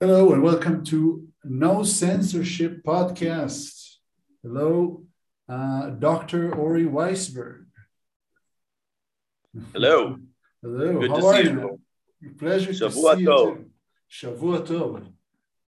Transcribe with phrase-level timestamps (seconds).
[0.00, 3.96] Hello and welcome to No Censorship Podcast.
[4.44, 5.02] Hello,
[5.48, 6.54] uh, Dr.
[6.54, 7.64] Ori Weisberg.
[9.72, 10.16] Hello.
[10.62, 11.00] Hello.
[11.00, 11.80] Good How to are see you?
[12.20, 12.30] you.
[12.38, 13.64] Pleasure to see you tov.
[14.08, 15.12] Shavua tov.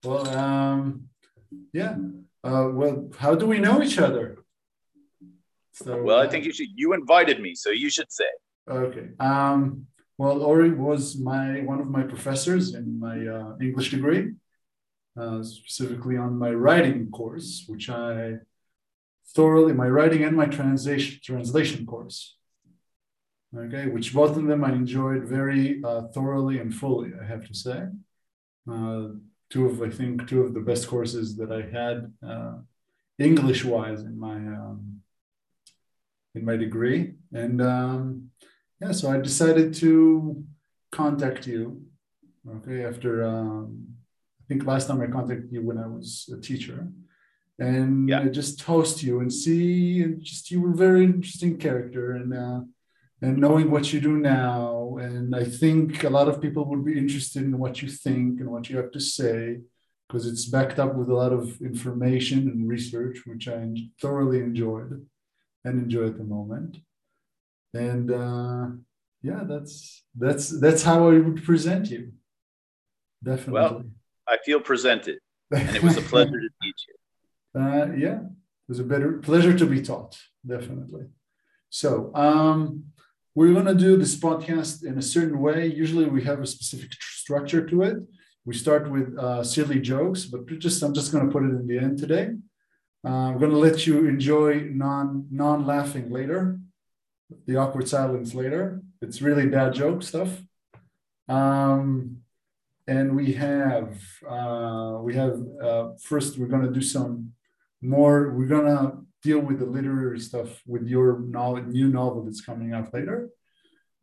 [0.04, 1.08] Well, um,
[1.72, 1.96] yeah.
[2.44, 4.38] Uh, well, how do we know each other?
[5.72, 6.68] So, Well, I uh, think you should.
[6.76, 8.30] You invited me, so you should say.
[8.70, 9.08] Okay.
[9.18, 9.86] Um,
[10.20, 14.24] well, Ori was my one of my professors in my uh, English degree,
[15.18, 18.34] uh, specifically on my writing course, which I
[19.34, 22.36] thoroughly my writing and my translation translation course.
[23.56, 27.12] Okay, which both of them I enjoyed very uh, thoroughly and fully.
[27.18, 27.78] I have to say,
[28.70, 29.04] uh,
[29.48, 31.96] two of I think two of the best courses that I had
[32.32, 32.56] uh,
[33.18, 35.00] English wise in my um,
[36.34, 38.30] in my degree, and um,
[38.80, 40.42] yeah, so I decided to
[40.92, 41.82] contact you.
[42.56, 43.86] Okay, after um,
[44.40, 46.88] I think last time I contacted you when I was a teacher,
[47.58, 48.20] and Yeah.
[48.20, 52.32] uh, just host you and see, and just you were a very interesting character, and
[52.32, 52.60] uh,
[53.22, 56.98] and knowing what you do now, and I think a lot of people would be
[56.98, 59.60] interested in what you think and what you have to say,
[60.08, 63.60] because it's backed up with a lot of information and research, which I
[64.00, 65.06] thoroughly enjoyed
[65.66, 66.78] and enjoy at the moment
[67.74, 68.66] and uh,
[69.22, 72.12] yeah, that's that's that's how I would present you.
[73.22, 73.90] Definitely.
[74.26, 75.18] I feel presented,
[75.50, 77.60] and it was a pleasure to teach you.
[77.60, 80.18] uh, yeah, it was a better pleasure to be taught.
[80.46, 81.06] Definitely.
[81.68, 82.84] So um,
[83.34, 85.66] we're gonna do this podcast in a certain way.
[85.66, 87.96] Usually, we have a specific tr- structure to it.
[88.46, 91.78] We start with uh, silly jokes, but just I'm just gonna put it in the
[91.78, 92.30] end today.
[93.04, 96.58] Uh, I'm gonna let you enjoy non non laughing later
[97.46, 98.82] the awkward silence later.
[99.00, 100.30] It's really dad joke stuff.
[101.28, 102.18] Um,
[102.86, 107.32] and we have uh, we have uh, first we're gonna do some
[107.80, 108.32] more.
[108.32, 112.92] We're gonna deal with the literary stuff with your novel, new novel that's coming out
[112.92, 113.28] later.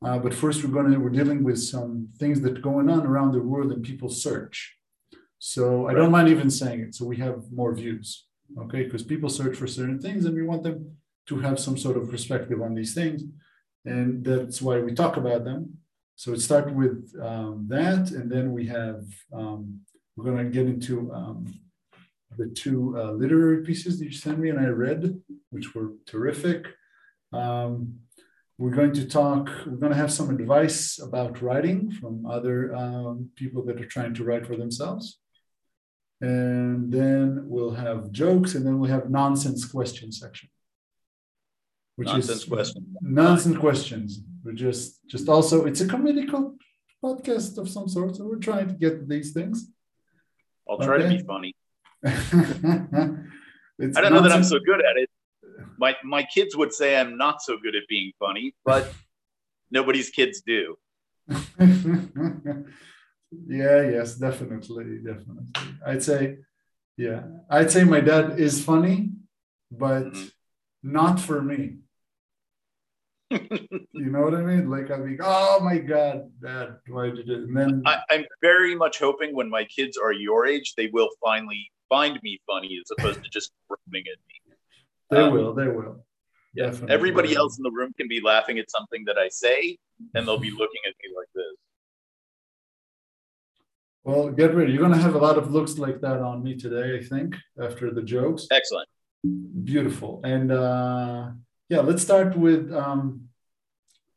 [0.05, 3.33] Uh, but first we're gonna we're dealing with some things that are going on around
[3.33, 4.77] the world and people search.
[5.39, 6.95] So I don't mind even saying it.
[6.95, 8.25] So we have more views,
[8.57, 8.83] okay?
[8.83, 10.97] Because people search for certain things and we want them
[11.27, 13.23] to have some sort of perspective on these things.
[13.85, 15.77] And that's why we talk about them.
[16.15, 19.81] So it starts with um, that, and then we have, um,
[20.15, 21.53] we're going to get into um,
[22.37, 25.21] the two uh, literary pieces that you sent me and I read,
[25.51, 26.65] which were terrific.
[27.31, 27.99] Um,
[28.57, 33.29] we're going to talk, we're going to have some advice about writing from other um,
[33.35, 35.19] people that are trying to write for themselves.
[36.19, 40.49] And then we'll have jokes, and then we'll have nonsense question section
[41.97, 42.85] which Nonsense is question.
[43.01, 44.21] nonsense questions.
[44.43, 46.55] We're just just also it's a comedical
[47.03, 49.69] podcast of some sort, so we're trying to get these things.
[50.69, 51.53] I'll try to be funny.
[53.79, 55.09] It's I don't know that I'm so good at it.
[55.77, 58.91] My my kids would say I'm not so good at being funny, but
[59.77, 60.77] nobody's kids do.
[63.47, 65.45] yeah, yes, definitely, definitely.
[65.85, 66.37] I'd say,
[66.97, 69.11] yeah, I'd say my dad is funny,
[69.71, 70.31] but Mhm.
[70.83, 71.61] not for me.
[73.29, 74.69] You know what I mean?
[74.69, 77.39] Like I'm like, oh my god, dad, why did it?
[77.39, 81.09] And then I, I'm very much hoping when my kids are your age, they will
[81.23, 84.55] finally find me funny as opposed to just roaming at me.
[85.11, 86.05] they um, will, they will.
[86.53, 86.67] Yeah.
[86.67, 86.93] Definitely.
[86.93, 89.77] Everybody else in the room can be laughing at something that I say,
[90.15, 91.55] and they'll be looking at me like this.
[94.03, 94.71] Well, get ready.
[94.71, 97.91] You're gonna have a lot of looks like that on me today, I think, after
[97.93, 98.47] the jokes.
[98.51, 98.87] Excellent.
[99.63, 100.21] Beautiful.
[100.23, 101.31] And uh,
[101.69, 103.29] yeah, let's start with um,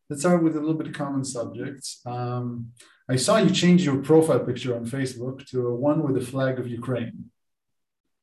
[0.09, 2.01] let's start with a little bit of common subjects.
[2.07, 2.73] Um,
[3.09, 6.59] I saw you change your profile picture on Facebook to a one with the flag
[6.59, 7.31] of Ukraine.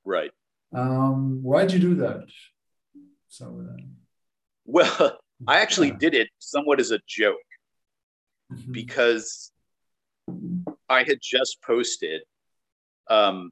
[0.05, 0.31] Right.
[0.73, 2.25] Um, why'd you do that?
[3.27, 3.81] So uh,
[4.65, 7.35] Well, I actually did it somewhat as a joke
[8.51, 8.71] mhm.
[8.71, 9.51] because
[10.89, 12.21] I had just posted
[13.09, 13.51] um,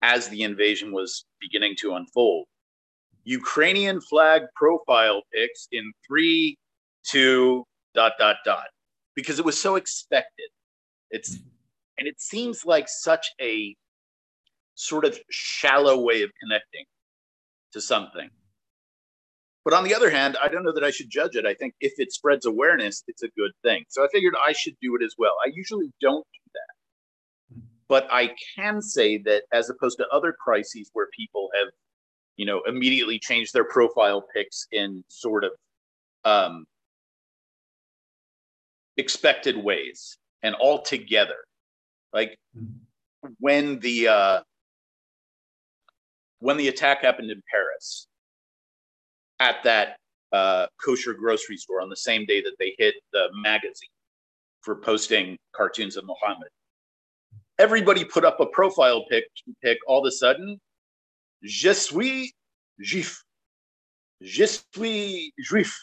[0.00, 2.46] as the invasion was beginning to unfold
[3.28, 6.56] Ukrainian flag profile pics in three,
[7.04, 7.64] two,
[7.94, 8.68] dot, dot, dot,
[9.14, 10.48] because it was so expected.
[11.10, 11.48] It's, mm-hmm.
[11.98, 13.76] and it seems like such a
[14.76, 16.84] sort of shallow way of connecting
[17.74, 18.30] to something.
[19.62, 21.44] But on the other hand, I don't know that I should judge it.
[21.44, 23.84] I think if it spreads awareness, it's a good thing.
[23.88, 25.34] So I figured I should do it as well.
[25.44, 27.58] I usually don't do that.
[27.58, 27.66] Mm-hmm.
[27.88, 31.68] But I can say that as opposed to other crises where people have,
[32.38, 35.50] you know, immediately change their profile pics in sort of
[36.24, 36.64] um,
[38.96, 41.36] expected ways and all together.
[42.12, 42.38] Like
[43.40, 44.40] when the uh,
[46.38, 48.06] when the attack happened in Paris
[49.40, 49.96] at that
[50.32, 53.90] uh, kosher grocery store on the same day that they hit the magazine
[54.60, 56.48] for posting cartoons of Muhammad.
[57.58, 59.24] Everybody put up a profile pic,
[59.62, 60.60] pic all of a sudden.
[61.42, 62.32] Je suis
[62.80, 63.22] juif.
[64.20, 65.74] Je suis juif.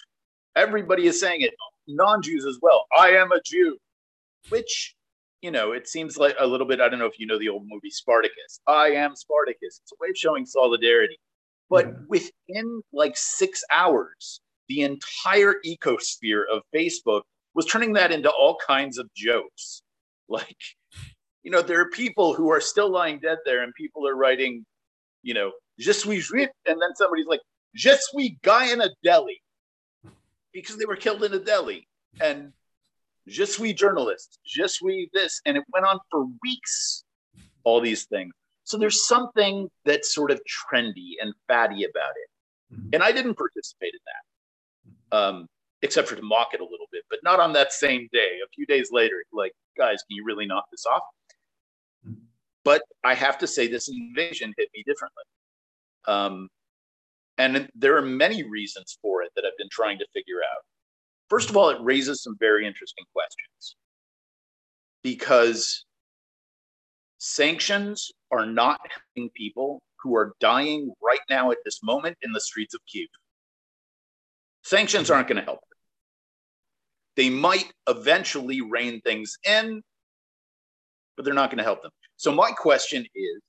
[0.56, 1.54] Everybody is saying it,
[1.88, 2.86] non Jews as well.
[2.98, 3.78] I am a Jew,
[4.50, 4.96] which,
[5.42, 6.82] you know, it seems like a little bit.
[6.82, 8.60] I don't know if you know the old movie Spartacus.
[8.68, 9.80] I am Spartacus.
[9.84, 11.18] It's a way of showing solidarity.
[11.70, 17.22] But within like six hours, the entire ecosphere of Facebook
[17.54, 19.82] was turning that into all kinds of jokes.
[20.28, 20.58] Like,
[21.44, 24.66] you know, there are people who are still lying dead there, and people are writing,
[25.26, 27.42] you know, je suis juif, and then somebody's like,
[27.74, 29.42] je suis guy in a deli
[30.54, 31.88] because they were killed in a deli.
[32.22, 32.54] And
[33.28, 35.42] je suis journalist, je suis this.
[35.46, 37.04] And it went on for weeks,
[37.64, 38.34] all these things.
[38.64, 42.76] So there's something that's sort of trendy and fatty about it.
[42.76, 42.90] Mm-hmm.
[42.94, 45.48] And I didn't participate in that, um,
[45.82, 48.40] except for to mock it a little bit, but not on that same day.
[48.44, 51.04] A few days later, like, guys, can you really knock this off?
[52.66, 55.24] But I have to say, this invasion hit me differently.
[56.08, 56.50] Um,
[57.38, 60.64] and there are many reasons for it that I've been trying to figure out.
[61.30, 63.76] First of all, it raises some very interesting questions
[65.04, 65.86] because
[67.20, 72.40] sanctions are not helping people who are dying right now at this moment in the
[72.40, 73.08] streets of Kiev.
[74.64, 75.60] Sanctions aren't going to help.
[77.16, 79.82] They might eventually rein things in,
[81.16, 81.92] but they're not going to help them.
[82.18, 83.42] So, my question is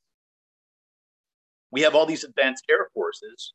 [1.70, 3.52] we have all these advanced air forces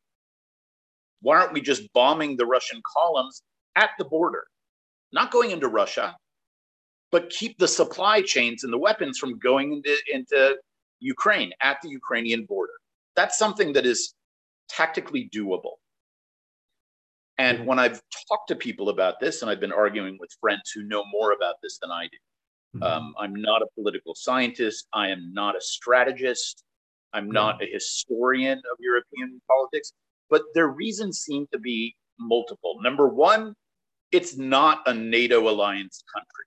[1.22, 3.44] why aren't we just bombing the Russian columns
[3.76, 4.46] at the border?
[5.14, 6.16] Not going into Russia,
[7.12, 10.58] but keep the supply chains and the weapons from going into, into
[11.00, 12.74] Ukraine at the Ukrainian border.
[13.16, 14.14] That's something that is
[14.70, 15.76] tactically doable.
[17.38, 20.84] And when I've talked to people about this, and I've been arguing with friends who
[20.84, 22.18] know more about this than I do,
[22.76, 22.84] mm-hmm.
[22.84, 24.88] um, I'm not a political scientist.
[24.94, 26.64] I am not a strategist.
[27.14, 29.92] I'm not a historian of European politics
[30.32, 32.80] but their reasons seem to be multiple.
[32.82, 33.54] Number one,
[34.12, 36.46] it's not a NATO alliance country.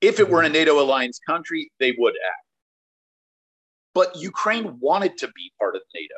[0.00, 2.44] If it were a NATO alliance country, they would act.
[3.94, 6.14] But Ukraine wanted to be part of NATO.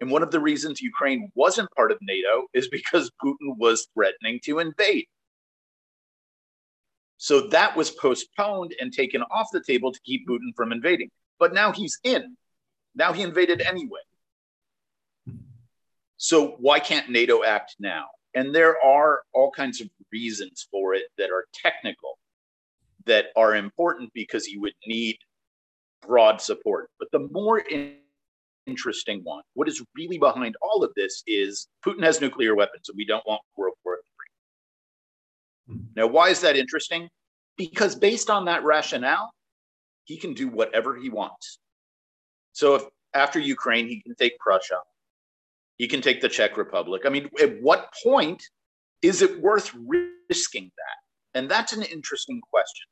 [0.00, 4.40] And one of the reasons Ukraine wasn't part of NATO is because Putin was threatening
[4.44, 5.04] to invade.
[7.22, 11.08] So that was postponed and taken off the table to keep Putin from invading.
[11.38, 12.36] But now he's in.
[12.96, 14.00] Now he invaded anyway.
[16.16, 18.06] So why can't NATO act now?
[18.34, 22.18] And there are all kinds of reasons for it that are technical,
[23.06, 25.16] that are important because you would need
[26.04, 26.90] broad support.
[26.98, 27.98] But the more in-
[28.66, 32.96] interesting one, what is really behind all of this is Putin has nuclear weapons, and
[32.96, 33.98] we don't want World War.
[35.70, 35.80] Mm-hmm.
[35.96, 37.08] Now, why is that interesting?
[37.56, 39.32] Because based on that rationale,
[40.04, 41.58] he can do whatever he wants.
[42.52, 42.82] So if
[43.14, 44.78] after Ukraine, he can take Prussia,
[45.76, 47.02] he can take the Czech Republic.
[47.04, 48.42] I mean, at what point
[49.02, 49.74] is it worth
[50.28, 51.38] risking that?
[51.38, 52.86] And that's an interesting question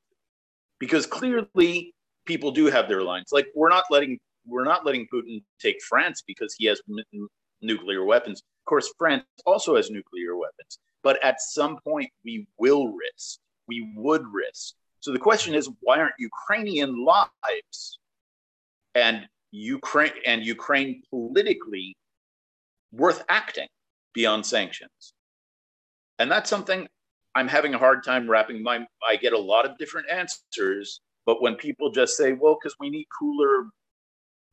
[0.78, 1.94] because clearly
[2.26, 3.28] people do have their lines.
[3.32, 6.80] Like we're not letting we're not letting Putin take France because he has
[7.60, 8.40] nuclear weapons.
[8.40, 13.38] Of course, France also has nuclear weapons, but at some point we will risk.
[13.68, 14.74] We would risk.
[15.00, 17.98] So the question is, why aren't Ukrainian lives
[18.94, 21.96] and Ukraine and Ukraine politically
[22.92, 23.68] worth acting
[24.12, 25.14] beyond sanctions.
[26.18, 26.88] And that's something
[27.34, 31.40] I'm having a hard time wrapping my I get a lot of different answers, but
[31.40, 33.66] when people just say, well, because we need cooler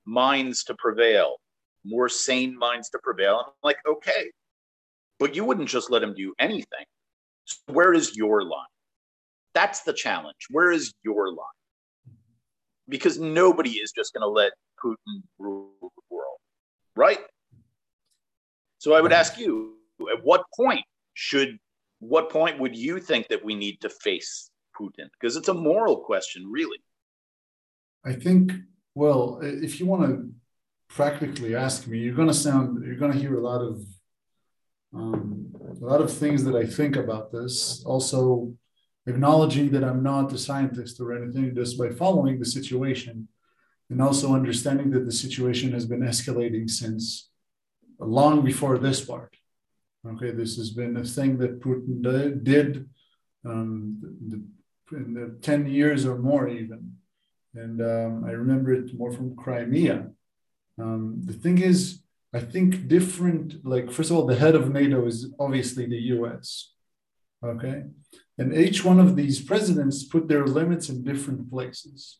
[0.05, 1.37] minds to prevail,
[1.83, 4.31] more sane minds to prevail, I'm like, okay.
[5.19, 6.85] But you wouldn't just let him do anything.
[7.45, 8.67] So where is your line?
[9.53, 10.35] That's the challenge.
[10.51, 12.15] Where is your line?
[12.87, 14.51] Because nobody is just going to let
[14.83, 16.37] Putin rule the world,
[16.95, 17.19] right?
[18.77, 19.73] So I would ask you,
[20.11, 21.57] at what point should,
[21.99, 25.09] what point would you think that we need to face Putin?
[25.19, 26.77] Because it's a moral question, really.
[28.05, 28.51] I think,
[28.93, 30.31] well, if you want to
[30.87, 33.83] practically ask me, you're going to sound, you're going to hear a lot of,
[34.93, 37.83] um, a lot of things that I think about this.
[37.85, 38.53] Also,
[39.05, 43.27] acknowledging that I'm not a scientist or anything, just by following the situation
[43.89, 47.29] and also understanding that the situation has been escalating since
[47.99, 49.35] long before this part.
[50.05, 52.89] Okay, this has been a thing that Putin did.
[53.45, 54.43] Um, the,
[54.91, 56.93] in the 10 years or more even.
[57.53, 60.09] And um, I remember it more from Crimea.
[60.77, 62.01] Um, the thing is,
[62.37, 66.73] I think different, like, first of all, the head of NATO is obviously the US.
[67.43, 67.77] Okay.
[68.37, 72.19] And each one of these presidents put their limits in different places.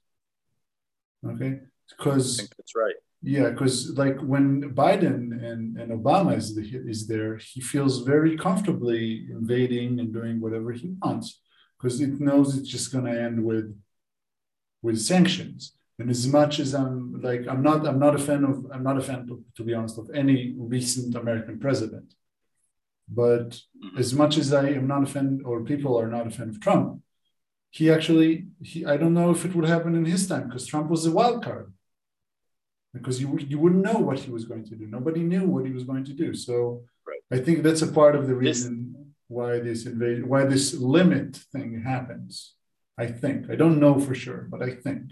[1.31, 1.59] Okay.
[1.89, 2.95] Because that's right.
[3.21, 5.19] Yeah, because like when Biden
[5.49, 10.71] and, and Obama is, the, is there, he feels very comfortably invading and doing whatever
[10.71, 11.41] he wants
[11.75, 13.67] because it knows it's just going to end with
[14.81, 15.76] with sanctions.
[15.99, 18.97] And as much as I'm like, I'm not, I'm not a fan of, I'm not
[18.97, 22.13] a fan, to, to be honest, of any recent American president.
[23.09, 23.97] But mm-hmm.
[23.97, 26.59] as much as I am not a fan, or people are not a fan of
[26.59, 27.01] Trump,
[27.71, 30.89] he actually, he, I don't know if it would happen in his time because Trump
[30.89, 31.73] was a wild card
[32.93, 34.87] because you, you wouldn't know what he was going to do.
[34.87, 36.33] Nobody knew what he was going to do.
[36.33, 37.39] So right.
[37.39, 41.35] I think that's a part of the reason this, why this invasion, why this limit
[41.51, 42.53] thing happens.
[42.97, 45.11] I think I don't know for sure, but I think.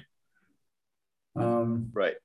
[1.35, 2.15] Um, right.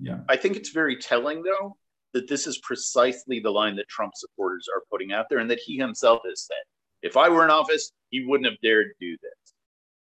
[0.00, 0.20] Yeah.
[0.28, 1.76] I think it's very telling, though,
[2.12, 5.60] that this is precisely the line that Trump supporters are putting out there, and that
[5.60, 6.56] he himself has said,
[7.02, 9.54] if I were in office, he wouldn't have dared do this.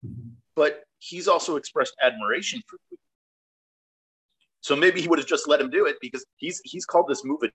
[0.05, 0.29] Mm-hmm.
[0.55, 2.99] But he's also expressed admiration for Putin
[4.61, 7.23] so maybe he would have just let him do it because he's he's called this
[7.23, 7.49] move a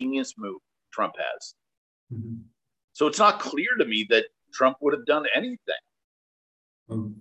[0.00, 0.60] genius move.
[0.92, 1.54] Trump has.
[2.12, 2.42] Mm-hmm.
[2.92, 5.58] So it's not clear to me that Trump would have done anything.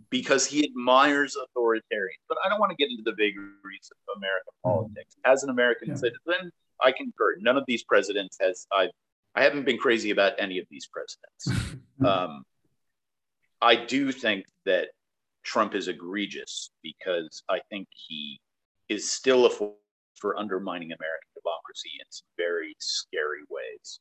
[0.10, 2.22] Because he admires authoritarians.
[2.30, 4.70] But I don't want to get into the vagaries of American mm-hmm.
[4.70, 5.16] politics.
[5.26, 5.96] As an American yeah.
[5.96, 7.38] citizen, I concur.
[7.40, 8.90] None of these presidents has I
[9.36, 11.76] I haven't been crazy about any of these presidents.
[12.06, 12.44] um,
[13.62, 14.90] I do think that
[15.44, 18.40] Trump is egregious because I think he
[18.88, 19.74] is still a force
[20.20, 24.00] for undermining American democracy in some very scary ways.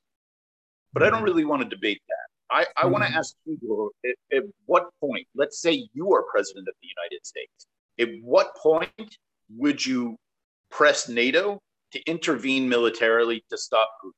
[0.92, 1.25] But I don't mm-hmm.
[1.25, 2.34] really want to debate that.
[2.55, 3.19] I, I want to mm-hmm.
[3.19, 7.67] ask you at, at what point, let's say you are president of the United States,
[7.99, 9.17] at what point
[9.57, 10.17] would you
[10.71, 11.61] press NATO
[11.93, 14.13] to intervene militarily to stop Putin?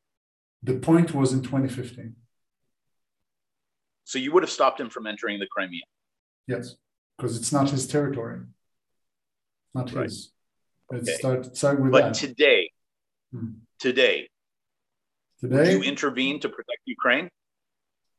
[0.63, 2.15] The point was in 2015.
[4.05, 5.83] So you would have stopped him from entering the Crimea?
[6.47, 6.77] Yes,
[7.17, 8.41] because it's not his territory.
[9.75, 10.05] Not right.
[10.05, 10.31] his.
[10.91, 11.19] Let's okay.
[11.19, 12.15] start, start with but that.
[12.15, 12.71] today,
[13.33, 13.49] hmm.
[13.81, 14.29] today,
[15.41, 17.31] today, you intervene to protect Ukraine?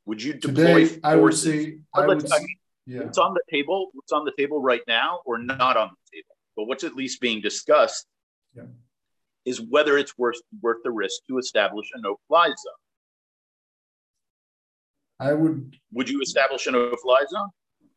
[0.08, 3.02] Would you deploy today, I would say, I would, I mean, yeah.
[3.02, 3.90] What's on the table?
[3.92, 6.34] What's on the table right now, or not on the table?
[6.56, 8.06] But what's at least being discussed
[8.56, 8.62] yeah.
[9.44, 12.80] is whether it's worth worth the risk to establish a no-fly zone.
[15.20, 15.76] I would.
[15.92, 17.50] Would you establish a no-fly zone?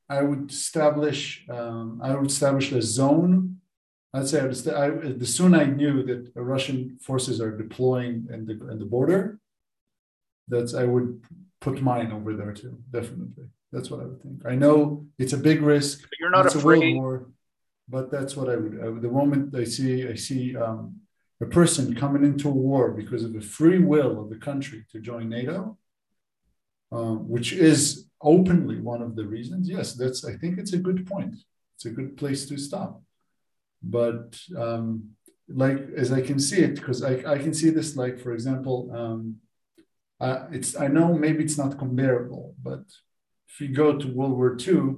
[0.10, 1.46] I would establish.
[1.50, 3.62] Um, I would establish a zone
[4.14, 8.78] I'd say I, the sooner I knew that Russian forces are deploying in the, in
[8.78, 9.40] the border,
[10.50, 11.24] that's I would
[11.62, 12.78] put mine over there too.
[12.92, 14.46] Definitely, that's what I would think.
[14.46, 16.02] I know it's a big risk.
[16.02, 16.96] But you're not it's afraid.
[16.96, 17.32] A world war,
[17.88, 18.80] but that's what I would.
[18.82, 20.98] I, the moment I see I see um,
[21.42, 25.00] a person coming into a war because of the free will of the country to
[25.00, 25.78] join NATO,
[26.92, 29.70] um, which is openly one of the reasons.
[29.70, 30.26] Yes, that's.
[30.26, 31.36] I think it's a good point.
[31.76, 33.02] It's a good place to stop
[33.84, 35.12] but um,
[35.48, 38.92] like as I can see it, because I, I can see this like for example,
[38.94, 39.38] um,
[40.22, 42.84] uh, it's I know maybe it's not comparable, but
[43.50, 44.96] if you go to World War II,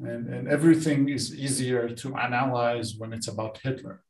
[0.00, 4.02] and, and everything is easier to analyze when it's about Hitler,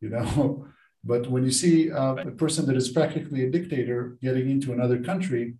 [0.00, 0.66] you know.
[1.04, 5.02] But when you see uh, a person that is practically a dictator getting into another
[5.02, 5.54] country,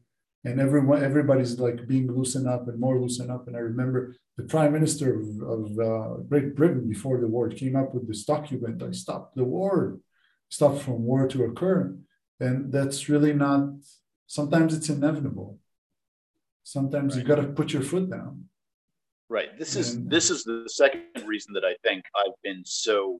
[0.44, 4.44] and everyone everybody's like being loosened up and more loosened up, and I remember the
[4.44, 8.84] prime minister of, of uh, Great Britain before the war came up with this document.
[8.84, 9.98] I stopped the war,
[10.48, 11.96] stopped from war to occur,
[12.38, 13.64] and that's really not.
[14.26, 15.58] Sometimes it's inevitable.
[16.64, 17.22] Sometimes right.
[17.22, 18.44] you got to put your foot down.
[19.28, 19.58] Right.
[19.58, 23.18] This is this is the second reason that I think I've been so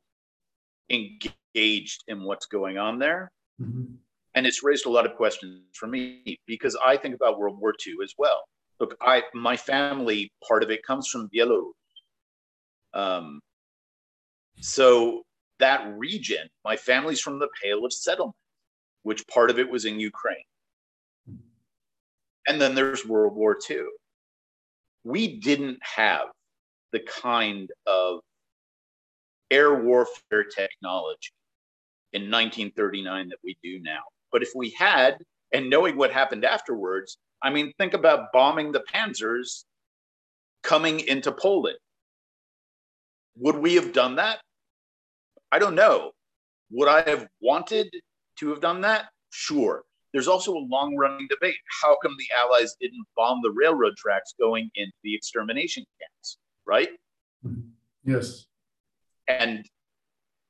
[0.91, 3.31] engaged in what's going on there.
[3.61, 3.95] Mm-hmm.
[4.35, 7.75] And it's raised a lot of questions for me because I think about World War
[7.87, 8.43] II as well
[8.83, 11.73] look, I my family part of it comes from Belarus.
[12.93, 13.41] Um,
[14.61, 15.23] so
[15.61, 18.35] that region, my family's from the Pale of Settlement,
[19.05, 20.45] which part of it was in Ukraine.
[22.47, 23.85] And then there's World War II.
[25.05, 26.29] We didn't have
[26.93, 28.21] the kind of
[29.51, 31.31] air warfare technology
[32.13, 34.01] in 1939 that we do now.
[34.31, 35.19] But if we had,
[35.53, 39.65] and knowing what happened afterwards, I mean, think about bombing the panzers
[40.63, 41.79] coming into Poland.
[43.37, 44.41] Would we have done that?
[45.51, 46.13] I don't know.
[46.71, 47.91] Would I have wanted
[48.39, 49.07] to have done that?
[49.31, 49.83] Sure.
[50.13, 51.57] There's also a long running debate.
[51.83, 56.91] How come the Allies didn't bomb the railroad tracks going into the extermination camps, right?
[58.05, 58.47] Yes.
[59.29, 59.65] And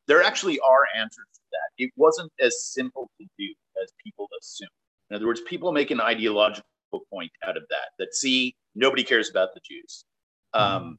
[0.09, 1.85] there actually are answers to that.
[1.85, 4.69] It wasn't as simple to do as people assume.
[5.11, 6.65] In other words, people make an ideological
[7.11, 10.05] point out of that, that see, nobody cares about the Jews.
[10.55, 10.99] Um,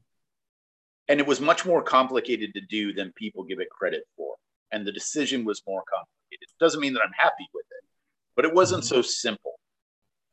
[1.08, 4.36] and it was much more complicated to do than people give it credit for.
[4.72, 6.42] And the decision was more complicated.
[6.42, 7.86] It doesn't mean that I'm happy with it,
[8.36, 9.54] but it wasn't so simple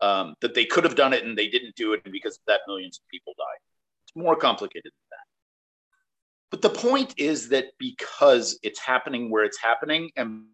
[0.00, 2.60] um, that they could have done it and they didn't do it because of that
[2.66, 3.60] millions of people died.
[4.04, 5.30] It's more complicated than that.
[6.50, 10.44] But the point is that because it's happening where it's happening and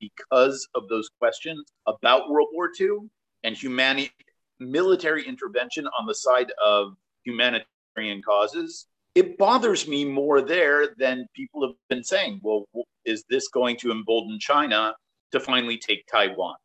[0.00, 3.08] because of those questions about World War II
[3.44, 4.12] and humanity,
[4.58, 6.94] military intervention on the side of
[7.24, 12.40] humanitarian causes, it bothers me more there than people have been saying.
[12.42, 12.66] Well,
[13.06, 14.94] is this going to embolden China
[15.32, 16.56] to finally take Taiwan?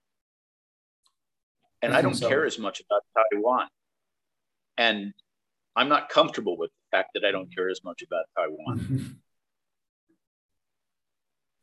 [1.81, 2.27] And I, I don't so.
[2.27, 3.67] care as much about Taiwan.
[4.77, 5.13] And
[5.75, 8.79] I'm not comfortable with the fact that I don't care as much about Taiwan.
[8.79, 9.07] Mm-hmm.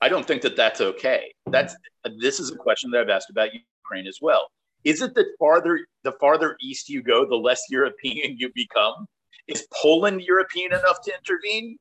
[0.01, 1.35] I don't think that that's okay.
[1.47, 1.75] That's
[2.21, 4.49] this is a question that I've asked about Ukraine as well.
[4.85, 9.07] Is it that farther the farther east you go, the less European you become?
[9.49, 11.77] Is Poland European enough to intervene?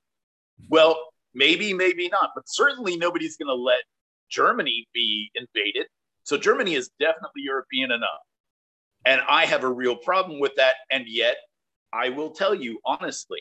[0.70, 0.98] Well,
[1.36, 3.82] maybe, maybe not, but certainly nobody's going to let
[4.29, 5.88] Germany be invaded.
[6.28, 8.20] So Germany is definitely European enough.
[9.06, 10.76] And I have a real problem with that.
[10.92, 11.38] And yet,
[11.94, 13.40] I will tell you honestly,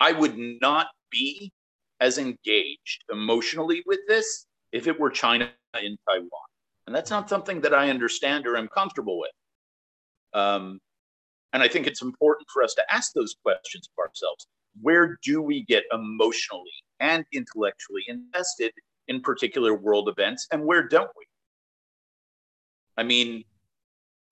[0.00, 1.52] I would not be
[2.00, 6.48] as engaged emotionally with this if it were China in Taiwan.
[6.86, 9.30] And that's not something that I understand or am comfortable with.
[10.32, 10.80] Um,
[11.52, 14.46] and I think it's important for us to ask those questions of ourselves.
[14.80, 18.72] Where do we get emotionally and intellectually invested
[19.08, 21.24] in particular world events, and where don't we?
[22.96, 23.44] I mean,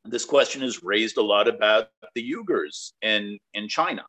[0.05, 4.05] this question is raised a lot about the Uyghurs in, in China.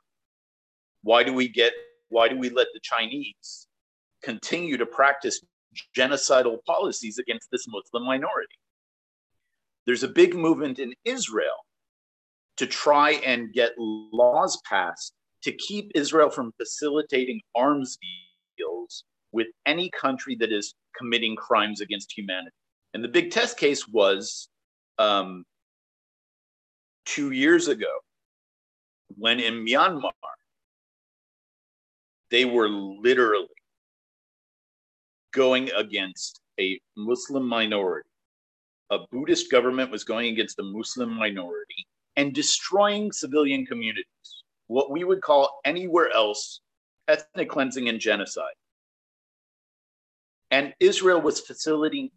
[1.03, 1.73] Why do we get
[2.09, 3.67] why do we let the Chinese
[4.23, 5.41] continue to practice
[5.95, 8.55] genocidal policies against this Muslim minority?
[9.85, 11.65] There's a big movement in Israel
[12.57, 18.26] to try and get laws passed to keep Israel from facilitating arms deals
[19.37, 22.55] with any country that is committing crimes against humanity.
[22.95, 24.49] And the big test case was
[24.97, 25.45] um,
[27.05, 27.93] two years ago
[29.15, 30.11] when in Myanmar,
[32.31, 33.45] they were literally
[35.33, 38.09] going against a Muslim minority.
[38.89, 45.03] A Buddhist government was going against the Muslim minority and destroying civilian communities, what we
[45.03, 46.61] would call anywhere else
[47.07, 48.57] ethnic cleansing and genocide.
[50.51, 52.09] And Israel was facilitating,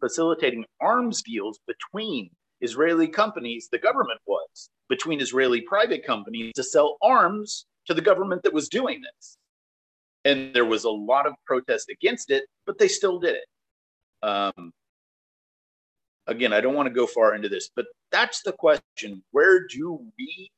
[0.00, 6.96] facilitating arms deals between Israeli companies, the government was, between Israeli private companies to sell
[7.02, 9.38] arms to the government that was doing this.
[10.24, 14.26] And there was a lot of protest against it, but they still did it.
[14.26, 14.72] Um,
[16.26, 19.22] again, I don't want to go far into this, but that's the question.
[19.30, 20.50] Where do we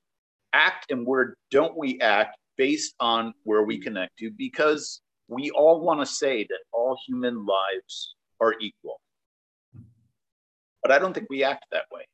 [0.52, 4.30] act and where don't we act based on where we connect to?
[4.36, 9.00] Because we all want to say that all human lives are equal.
[10.82, 12.04] But I don't think we act that way.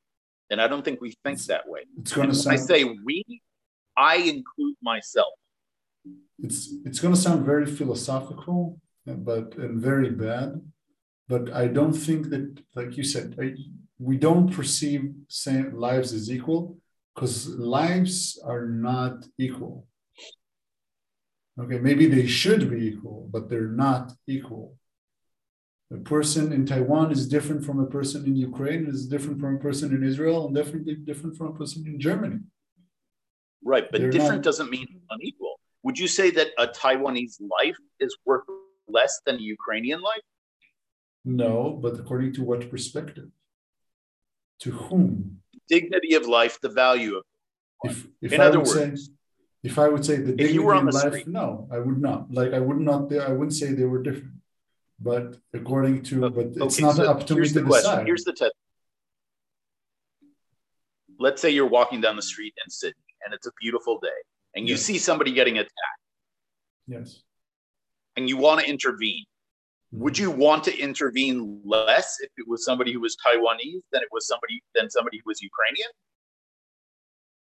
[0.50, 1.82] And I don't think we think that way.
[1.98, 3.24] It's going to sound, I say we,
[3.96, 5.34] I include myself.
[6.38, 10.60] It's it's going to sound very philosophical, but and very bad.
[11.26, 13.54] But I don't think that, like you said, I,
[13.98, 16.76] we don't perceive same lives as equal
[17.14, 19.86] because lives are not equal.
[21.58, 24.76] Okay, maybe they should be equal, but they're not equal.
[25.92, 29.58] A person in Taiwan is different from a person in Ukraine, is different from a
[29.58, 32.40] person in Israel, and definitely different from a person in Germany.
[33.64, 34.44] Right, but They're different not...
[34.44, 35.58] doesn't mean unequal.
[35.84, 38.44] Would you say that a Taiwanese life is worth
[38.88, 40.26] less than a Ukrainian life?
[41.24, 43.30] No, but according to what perspective?
[44.60, 45.40] To whom?
[45.68, 47.24] Dignity of life, the value of
[47.84, 49.12] if, if in I other words, say,
[49.68, 51.28] if I would say the dignity of life, street.
[51.28, 52.20] no, I would not.
[52.38, 53.00] Like I would not.
[53.30, 54.36] I wouldn't say they were different
[54.98, 58.06] but according to but it's okay, not so up to me to decide.
[58.06, 58.54] Here's the test.
[61.18, 64.08] Let's say you're walking down the street in Sydney and it's a beautiful day
[64.54, 64.82] and you yes.
[64.82, 65.72] see somebody getting attacked.
[66.86, 67.22] Yes.
[68.16, 69.24] And you want to intervene.
[69.94, 70.02] Mm-hmm.
[70.02, 74.08] Would you want to intervene less if it was somebody who was Taiwanese than it
[74.12, 75.90] was somebody than somebody who was Ukrainian?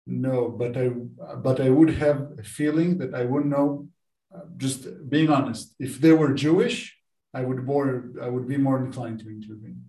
[0.06, 3.88] No, but I but I would have a feeling that I wouldn't know.
[4.34, 6.98] Uh, just being honest, if they were Jewish,
[7.32, 9.82] I would more I would be more inclined to intervene.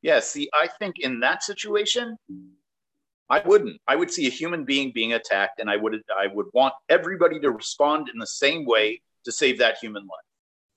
[0.00, 2.16] Yeah, see, I think in that situation,
[3.28, 3.80] I wouldn't.
[3.86, 7.38] I would see a human being being attacked, and I would I would want everybody
[7.40, 10.30] to respond in the same way to save that human life.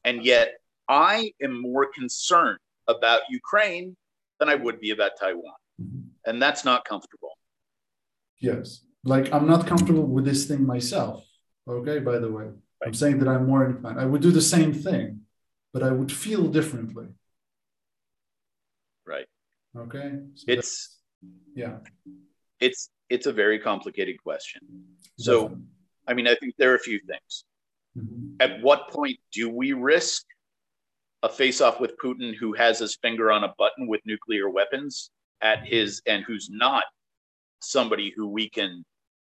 [0.04, 0.56] And yet,
[0.88, 3.96] I am more concerned about Ukraine
[4.40, 6.02] than I would be about Taiwan, mm-hmm.
[6.26, 7.35] and that's not comfortable.
[8.40, 11.26] Yes, like I'm not comfortable with this thing myself.
[11.68, 12.54] Okay, by the way, right.
[12.86, 14.00] I'm saying that I'm more inclined.
[14.00, 15.22] I would do the same thing,
[15.74, 17.08] but I would feel differently.
[19.06, 19.28] Right.
[19.78, 20.20] Okay.
[20.36, 21.00] So it's
[21.56, 21.78] yeah.
[22.60, 24.62] It's it's a very complicated question.
[25.18, 25.66] So, Definitely.
[26.08, 27.46] I mean, I think there are a few things.
[27.98, 28.36] Mm-hmm.
[28.40, 30.24] At what point do we risk
[31.24, 35.66] a face-off with Putin, who has his finger on a button with nuclear weapons at
[35.66, 36.84] his, and who's not
[37.66, 38.84] somebody who we can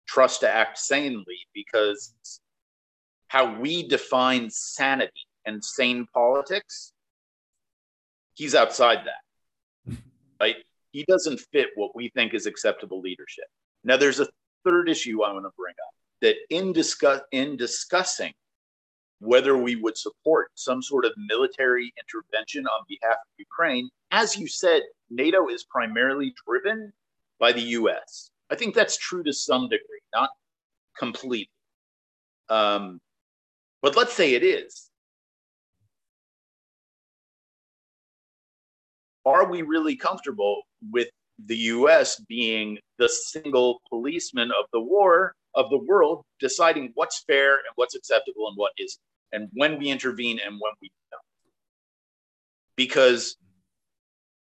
[0.08, 2.14] trust to act sanely, because
[3.28, 6.94] how we define sanity and sane politics,
[8.34, 9.98] he's outside that,
[10.42, 10.58] right?
[10.92, 13.46] He doesn't fit what we think is acceptable leadership.
[13.84, 14.28] Now, there's a
[14.68, 18.34] third issue I want to bring up that in discuss in discussing
[19.20, 24.48] whether we would support some sort of military intervention on behalf of Ukraine, as you
[24.48, 26.92] said, NATO is primarily driven
[27.42, 28.30] by the U.S.
[28.52, 30.30] I think that's true to some degree, not
[30.98, 31.50] completely.
[32.50, 33.02] Um,
[33.82, 34.90] but let's say it is.
[39.26, 41.10] Are we really comfortable with
[41.46, 47.54] the US being the single policeman of the war of the world, deciding what's fair
[47.54, 49.02] and what's acceptable and what isn't,
[49.32, 51.22] and when we intervene and when we don't?
[52.76, 53.38] Because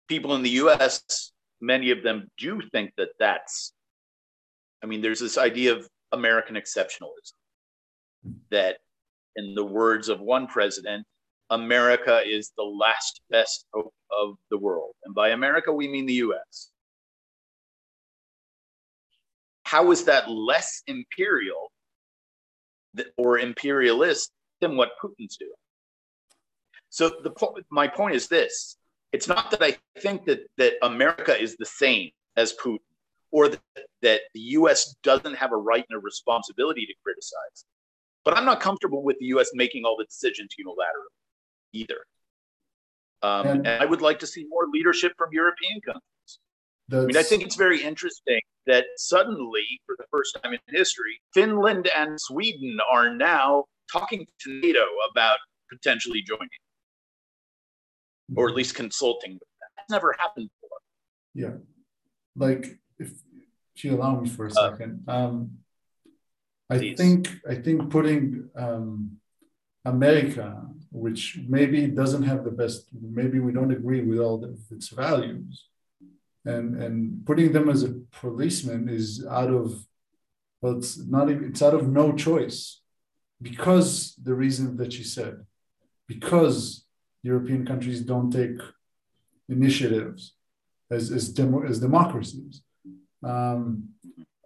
[0.09, 3.73] people in the US, many of them do think that that's,
[4.83, 7.33] I mean, there's this idea of American exceptionalism
[8.51, 8.79] that
[9.37, 11.07] in the words of one president,
[11.51, 14.95] America is the last best hope of the world.
[15.05, 16.71] And by America, we mean the US.
[19.65, 21.71] How is that less imperial
[23.17, 25.53] or imperialist than what Putin's doing?
[26.91, 27.33] So the
[27.71, 28.78] my point is this
[29.13, 32.79] it's not that I think that, that America is the same as Putin
[33.31, 33.61] or that,
[34.03, 37.65] that the US doesn't have a right and a responsibility to criticize.
[38.25, 39.51] But I'm not comfortable with the U.S.
[39.55, 41.15] making all the decisions unilaterally
[41.73, 41.99] either.
[43.23, 46.03] Um, and, and, I would like to see more leadership from European countries.
[46.93, 51.21] I mean, I think it's very interesting that suddenly, for the first time in history,
[51.35, 55.39] Finland and Sweden are now talking to NATO about
[55.71, 56.49] potentially joining,
[58.37, 59.49] or at least consulting with.
[59.77, 60.79] That's never happened before.
[61.35, 61.57] Yeah,
[62.37, 63.13] like if,
[63.77, 65.59] you allow me for a uh, second, um,
[66.69, 66.99] I Please.
[66.99, 69.19] think I think putting um,
[69.85, 74.89] America, which maybe doesn't have the best, maybe we don't agree with all of its
[74.89, 75.67] values,
[76.45, 79.87] and and putting them as a policeman is out of
[80.61, 82.81] well, it's not even, it's out of no choice
[83.41, 85.47] because the reason that she said,
[86.07, 86.85] because
[87.33, 88.59] European countries don't take
[89.57, 90.21] initiatives
[90.97, 92.55] as as, demo, as democracies.
[93.33, 93.91] Um,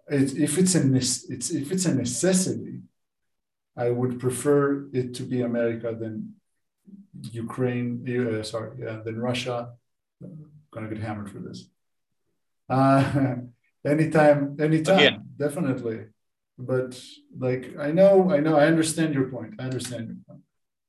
[0.08, 0.82] it, if it's a
[1.34, 2.76] it's if it's a necessity,
[3.76, 6.14] I would prefer it to be America than
[7.46, 7.88] Ukraine.
[8.08, 9.56] Uh, sorry, yeah, than Russia.
[10.22, 11.58] I'm gonna get hammered for this.
[12.68, 13.36] Uh,
[13.94, 15.18] anytime, anytime, Again.
[15.44, 16.00] definitely.
[16.58, 16.92] But
[17.44, 19.52] like I know, I know, I understand your point.
[19.60, 20.42] I understand your point.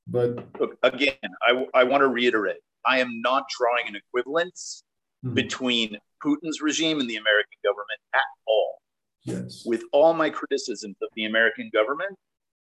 [0.06, 1.14] But Look, again,
[1.46, 4.84] I, I want to reiterate I am not drawing an equivalence
[5.24, 5.34] mm-hmm.
[5.34, 8.78] between Putin's regime and the American government at all.
[9.24, 9.62] Yes.
[9.64, 12.16] With all my criticisms of the American government,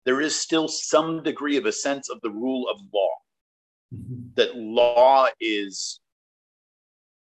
[0.05, 3.09] there is still some degree of a sense of the rule of law.
[3.93, 4.29] Mm-hmm.
[4.35, 5.99] That law is,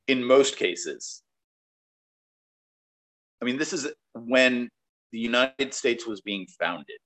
[0.07, 1.23] in most cases,
[3.41, 4.69] I mean, this is when
[5.11, 6.97] the United States was being founded,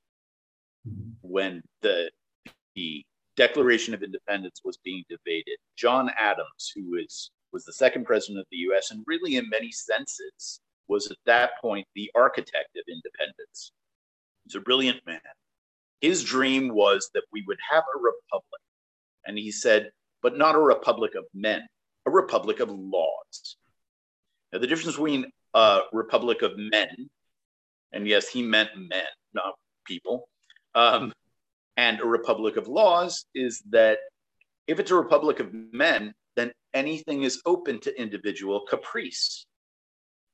[0.87, 1.11] mm-hmm.
[1.21, 2.11] when the,
[2.79, 5.57] the Declaration of Independence was being debated.
[5.75, 9.69] John Adams, who is, was the second president of the US, and really in many
[9.69, 13.73] senses was at that point the architect of independence.
[14.45, 15.19] He's a brilliant man.
[15.99, 18.61] His dream was that we would have a republic.
[19.25, 21.67] And he said, but not a republic of men,
[22.05, 23.57] a republic of laws.
[24.53, 27.09] Now, the difference between a republic of men,
[27.91, 30.29] and yes, he meant men, not people,
[30.75, 31.11] um,
[31.79, 33.99] and a republic of laws is that
[34.67, 39.45] if it's a republic of men, then anything is open to individual caprice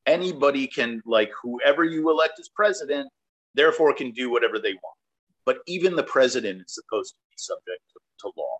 [0.05, 3.07] anybody can like whoever you elect as president
[3.55, 4.97] therefore can do whatever they want
[5.45, 8.57] but even the president is supposed to be subject to, to law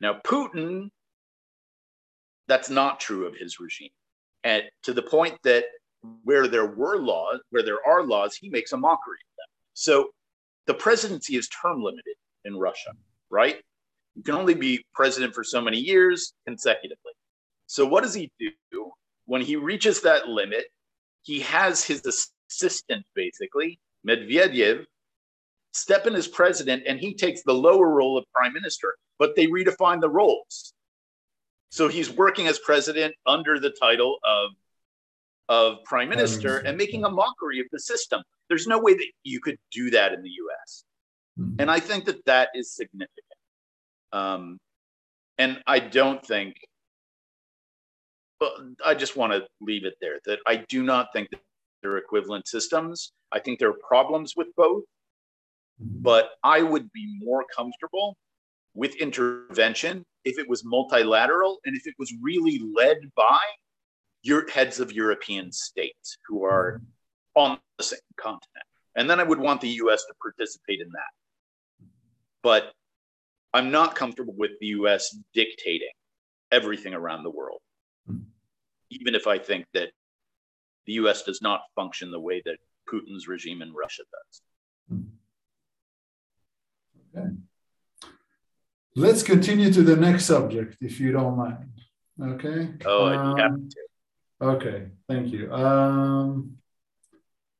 [0.00, 0.88] now putin
[2.46, 3.90] that's not true of his regime.
[4.42, 5.64] And to the point that
[6.22, 9.48] where there were laws, where there are laws, he makes a mockery of them.
[9.72, 10.10] So
[10.66, 12.90] the presidency is term limited in Russia,
[13.30, 13.56] right?
[14.14, 17.12] You can only be president for so many years consecutively.
[17.66, 18.90] So what does he do?
[19.26, 20.66] When he reaches that limit,
[21.22, 22.02] he has his
[22.50, 24.84] assistant, basically, Medvedev,
[25.72, 29.46] step in as president and he takes the lower role of prime minister, but they
[29.46, 30.72] redefine the roles.
[31.70, 34.50] So he's working as president under the title of
[35.48, 38.22] of prime minister and making a mockery of the system.
[38.48, 40.84] There's no way that you could do that in the US.
[41.38, 41.56] Mm-hmm.
[41.60, 43.24] And I think that that is significant.
[44.12, 44.58] Um,
[45.38, 46.54] and I don't think,
[48.38, 48.52] but
[48.84, 51.40] I just want to leave it there that I do not think that
[51.82, 53.12] they're equivalent systems.
[53.32, 54.84] I think there are problems with both,
[55.82, 56.02] mm-hmm.
[56.02, 58.16] but I would be more comfortable
[58.74, 63.40] with intervention if it was multilateral and if it was really led by
[64.22, 66.80] your heads of European states who are
[67.34, 68.64] on the same continent.
[68.96, 71.88] And then I would want the US to participate in that.
[72.42, 72.72] But
[73.52, 75.88] I'm not comfortable with the US dictating
[76.52, 77.60] everything around the world,
[78.90, 79.90] even if I think that
[80.86, 82.56] the US does not function the way that
[82.88, 84.42] Putin's regime in Russia does.
[87.16, 87.28] Okay.
[88.96, 91.70] Let's continue to the next subject, if you don't mind.
[92.20, 92.68] Okay.
[92.84, 93.80] Oh, um, have to.
[94.40, 95.52] Okay, thank you.
[95.52, 96.58] Um,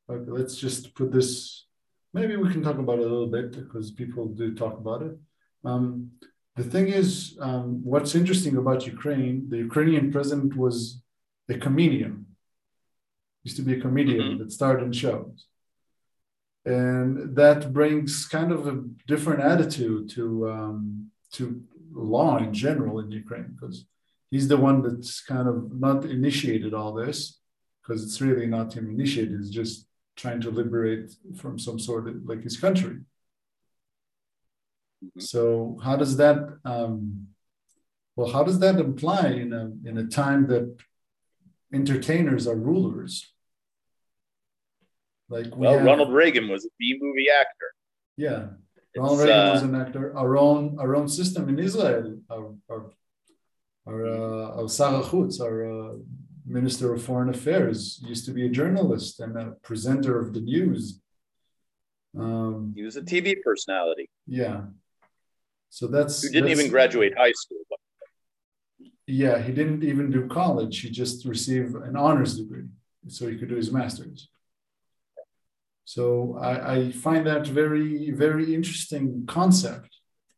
[0.09, 1.67] okay, let's just put this.
[2.13, 5.17] Maybe we can talk about it a little bit because people do talk about it.
[5.65, 6.13] Um,
[6.57, 11.03] the thing is, um, what's interesting about Ukraine, the Ukrainian president was
[11.49, 12.27] a comedian.
[13.43, 14.39] Used to be a comedian mm-hmm.
[14.39, 15.47] that starred in shows,
[16.65, 21.63] and that brings kind of a different attitude to um, to
[21.93, 23.85] law in general in Ukraine because
[24.31, 27.39] he's the one that's kind of not initiated all this
[27.81, 29.39] because it's really not him initiated.
[29.41, 32.97] It's just trying to liberate from some sort of like his country.
[35.05, 35.21] Mm-hmm.
[35.21, 37.29] So how does that um,
[38.17, 40.77] well how does that imply in a in a time that
[41.73, 43.33] entertainers are rulers?
[45.29, 47.73] Like we well, have, Ronald Reagan was a B movie actor.
[48.17, 48.47] Yeah,
[48.97, 50.17] Ronald Reagan uh, was an actor.
[50.17, 52.91] Our own our own system in Israel, our, our
[53.87, 54.69] our, uh, our
[55.41, 55.95] our uh,
[56.47, 61.01] Minister of Foreign Affairs, used to be a journalist and a presenter of the news.
[62.19, 64.11] Um, he was a TV personality.
[64.27, 64.63] Yeah.
[65.71, 67.59] So that's who didn't that's, even graduate high school.
[69.07, 70.81] Yeah, he didn't even do college.
[70.81, 72.69] He just received an honors degree
[73.09, 74.29] so he could do his master's.
[75.85, 79.91] So I, I find that very, very interesting concept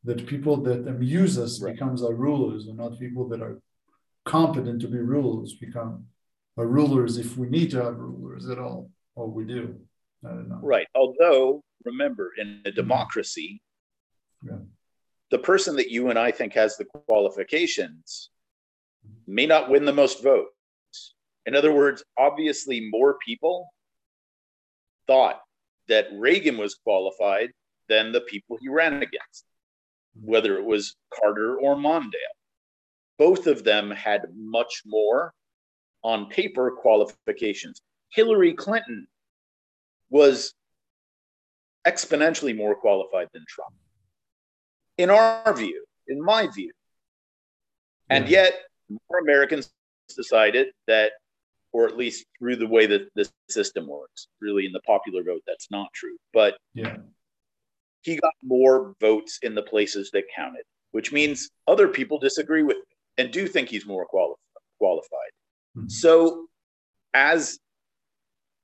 [0.05, 1.75] that people that amuse us right.
[1.75, 3.61] becomes our rulers and not people that are
[4.27, 6.05] competent to be rulers become
[6.59, 9.75] our rulers if we need to have rulers at all or we do
[10.25, 13.63] i don't know right although remember in a democracy
[14.43, 14.59] yeah.
[15.31, 18.31] the person that you and i think has the qualifications
[19.27, 21.15] may not win the most votes
[21.47, 23.69] in other words obviously more people
[25.07, 25.41] thought
[25.89, 27.51] that reagan was qualified
[27.89, 29.47] than the people he ran against
[30.23, 32.36] whether it was Carter or Mondale.
[33.19, 35.33] Both of them had much more
[36.03, 37.81] on paper qualifications.
[38.11, 39.07] Hillary Clinton
[40.11, 40.55] was
[41.87, 43.75] exponentially more qualified than Trump,
[44.99, 46.73] in our view, in my view.
[48.11, 48.33] And mm-hmm.
[48.33, 48.55] yet,
[48.89, 49.71] more Americans
[50.15, 51.13] decided that,
[51.73, 55.43] or at least through the way that the system works, really in the popular vote,
[55.47, 56.17] that's not true.
[56.33, 56.97] But yeah
[58.07, 62.77] he got more votes in the places that counted, which means other people disagree with
[62.77, 62.85] him
[63.19, 64.35] and do think he's more quali-
[64.79, 65.33] qualified.
[65.77, 65.89] Mm-hmm.
[65.89, 66.47] So,
[67.15, 67.59] as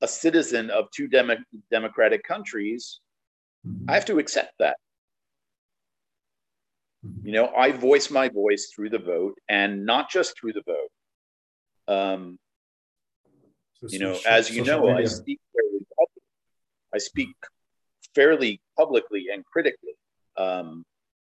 [0.01, 3.01] a citizen of two dem- democratic countries,
[3.67, 3.89] mm-hmm.
[3.89, 4.77] I have to accept that.
[7.07, 7.27] Mm-hmm.
[7.27, 10.91] You know, I voice my voice through the vote and not just through the vote.
[11.89, 12.39] Um,
[13.81, 14.97] so you know, as you know, media.
[14.97, 16.25] I speak fairly public.
[16.95, 17.35] I speak
[18.15, 19.95] fairly publicly and critically.
[20.37, 20.85] Um,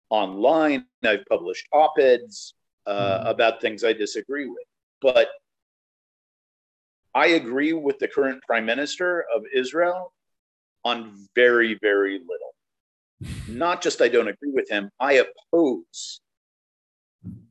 [0.09, 2.53] online, I've published op eds
[2.85, 3.29] uh, mm.
[3.29, 4.63] about things I disagree with.
[5.01, 5.29] But
[7.13, 10.13] I agree with the current prime minister of Israel
[10.83, 13.35] on very, very little.
[13.47, 16.21] Not just I don't agree with him, I oppose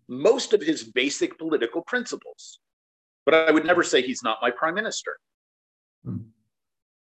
[0.08, 2.60] most of his basic political principles.
[3.24, 5.16] But I would never say he's not my prime minister.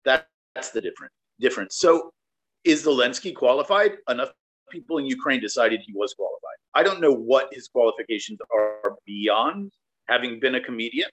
[0.05, 1.77] That, that's the difference difference.
[1.77, 2.11] So
[2.63, 3.93] is Zelensky qualified?
[4.09, 4.31] Enough
[4.69, 6.59] people in Ukraine decided he was qualified.
[6.73, 9.71] I don't know what his qualifications are beyond
[10.07, 11.09] having been a comedian.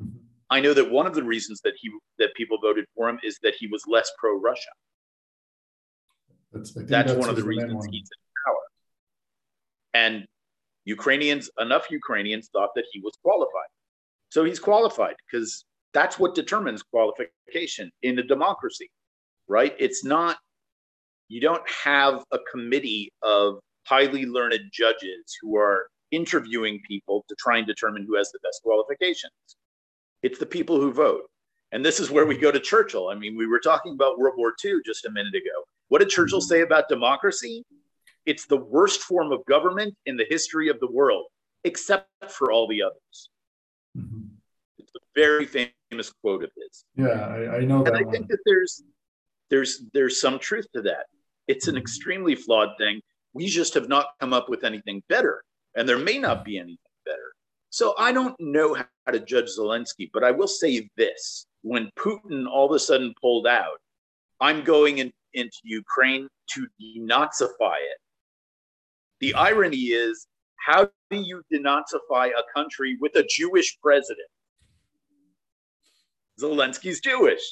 [0.00, 0.18] Mm-hmm.
[0.50, 3.38] I know that one of the reasons that he that people voted for him is
[3.42, 4.70] that he was less pro Russia.
[6.52, 7.88] That's, that's, that's, one of the reasons one.
[7.90, 8.64] he's in power.
[9.94, 10.26] And
[10.84, 13.70] Ukrainians, enough Ukrainians thought that he was qualified.
[14.28, 15.64] So he's qualified because
[15.94, 18.90] that's what determines qualification in a democracy,
[19.48, 19.74] right?
[19.78, 20.38] It's not,
[21.32, 27.56] you don't have a committee of highly learned judges who are interviewing people to try
[27.56, 29.32] and determine who has the best qualifications.
[30.22, 31.22] It's the people who vote.
[31.72, 33.08] And this is where we go to Churchill.
[33.08, 35.64] I mean, we were talking about World War II just a minute ago.
[35.88, 37.64] What did Churchill say about democracy?
[38.26, 41.24] It's the worst form of government in the history of the world,
[41.64, 43.30] except for all the others.
[43.96, 44.20] Mm-hmm.
[44.76, 46.84] It's a very famous quote of his.
[46.94, 48.12] Yeah, I, I know and I one.
[48.12, 48.82] think that there's
[49.48, 51.06] there's there's some truth to that.
[51.48, 51.82] It's an mm-hmm.
[51.82, 53.00] extremely flawed thing.
[53.34, 55.42] We just have not come up with anything better,
[55.74, 57.32] and there may not be anything better.
[57.70, 62.46] So I don't know how to judge Zelensky, but I will say this: when Putin
[62.46, 63.78] all of a sudden pulled out,
[64.40, 67.98] I'm going in, into Ukraine to denazify it.
[69.20, 70.26] The irony is,
[70.56, 74.28] how do you denazify a country with a Jewish president?
[76.40, 77.42] Zelensky's Jewish.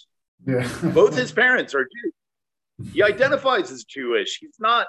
[0.47, 0.69] Yeah.
[0.95, 2.13] Both his parents are Jews.
[2.93, 4.39] He identifies as Jewish.
[4.41, 4.87] He's not,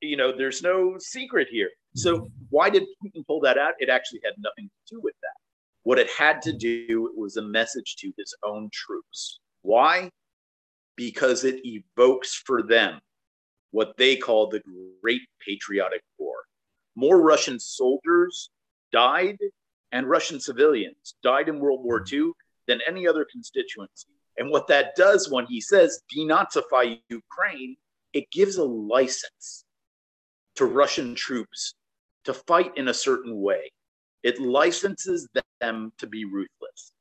[0.00, 1.70] you know, there's no secret here.
[1.94, 2.26] So mm-hmm.
[2.50, 3.74] why did Putin pull that out?
[3.78, 5.34] It actually had nothing to do with that.
[5.84, 9.40] What it had to do was a message to his own troops.
[9.62, 10.10] Why?
[10.96, 13.00] Because it evokes for them
[13.72, 14.62] what they call the
[15.02, 16.34] Great Patriotic War.
[16.94, 18.50] More Russian soldiers
[18.92, 19.38] died
[19.92, 22.32] and Russian civilians died in World War II
[22.68, 24.11] than any other constituency.
[24.38, 27.76] And what that does when he says denazify Ukraine,
[28.12, 29.64] it gives a license
[30.56, 31.74] to Russian troops
[32.24, 33.70] to fight in a certain way.
[34.22, 35.28] It licenses
[35.60, 36.92] them to be ruthless.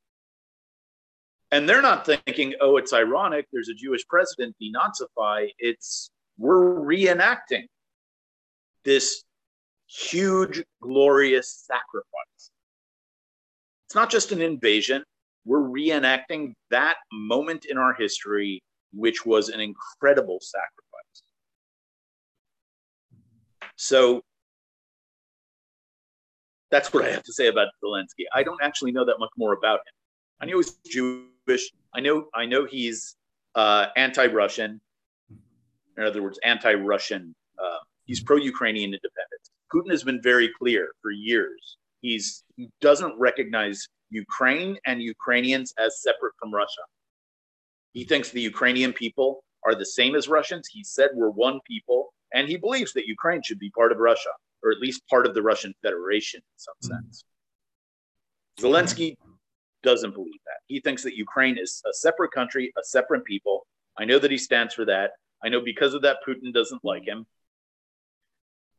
[1.52, 5.50] And they're not thinking, oh, it's ironic, there's a Jewish president, denazify.
[5.60, 7.66] It's we're reenacting
[8.84, 9.24] this
[9.88, 12.52] huge, glorious sacrifice.
[13.86, 15.04] It's not just an invasion,
[15.46, 18.62] we're reenacting that moment in our history,
[18.94, 21.24] which was an incredible sacrifice.
[23.76, 24.22] So
[26.70, 28.26] that's what I have to say about Zelensky.
[28.34, 29.94] I don't actually know that much more about him.
[30.42, 31.72] I know he's Jewish.
[31.94, 33.16] I know I know he's
[33.56, 34.80] uh, anti-Russian.
[35.98, 37.36] In other words, anti-Russian.
[37.62, 39.52] Uh, he's pro-Ukrainian independence.
[39.74, 41.78] Putin has been very clear for years.
[42.02, 46.82] He's he doesn't recognize Ukraine and Ukrainians as separate from Russia.
[47.94, 50.68] He thinks the Ukrainian people are the same as Russians.
[50.68, 54.30] He said we're one people, and he believes that Ukraine should be part of Russia
[54.64, 57.04] or at least part of the Russian Federation in some mm-hmm.
[57.06, 57.26] sense.
[58.60, 59.16] Zelensky
[59.84, 60.60] doesn't believe that.
[60.68, 63.66] He thinks that Ukraine is a separate country, a separate people.
[63.98, 65.12] I know that he stands for that.
[65.44, 67.26] I know because of that, Putin doesn't like him.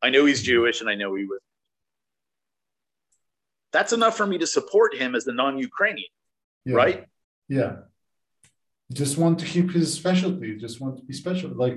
[0.00, 1.40] I know he's Jewish and I know he was.
[3.72, 6.12] That's enough for me to support him as a non Ukrainian,
[6.64, 6.76] yeah.
[6.76, 7.04] right?
[7.48, 7.76] Yeah.
[8.92, 11.50] Just want to keep his specialty, just want to be special.
[11.50, 11.76] Like,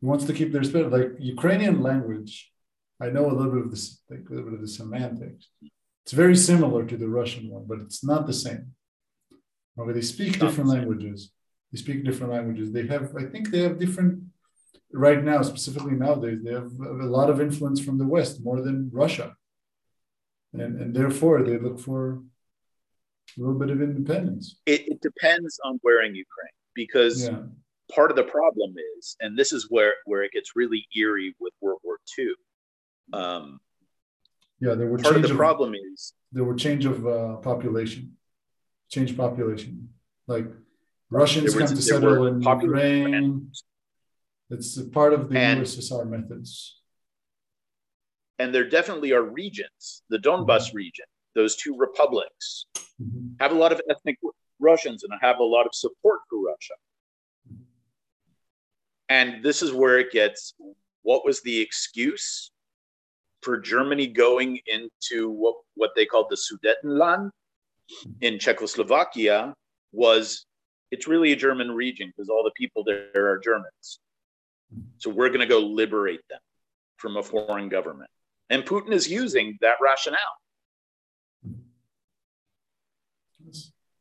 [0.00, 0.90] he wants to keep their spirit.
[0.92, 2.50] Like, Ukrainian language
[3.00, 5.48] I know a little bit of this, like a little bit of the semantics.
[6.04, 8.74] It's very similar to the Russian one, but it's not the same.
[9.78, 11.32] Okay, they speak different languages.
[11.72, 12.72] They speak different languages.
[12.72, 14.24] They have, I think, they have different.
[14.92, 18.90] Right now, specifically nowadays, they have a lot of influence from the West more than
[18.92, 19.36] Russia,
[20.52, 22.22] and and therefore they look for
[23.36, 24.56] a little bit of independence.
[24.66, 27.42] It, it depends on where in Ukraine, because yeah.
[27.94, 31.52] part of the problem is, and this is where where it gets really eerie with
[31.60, 32.34] World War II
[33.12, 33.60] um,
[34.60, 38.16] yeah, there were part of the of, problem is there were change of uh, population,
[38.90, 39.88] change population.
[40.26, 40.46] Like
[41.10, 43.50] Russians come to settle in Ukraine.
[44.50, 46.79] It's a part of the and, USSR methods.
[48.40, 50.78] And there definitely are regions, the Donbas mm-hmm.
[50.78, 51.04] region,
[51.34, 53.34] those two republics, mm-hmm.
[53.38, 54.16] have a lot of ethnic
[54.58, 56.74] Russians and have a lot of support for Russia.
[59.10, 60.54] And this is where it gets
[61.02, 62.50] what was the excuse
[63.42, 67.30] for Germany going into what, what they called the Sudetenland
[68.22, 69.52] in Czechoslovakia
[69.92, 70.46] was
[70.90, 74.00] it's really a German region because all the people there are Germans.
[74.96, 76.40] So we're going to go liberate them
[76.96, 78.10] from a foreign government.
[78.50, 80.18] And Putin is using that rationale.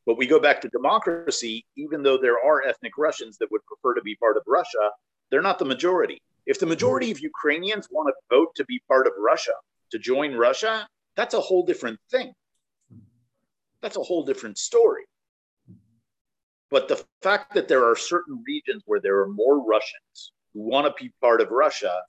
[0.05, 3.93] But we go back to democracy, even though there are ethnic Russians that would prefer
[3.93, 4.89] to be part of Russia,
[5.29, 9.05] they're not the majority If the majority of Ukrainians want to vote to be part
[9.05, 9.53] of Russia,
[9.91, 12.33] to join Russia, that's a whole different thing.
[13.81, 15.05] That's a whole different story.
[16.71, 20.87] But the fact that there are certain regions where there are more Russians who want
[20.87, 22.01] to be part of Russia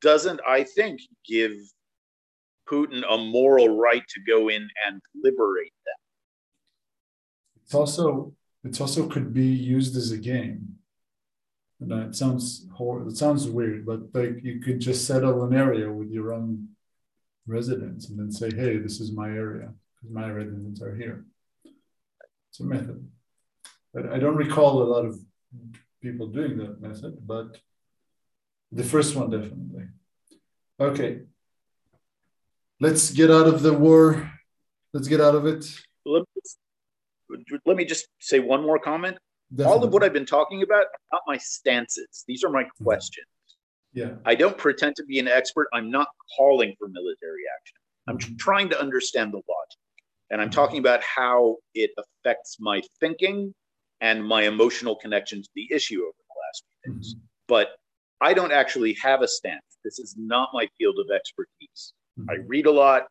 [0.00, 1.52] doesn't, I think, give
[2.70, 6.00] Putin a moral right to go in and liberate them.
[7.64, 10.76] It's also it's also could be used as a game.
[11.80, 15.90] And it sounds hor- it sounds weird, but like you could just settle an area
[15.90, 16.68] with your own
[17.46, 21.24] residents and then say, "Hey, this is my area because my residents are here."
[22.50, 23.08] It's a method.
[23.94, 25.18] But I don't recall a lot of
[26.02, 27.58] people doing that method, but
[28.72, 29.88] the first one definitely.
[30.78, 31.20] Okay.
[32.80, 34.32] Let's get out of the war.
[34.92, 35.66] Let's get out of it.
[36.06, 36.24] Let
[37.28, 39.18] me, let me just say one more comment.
[39.50, 39.72] Definitely.
[39.72, 42.24] All of what I've been talking about, not my stances.
[42.26, 43.26] These are my questions.
[43.92, 44.12] Yeah.
[44.24, 45.68] I don't pretend to be an expert.
[45.72, 47.76] I'm not calling for military action.
[48.08, 48.36] I'm mm-hmm.
[48.36, 49.78] trying to understand the logic.
[50.30, 50.54] And I'm mm-hmm.
[50.54, 53.52] talking about how it affects my thinking
[54.00, 57.14] and my emotional connection to the issue over the last few days.
[57.14, 57.24] Mm-hmm.
[57.48, 57.68] But
[58.20, 59.78] I don't actually have a stance.
[59.84, 61.94] This is not my field of expertise.
[62.18, 62.30] Mm-hmm.
[62.30, 63.06] I read a lot.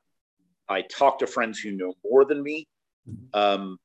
[0.67, 2.67] I talk to friends who know more than me.
[3.09, 3.39] Mm-hmm.
[3.39, 3.77] Um,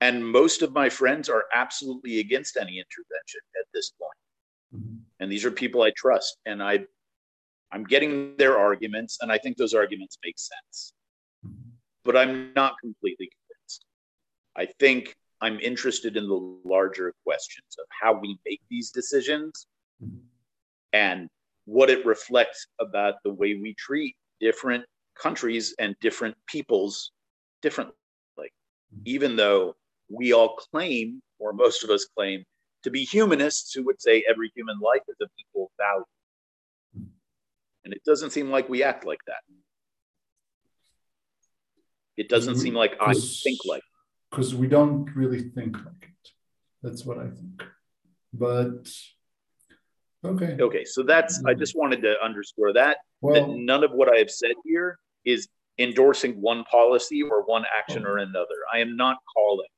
[0.00, 4.82] and most of my friends are absolutely against any intervention at this point.
[4.82, 4.96] Mm-hmm.
[5.20, 6.36] And these are people I trust.
[6.46, 6.80] And I,
[7.72, 10.92] I'm getting their arguments, and I think those arguments make sense.
[11.44, 11.70] Mm-hmm.
[12.04, 13.84] But I'm not completely convinced.
[14.56, 19.66] I think I'm interested in the larger questions of how we make these decisions.
[20.92, 21.28] And
[21.64, 24.84] what it reflects about the way we treat different
[25.20, 27.12] countries and different peoples
[27.62, 27.94] differently.
[29.04, 29.76] Even though
[30.08, 32.44] we all claim, or most of us claim,
[32.82, 37.08] to be humanists who would say every human life is of equal value.
[37.84, 39.42] And it doesn't seem like we act like that.
[42.16, 43.82] It doesn't seem like I think like
[44.30, 46.30] because we don't really think like it.
[46.82, 47.62] That's what I think.
[48.32, 48.88] But
[50.24, 50.56] okay.
[50.60, 54.18] Okay, so that's I just wanted to underscore that well, that none of what I
[54.18, 55.48] have said here is
[55.78, 58.56] endorsing one policy or one action or another.
[58.72, 59.68] I am not calling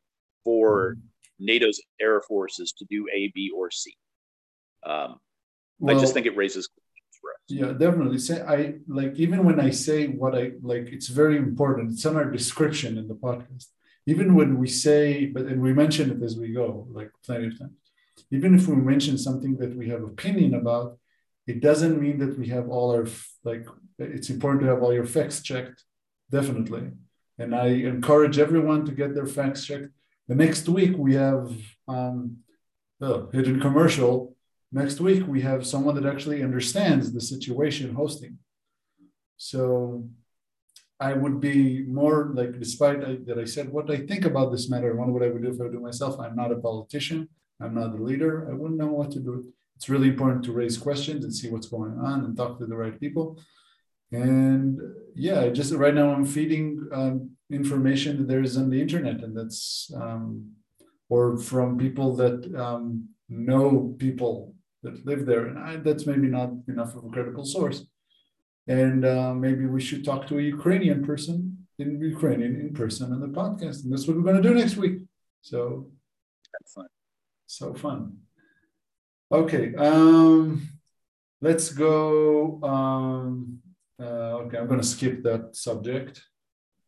[0.44, 0.96] for.
[1.42, 3.96] NATO's air forces to do A, B, or C.
[4.84, 5.18] Um,
[5.78, 7.66] well, I just think it raises questions.
[7.66, 11.92] yeah definitely say i like even when i say what i like it's very important
[11.92, 13.68] it's on our description in the podcast
[14.06, 17.58] even when we say, but and we mention it as we go, like plenty of
[17.58, 17.72] times,
[18.30, 20.98] even if we mention something that we have opinion about,
[21.46, 23.06] it doesn't mean that we have all our
[23.44, 23.66] like.
[23.98, 25.84] It's important to have all your facts checked,
[26.30, 26.92] definitely.
[27.38, 29.88] And I encourage everyone to get their facts checked.
[30.28, 31.52] The next week we have
[31.88, 32.38] um,
[33.00, 34.36] oh, hidden commercial.
[34.72, 38.38] Next week we have someone that actually understands the situation hosting.
[39.36, 40.08] So
[41.00, 44.68] I would be more like, despite I, that I said what I think about this
[44.68, 46.20] matter, wonder what I would do if I do myself.
[46.20, 47.28] I'm not a politician.
[47.60, 48.48] I'm not a leader.
[48.50, 49.52] I wouldn't know what to do.
[49.76, 52.76] It's really important to raise questions and see what's going on and talk to the
[52.76, 53.40] right people.
[54.12, 54.78] And
[55.14, 59.36] yeah, just right now I'm feeding um, information that there is on the internet, and
[59.36, 60.52] that's um,
[61.08, 66.50] or from people that um, know people that live there, and I, that's maybe not
[66.66, 67.84] enough of a credible source
[68.70, 73.20] and uh, maybe we should talk to a Ukrainian person in Ukrainian in person on
[73.20, 73.82] the podcast.
[73.82, 74.96] And that's what we're going to do next week.
[75.42, 75.90] So
[76.74, 76.86] fun.
[77.50, 78.18] So fun.
[79.32, 79.74] Okay.
[79.74, 80.68] Um,
[81.40, 82.62] let's go.
[82.62, 83.58] Um,
[84.00, 86.22] uh, okay, I'm going to skip that subject.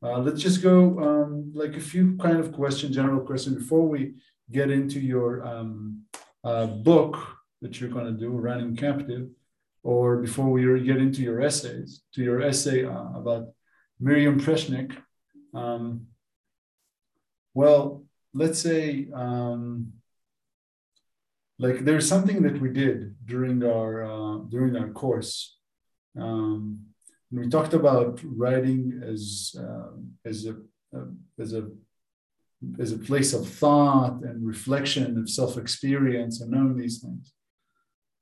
[0.00, 4.14] Uh, let's just go um, like a few kind of question, general question before we
[4.52, 6.02] get into your um,
[6.44, 7.18] uh, book
[7.60, 9.28] that you're going to do, Returning Captive
[9.82, 13.48] or before we get into your essays, to your essay uh, about
[13.98, 14.96] Miriam Preshnik,
[15.54, 16.06] um,
[17.52, 19.92] well, let's say um,
[21.62, 25.32] like there's something that we did during our uh, during our course.
[26.18, 26.56] Um,
[27.30, 29.92] we talked about writing as uh,
[30.24, 30.54] as a
[30.96, 31.62] uh, as a
[32.78, 37.32] as a place of thought and reflection of self experience and knowing these things.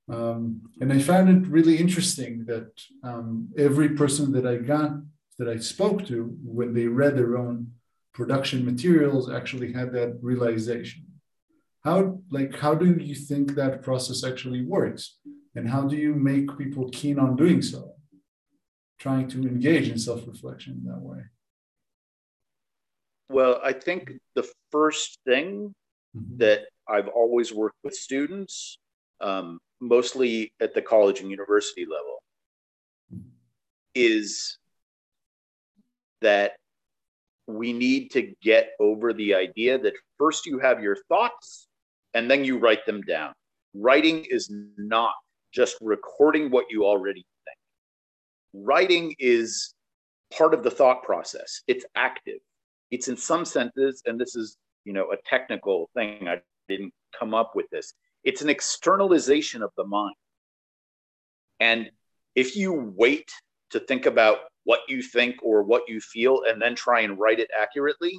[0.09, 2.71] Um, and I found it really interesting that
[3.05, 4.91] um, every person that I got,
[5.39, 7.73] that I spoke to, when they read their own
[8.13, 11.10] production materials, actually had that realization.
[11.85, 15.19] How, like, how do you think that process actually works?
[15.55, 17.95] And how do you make people keen on doing so?
[18.99, 21.23] Trying to engage in self reflection in that way?
[23.31, 25.75] Well, I think the first thing
[26.15, 26.37] mm-hmm.
[26.37, 28.79] that I've always worked with students
[29.21, 32.23] um, mostly at the college and university level,
[33.95, 34.59] is
[36.21, 36.53] that
[37.47, 41.67] we need to get over the idea that first you have your thoughts
[42.15, 43.33] and then you write them down.
[43.75, 45.13] Writing is not
[45.53, 48.65] just recording what you already think.
[48.67, 49.75] Writing is
[50.37, 51.63] part of the thought process.
[51.67, 52.39] It's active.
[52.91, 56.29] It's in some senses, and this is, you know, a technical thing.
[56.29, 57.95] I didn't come up with this.
[58.25, 60.17] It's an externalization of the mind.
[61.61, 61.91] And
[62.35, 63.31] if you wait
[63.71, 67.39] to think about what you think or what you feel and then try and write
[67.39, 68.19] it accurately,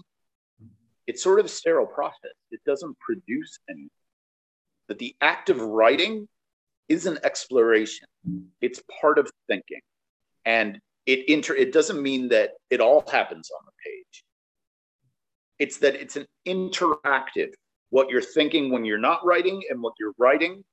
[1.12, 2.32] it's sort of a sterile process.
[2.52, 3.90] It doesn't produce anything.
[4.88, 6.26] But the act of writing
[6.88, 8.08] is an exploration.
[8.62, 9.82] It's part of thinking.
[10.46, 14.24] And it inter it doesn't mean that it all happens on the page.
[15.60, 17.50] It's that it's an interactive
[17.90, 20.64] what you're thinking when you're not writing and what you're writing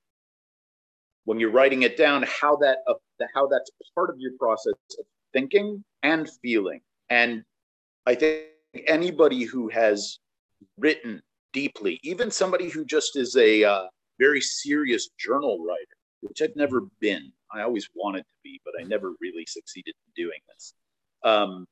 [1.25, 2.95] when you're writing it down how that uh,
[3.35, 6.81] how that's part of your process of thinking and feeling
[7.11, 7.43] and
[8.07, 8.45] i think
[8.87, 10.21] anybody who has
[10.77, 11.99] written deeply.
[12.03, 13.87] Even somebody who just is a uh,
[14.19, 17.33] very serious journal writer which i've never been.
[17.53, 20.75] I always wanted to be but i never really succeeded in doing this.
[21.25, 21.67] Um,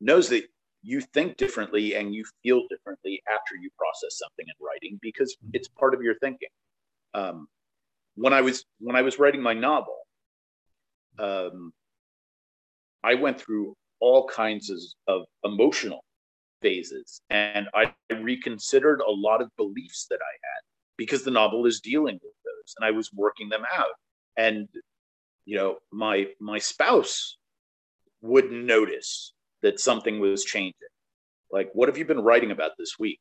[0.00, 0.44] knows that
[0.82, 5.68] you think differently and you feel differently after you process something in writing because it's
[5.68, 6.48] part of your thinking.
[7.14, 7.46] Um,
[8.16, 9.96] when I was when I was writing my novel,
[11.18, 11.72] um,
[13.02, 14.78] I went through all kinds of,
[15.08, 16.04] of emotional
[16.64, 20.62] phases, and I reconsidered a lot of beliefs that I had
[20.96, 23.94] because the novel is dealing with those, and I was working them out.
[24.36, 24.66] And
[25.44, 27.36] you know, my my spouse
[28.22, 30.94] would notice that something was changing.
[31.52, 33.20] Like, what have you been writing about this week?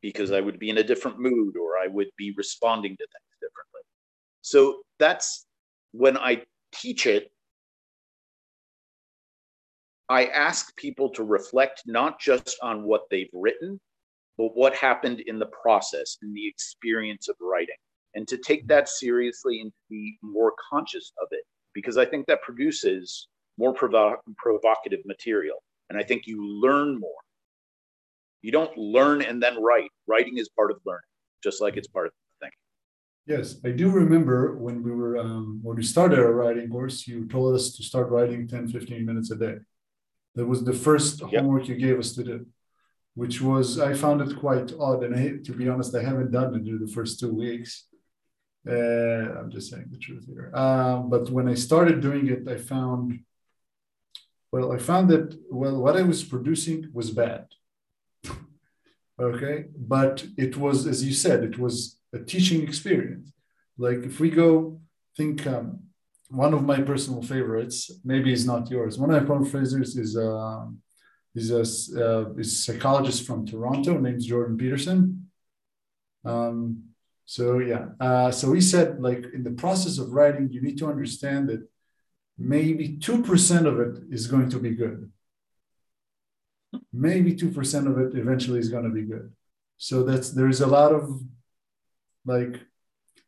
[0.00, 3.34] Because I would be in a different mood or I would be responding to things
[3.40, 3.82] differently.
[4.40, 5.46] So that's
[5.92, 7.30] when I teach it,
[10.08, 13.80] I ask people to reflect not just on what they've written,
[14.36, 17.76] but what happened in the process, in the experience of writing,
[18.14, 22.26] and to take that seriously and to be more conscious of it, because I think
[22.26, 25.62] that produces more provo- provocative material.
[25.88, 27.10] And I think you learn more.
[28.42, 29.90] You don't learn and then write.
[30.06, 31.02] Writing is part of learning,
[31.42, 32.58] just like it's part of thinking.
[33.26, 37.26] Yes, I do remember when we were um, when we started our writing course, you
[37.26, 39.56] told us to start writing 10, 15 minutes a day.
[40.34, 41.42] That was the first yep.
[41.42, 42.46] homework you gave us to do,
[43.14, 45.04] which was I found it quite odd.
[45.04, 47.86] And I, to be honest, I haven't done it in the first two weeks.
[48.68, 50.50] Uh, I'm just saying the truth here.
[50.54, 53.20] Um, but when I started doing it, I found
[54.54, 57.46] well, I found that, well, what I was producing was bad.
[59.20, 59.64] okay.
[59.76, 63.32] But it was, as you said, it was a teaching experience.
[63.76, 64.80] Like if we go
[65.16, 65.80] think, um,
[66.34, 68.98] one of my personal favorites, maybe it's not yours.
[68.98, 70.66] One of my personal favorites is uh,
[71.34, 75.30] is a, uh, is a psychologist from Toronto named Jordan Peterson.
[76.24, 76.84] Um,
[77.24, 80.88] so yeah, uh, so he said like in the process of writing, you need to
[80.88, 81.66] understand that
[82.38, 85.10] maybe 2% of it is going to be good.
[86.92, 89.32] Maybe 2% of it eventually is going to be good.
[89.76, 91.20] So that's there's a lot of
[92.24, 92.60] like,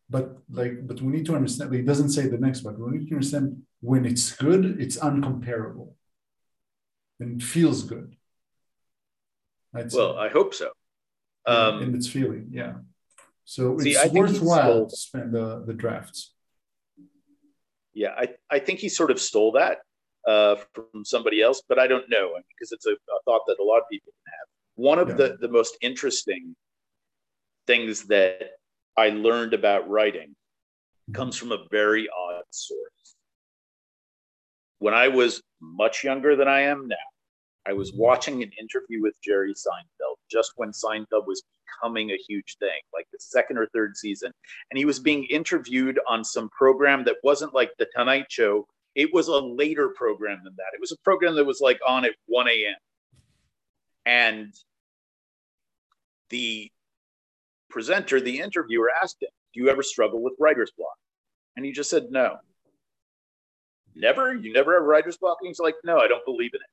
[0.08, 3.08] but like, but we need to understand, he doesn't say the next but We need
[3.08, 5.92] to understand when it's good, it's uncomparable
[7.20, 8.16] and it feels good.
[9.74, 10.20] I'd well, say.
[10.20, 10.70] I hope so.
[11.46, 12.74] Um, and it's feeling, yeah.
[13.44, 16.32] So see, it's worthwhile to spend the, the drafts
[17.96, 19.78] yeah, I, I think he sort of stole that
[20.28, 23.64] uh, from somebody else, but I don't know because it's a, a, thought that a
[23.64, 24.48] lot of people have.
[24.74, 25.14] One of yeah.
[25.14, 26.54] the, the most interesting
[27.66, 28.50] things that
[28.96, 30.34] I learned about writing
[31.12, 33.16] comes from a very odd source.
[34.78, 36.96] When I was much younger than I am now,
[37.66, 38.00] I was mm-hmm.
[38.00, 43.06] watching an interview with Jerry Seinfeld just when Seinfeld was becoming a huge thing, like
[43.12, 44.32] the second or third season.
[44.70, 48.66] And he was being interviewed on some program that wasn't like The Tonight Show.
[48.94, 50.74] It was a later program than that.
[50.74, 52.74] It was a program that was like on at 1 a.m.
[54.06, 54.54] And
[56.30, 56.70] the
[57.76, 60.96] presenter, the interviewer asked him, Do you ever struggle with writer's block?
[61.56, 62.38] And he just said, No.
[63.94, 64.34] Never?
[64.34, 65.36] You never have writer's block?
[65.42, 66.70] And he's like, No, I don't believe in it.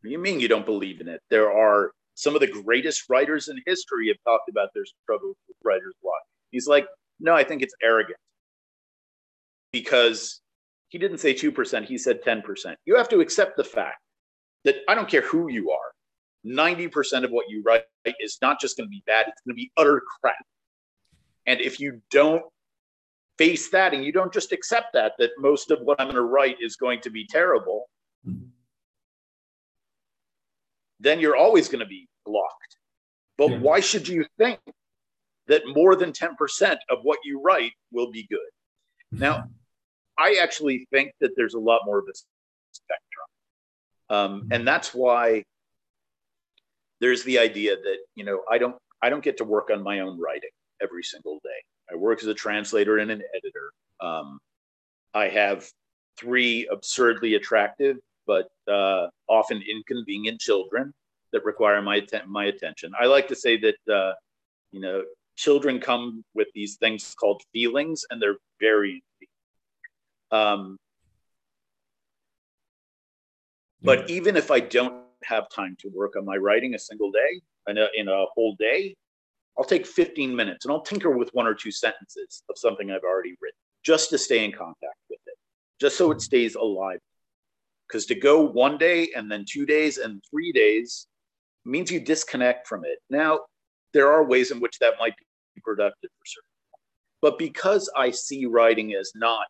[0.00, 1.22] What do you mean you don't believe in it?
[1.30, 5.56] There are some of the greatest writers in history have talked about their struggles with
[5.64, 6.20] writer's block.
[6.50, 6.86] He's like,
[7.18, 8.18] no, I think it's arrogant
[9.72, 10.42] because
[10.88, 12.74] he didn't say 2%, he said 10%.
[12.84, 14.02] You have to accept the fact
[14.64, 15.94] that I don't care who you are,
[16.44, 17.82] 90% of what you write
[18.20, 20.36] is not just going to be bad, it's going to be utter crap.
[21.46, 22.42] And if you don't
[23.38, 26.22] face that and you don't just accept that, that most of what I'm going to
[26.22, 27.88] write is going to be terrible,
[28.26, 28.46] mm-hmm.
[31.00, 32.76] then you're always going to be blocked.
[33.36, 33.58] But yeah.
[33.58, 34.60] why should you think
[35.48, 38.38] that more than 10% of what you write will be good?
[39.10, 39.44] Now,
[40.18, 42.14] I actually think that there's a lot more of a
[42.72, 43.26] spectrum.
[44.10, 45.44] Um, and that's why
[47.04, 50.00] there's the idea that, you know, I don't I don't get to work on my
[50.00, 51.60] own writing every single day.
[51.92, 53.72] I work as a translator and an editor.
[54.00, 54.38] Um,
[55.12, 55.68] I have
[56.18, 60.92] three absurdly attractive but uh, often inconvenient children
[61.32, 62.92] that require my my attention.
[62.98, 64.12] I like to say that uh,
[64.72, 65.02] you know
[65.36, 69.02] children come with these things called feelings, and they're very.
[70.30, 70.78] Um,
[73.82, 77.40] but even if I don't have time to work on my writing a single day
[77.68, 78.94] in a, in a whole day,
[79.58, 83.04] I'll take 15 minutes and I'll tinker with one or two sentences of something I've
[83.04, 85.34] already written just to stay in contact with it,
[85.80, 86.98] just so it stays alive.
[87.86, 91.06] Because to go one day and then two days and three days
[91.64, 92.98] means you disconnect from it.
[93.10, 93.40] Now,
[93.92, 96.48] there are ways in which that might be productive for certain.
[97.22, 99.46] But because I see writing as not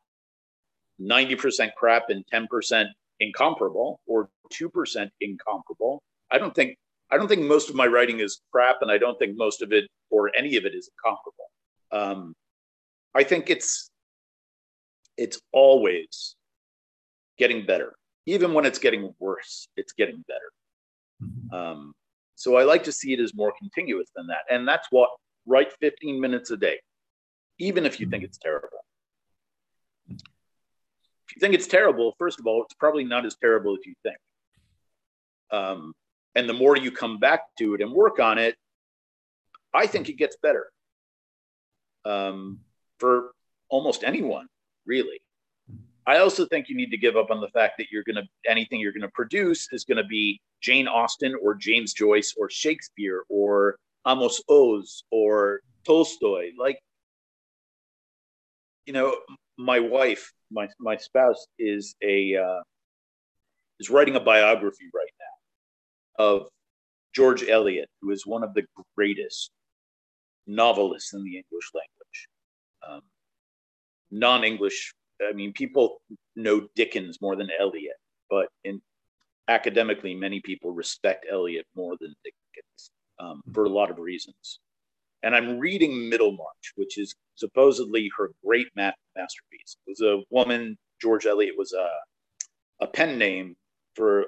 [1.01, 2.87] 90% crap and 10%
[3.21, 6.77] incomparable or 2% incomparable, I don't think
[7.11, 9.73] I don't think most of my writing is crap, and I don't think most of
[9.73, 11.51] it or any of it is incomparable.
[11.93, 12.35] Um,
[13.15, 13.91] I think it's
[15.17, 16.35] it's always
[17.39, 17.95] getting better,
[18.27, 19.69] even when it's getting worse.
[19.77, 20.51] It's getting better.
[21.23, 21.55] Mm-hmm.
[21.55, 21.93] Um,
[22.35, 24.43] so I like to see it as more continuous than that.
[24.51, 25.11] And that's what
[25.47, 26.81] write 15 minutes a day,
[27.59, 28.84] even if you think it's terrible.
[31.35, 34.17] You think it's terrible, first of all, it's probably not as terrible as you think.
[35.51, 35.95] Um,
[36.35, 38.57] and the more you come back to it and work on it,
[39.73, 40.71] I think it gets better
[42.05, 42.61] um,
[42.99, 43.33] for
[43.69, 44.47] almost anyone,
[44.87, 45.21] really.
[46.07, 48.25] I also think you need to give up on the fact that you're going to
[48.49, 52.51] anything you're going to produce is going to be Jane Austen or James Joyce or
[52.51, 53.77] Shakespeare or
[54.07, 56.51] Amos Oz or Tolstoy.
[56.59, 56.79] Like,
[58.85, 59.17] you know,
[59.57, 62.61] my wife, my my spouse, is a uh,
[63.81, 66.49] is writing a biography right now of
[67.15, 68.65] George Eliot, who is one of the
[68.97, 69.51] greatest
[70.47, 72.29] novelists in the English language.
[72.89, 73.03] Um,
[74.11, 76.01] non-English I mean, people
[76.37, 77.97] know Dickens more than Eliot,
[78.31, 78.81] but in
[79.49, 84.61] academically, many people respect Eliot more than Dickens um, for a lot of reasons.
[85.25, 89.77] And I'm reading Middlemarch, which is supposedly her great math masterpiece.
[89.87, 91.89] It was a woman, George Eliot was a,
[92.85, 93.57] a pen name
[93.97, 94.27] for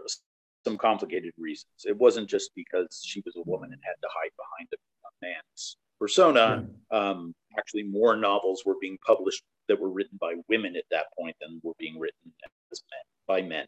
[0.65, 1.85] some complicated reasons.
[1.85, 5.35] It wasn't just because she was a woman and had to hide behind a, a
[5.35, 6.67] man's persona.
[6.91, 11.37] Um, actually, more novels were being published that were written by women at that point
[11.43, 12.33] than were being written
[12.73, 13.67] as men, by men.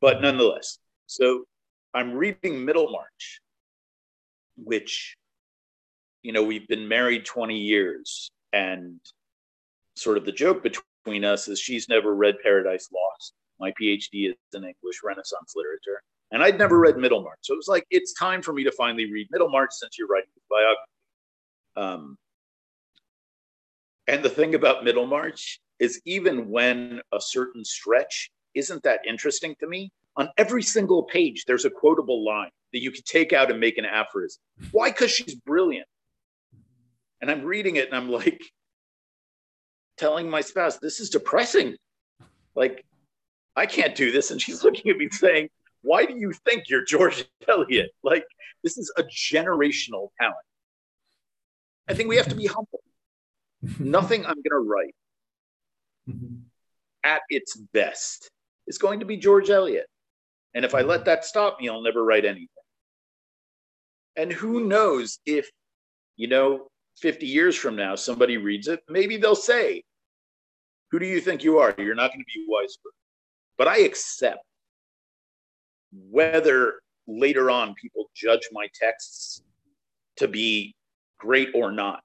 [0.00, 1.44] But nonetheless, so
[1.92, 3.40] I'm reading Middlemarch,
[4.56, 5.16] which,
[6.22, 9.00] you know, we've been married 20 years, and
[9.96, 13.34] sort of the joke between us is she's never read Paradise Lost.
[13.60, 17.38] My PhD is in English Renaissance literature, and I'd never read Middlemarch.
[17.42, 20.30] So it was like, it's time for me to finally read Middlemarch since you're writing
[20.34, 20.92] the biography.
[21.76, 22.18] Um,
[24.06, 29.66] and the thing about Middlemarch is even when a certain stretch isn't that interesting to
[29.66, 33.58] me, on every single page, there's a quotable line that you could take out and
[33.58, 34.42] make an aphorism.
[34.72, 34.90] Why?
[34.90, 35.86] Because she's brilliant.
[37.22, 38.42] And I'm reading it and I'm like
[39.96, 41.76] telling my spouse, this is depressing.
[42.56, 42.84] Like,
[43.54, 44.32] I can't do this.
[44.32, 45.48] And she's looking at me saying,
[45.82, 47.90] why do you think you're George Eliot?
[48.02, 48.24] Like,
[48.62, 50.36] this is a generational talent.
[51.88, 52.80] I think we have to be humble.
[53.78, 54.94] Nothing I'm going to write
[56.08, 56.36] mm-hmm.
[57.04, 58.30] at its best
[58.66, 59.86] is going to be George Eliot.
[60.54, 62.48] And if I let that stop me, I'll never write anything.
[64.16, 65.48] And who knows if,
[66.16, 66.68] you know,
[67.00, 69.82] 50 years from now, somebody reads it, maybe they'll say,
[70.90, 71.74] Who do you think you are?
[71.78, 72.76] You're not going to be wise.
[73.58, 74.44] But I accept
[75.92, 79.42] whether later on people judge my texts
[80.16, 80.74] to be
[81.18, 82.02] great or not.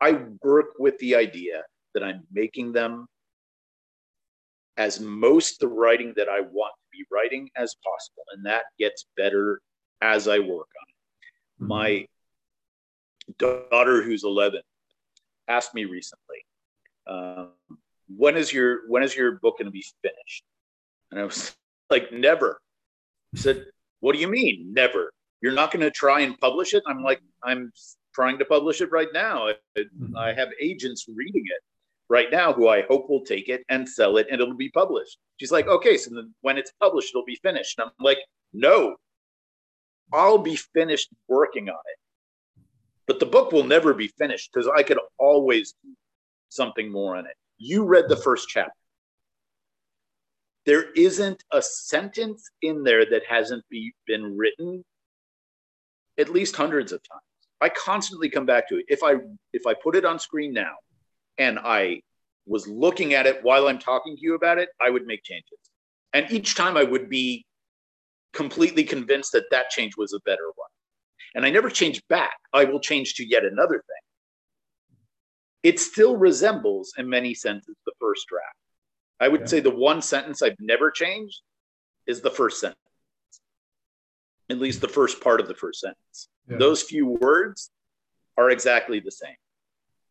[0.00, 1.62] I work with the idea
[1.94, 3.06] that I'm making them
[4.76, 8.24] as most the writing that I want to be writing as possible.
[8.32, 9.60] And that gets better
[10.02, 11.62] as I work on it.
[11.62, 11.68] Mm-hmm.
[11.68, 12.06] My
[13.38, 14.60] daughter, who's 11,
[15.48, 16.44] asked me recently,
[17.06, 17.50] um,
[18.14, 20.44] when is your when is your book going to be finished?
[21.10, 21.54] And I was
[21.90, 22.60] like, never.
[23.32, 23.66] He said,
[24.00, 25.12] what do you mean, never?
[25.40, 26.82] You're not going to try and publish it?
[26.86, 27.72] I'm like, I'm
[28.14, 29.48] trying to publish it right now.
[29.76, 30.16] Mm-hmm.
[30.16, 31.62] I have agents reading it
[32.08, 35.18] right now who I hope will take it and sell it and it'll be published.
[35.38, 37.78] She's like, okay, so then when it's published, it'll be finished.
[37.78, 38.18] And I'm like,
[38.52, 38.96] no,
[40.12, 41.98] I'll be finished working on it.
[43.06, 45.90] But the book will never be finished because I could always do
[46.48, 47.36] something more on it.
[47.58, 48.72] You read the first chapter.
[50.64, 54.84] There isn't a sentence in there that hasn't be, been written
[56.18, 57.22] at least hundreds of times.
[57.60, 58.84] I constantly come back to it.
[58.88, 59.14] If I
[59.52, 60.74] if I put it on screen now
[61.38, 62.00] and I
[62.46, 65.58] was looking at it while I'm talking to you about it, I would make changes.
[66.12, 67.46] And each time I would be
[68.32, 70.68] completely convinced that that change was a better one.
[71.36, 72.32] And I never change back.
[72.52, 74.02] I will change to yet another thing.
[75.62, 78.56] It still resembles, in many senses, the first draft.
[79.20, 79.46] I would yeah.
[79.46, 81.42] say the one sentence I've never changed
[82.06, 82.78] is the first sentence,
[84.48, 86.28] at least the first part of the first sentence.
[86.48, 86.56] Yeah.
[86.56, 87.70] Those few words
[88.38, 89.36] are exactly the same.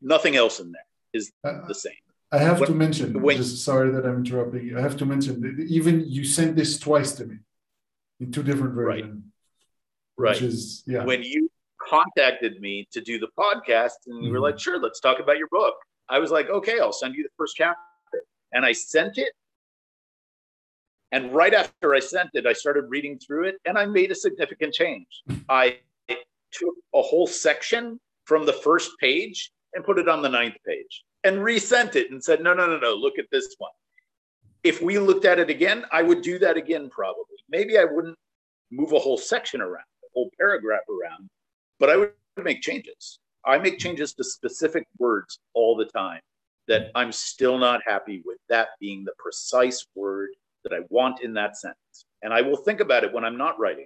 [0.02, 1.94] Nothing else in there is uh, the same.
[2.32, 4.78] I have when, to mention, when, just sorry that I'm interrupting you.
[4.78, 7.38] I have to mention that even you sent this twice to me
[8.20, 9.14] in two different versions.
[9.14, 9.22] Right.
[10.16, 11.04] Which is, yeah.
[11.04, 11.50] When you
[11.82, 14.34] contacted me to do the podcast and you mm-hmm.
[14.34, 15.76] were like, sure, let's talk about your book.
[16.10, 17.80] I was like, okay, I'll send you the first chapter.
[18.54, 19.34] And I sent it.
[21.12, 24.16] And right after I sent it, I started reading through it and I made a
[24.16, 25.08] significant change.
[25.50, 25.80] I
[26.52, 31.04] took a whole section from the first page and put it on the ninth page
[31.24, 33.72] and resent it and said, no, no, no, no, look at this one.
[34.64, 37.38] If we looked at it again, I would do that again probably.
[37.50, 38.18] Maybe I wouldn't
[38.72, 39.86] move a whole section around,
[40.16, 41.30] whole paragraph around,
[41.80, 42.12] but I would
[42.42, 43.20] make changes.
[43.46, 46.22] I make changes to specific words all the time
[46.68, 50.30] that I'm still not happy with that being the precise word
[50.64, 52.06] that I want in that sentence.
[52.24, 53.86] And I will think about it when I'm not writing.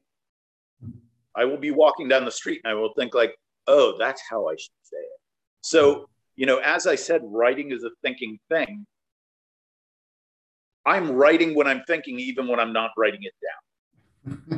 [1.35, 3.35] I will be walking down the street and I will think like,
[3.67, 5.19] oh, that's how I should say it.
[5.61, 6.07] So,
[6.37, 8.85] you know, as I said, writing is a thinking thing.
[10.85, 13.33] I'm writing when I'm thinking, even when I'm not writing it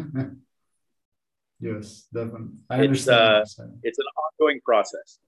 [0.05, 0.41] down.
[1.61, 2.57] yes, definitely.
[2.69, 3.19] I it's, understand.
[3.19, 5.19] Uh, it's an ongoing process.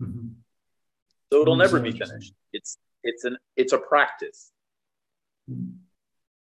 [0.00, 0.28] Mm-hmm.
[1.32, 2.34] So it'll never be finished.
[2.52, 4.52] It's it's an it's a practice.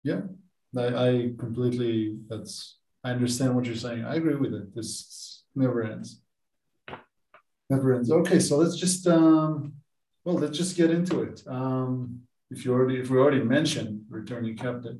[0.03, 0.21] Yeah,
[0.77, 2.17] I, I completely.
[2.27, 4.05] That's I understand what you're saying.
[4.05, 4.75] I agree with it.
[4.75, 6.21] This never ends.
[7.69, 8.11] Never ends.
[8.11, 9.73] Okay, so let's just um,
[10.23, 11.43] well, let's just get into it.
[11.47, 12.21] Um,
[12.51, 14.97] if you already if we already mentioned Returning Captive,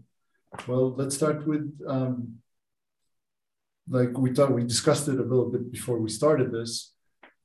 [0.68, 2.40] well, let's start with um,
[3.90, 6.94] like we thought we discussed it a little bit before we started this.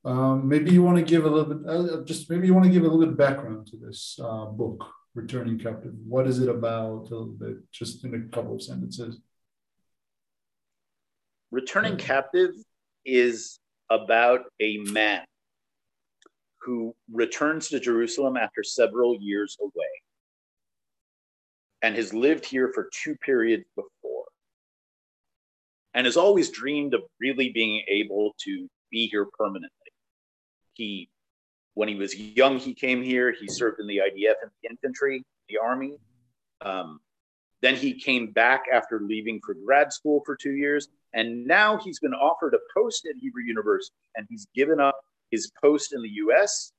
[0.03, 2.71] Um, maybe you want to give a little bit, uh, just maybe you want to
[2.71, 4.85] give a little bit of background to this uh, book,
[5.15, 5.93] Returning Captive.
[6.07, 7.09] What is it about?
[7.09, 9.19] A little bit, just in a couple of sentences.
[11.49, 12.51] Returning Captive
[13.03, 15.23] is about a man
[16.61, 19.71] who returns to Jerusalem after several years away
[21.81, 23.89] and has lived here for two periods before
[25.95, 29.69] and has always dreamed of really being able to be here permanently.
[30.73, 31.09] He,
[31.73, 33.31] when he was young, he came here.
[33.31, 35.97] He served in the IDF and the infantry, the army.
[36.61, 36.99] Um,
[37.61, 40.89] then he came back after leaving for grad school for two years.
[41.13, 44.99] And now he's been offered a post at Hebrew University and he's given up
[45.31, 46.73] his post in the US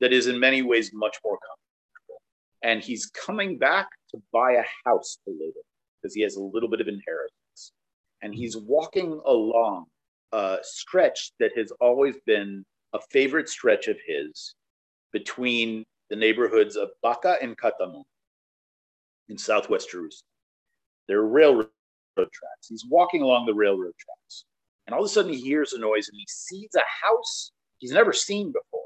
[0.00, 2.20] that is in many ways much more comfortable.
[2.62, 5.62] And he's coming back to buy a house to live in
[6.02, 7.32] because he has a little bit of inheritance.
[8.22, 9.86] And he's walking along
[10.32, 14.54] a stretch that has always been a favorite stretch of his
[15.12, 18.04] between the neighborhoods of Baka and Katamon
[19.28, 20.24] in southwest Jerusalem.
[21.06, 21.68] There are railroad
[22.16, 22.68] tracks.
[22.68, 24.44] He's walking along the railroad tracks,
[24.86, 27.92] and all of a sudden he hears a noise and he sees a house he's
[27.92, 28.80] never seen before,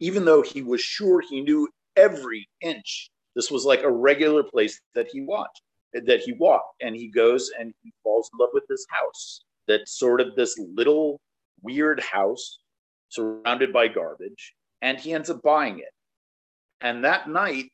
[0.00, 3.10] even though he was sure he knew every inch.
[3.36, 5.62] This was like a regular place that he watched,
[5.92, 9.44] that he walked, and he goes and he falls in love with this house.
[9.66, 11.20] That's sort of this little
[11.62, 12.60] weird house
[13.08, 15.92] surrounded by garbage, and he ends up buying it.
[16.80, 17.72] And that night,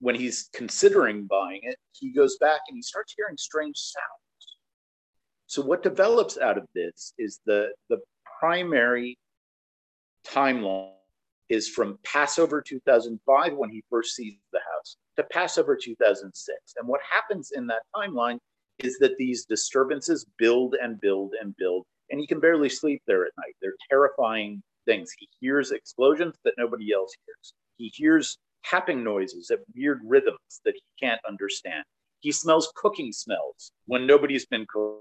[0.00, 4.56] when he's considering buying it, he goes back and he starts hearing strange sounds.
[5.46, 7.98] So what develops out of this is the the
[8.40, 9.18] primary
[10.26, 10.94] timeline
[11.52, 16.58] is from Passover 2005 when he first sees the house to Passover 2006.
[16.78, 18.38] And what happens in that timeline
[18.78, 23.24] is that these disturbances build and build and build and he can barely sleep there
[23.24, 23.56] at night.
[23.60, 25.10] They're terrifying things.
[25.18, 27.54] He hears explosions that nobody else hears.
[27.78, 31.84] He hears tapping noises at weird rhythms that he can't understand.
[32.20, 35.00] He smells cooking smells when nobody's been cooking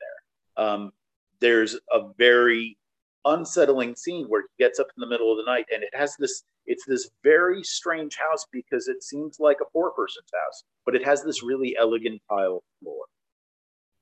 [0.00, 0.64] there.
[0.66, 0.92] Um,
[1.40, 2.78] there's a very
[3.26, 6.16] unsettling scene where he gets up in the middle of the night and it has
[6.18, 10.94] this it's this very strange house because it seems like a poor person's house but
[10.94, 13.04] it has this really elegant tile floor.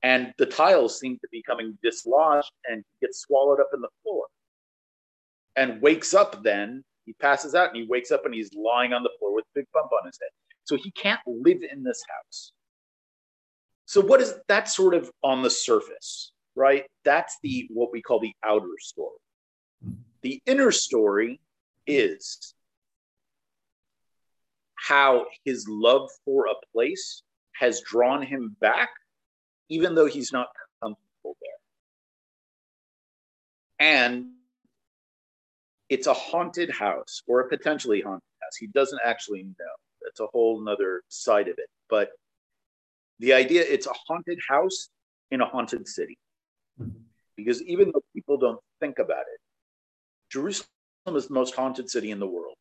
[0.03, 3.89] And the tiles seem to be coming dislodged and he gets swallowed up in the
[4.03, 4.27] floor
[5.57, 6.85] and wakes up then.
[7.07, 9.59] He passes out and he wakes up and he's lying on the floor with a
[9.61, 10.29] big bump on his head.
[10.65, 12.53] So he can't live in this house.
[13.87, 16.85] So what is that sort of on the surface right?
[17.05, 19.19] That's the what we call the outer story.
[20.23, 21.41] The inner story
[21.87, 22.55] is
[24.75, 27.23] how his love for a place
[27.55, 28.91] has drawn him back,
[29.69, 30.49] even though he's not
[30.83, 31.51] comfortable there.
[33.79, 34.27] And
[35.89, 38.57] it's a haunted house or a potentially haunted house.
[38.59, 39.75] He doesn't actually know.
[40.03, 41.69] That's a whole nother side of it.
[41.89, 42.11] But
[43.21, 44.89] the idea it's a haunted house
[45.31, 46.19] in a haunted city.
[46.81, 46.99] Mm-hmm.
[47.37, 49.41] Because even though people don't think about it,
[50.31, 50.69] Jerusalem
[51.15, 52.55] is the most haunted city in the world.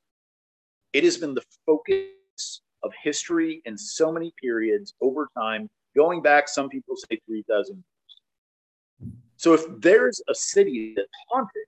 [0.94, 6.48] It has been the focus of history in so many periods over time, going back,
[6.48, 9.12] some people say 3,000 years.
[9.38, 11.66] So if there's a city that's haunted,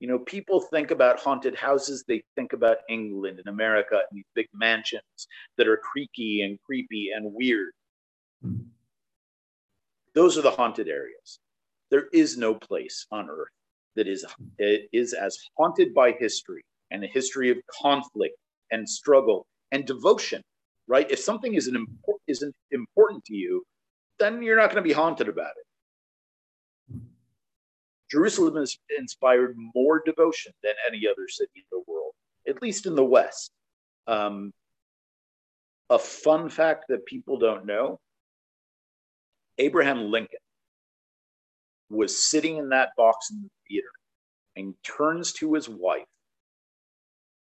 [0.00, 4.24] you know, people think about haunted houses, they think about England and America and these
[4.34, 7.72] big mansions that are creaky and creepy and weird.
[8.44, 8.64] Mm-hmm.
[10.14, 11.38] Those are the haunted areas.
[11.90, 13.48] There is no place on earth
[13.96, 14.24] that is,
[14.58, 18.36] is as haunted by history and a history of conflict
[18.70, 20.42] and struggle and devotion,
[20.86, 21.10] right?
[21.10, 23.64] If something isn't, impor- isn't important to you,
[24.18, 27.00] then you're not going to be haunted about it.
[28.10, 32.12] Jerusalem has inspired more devotion than any other city in the world,
[32.48, 33.50] at least in the West.
[34.06, 34.52] Um,
[35.90, 37.98] a fun fact that people don't know
[39.58, 40.38] Abraham Lincoln
[41.90, 43.88] was sitting in that box in the theater
[44.56, 46.06] and turns to his wife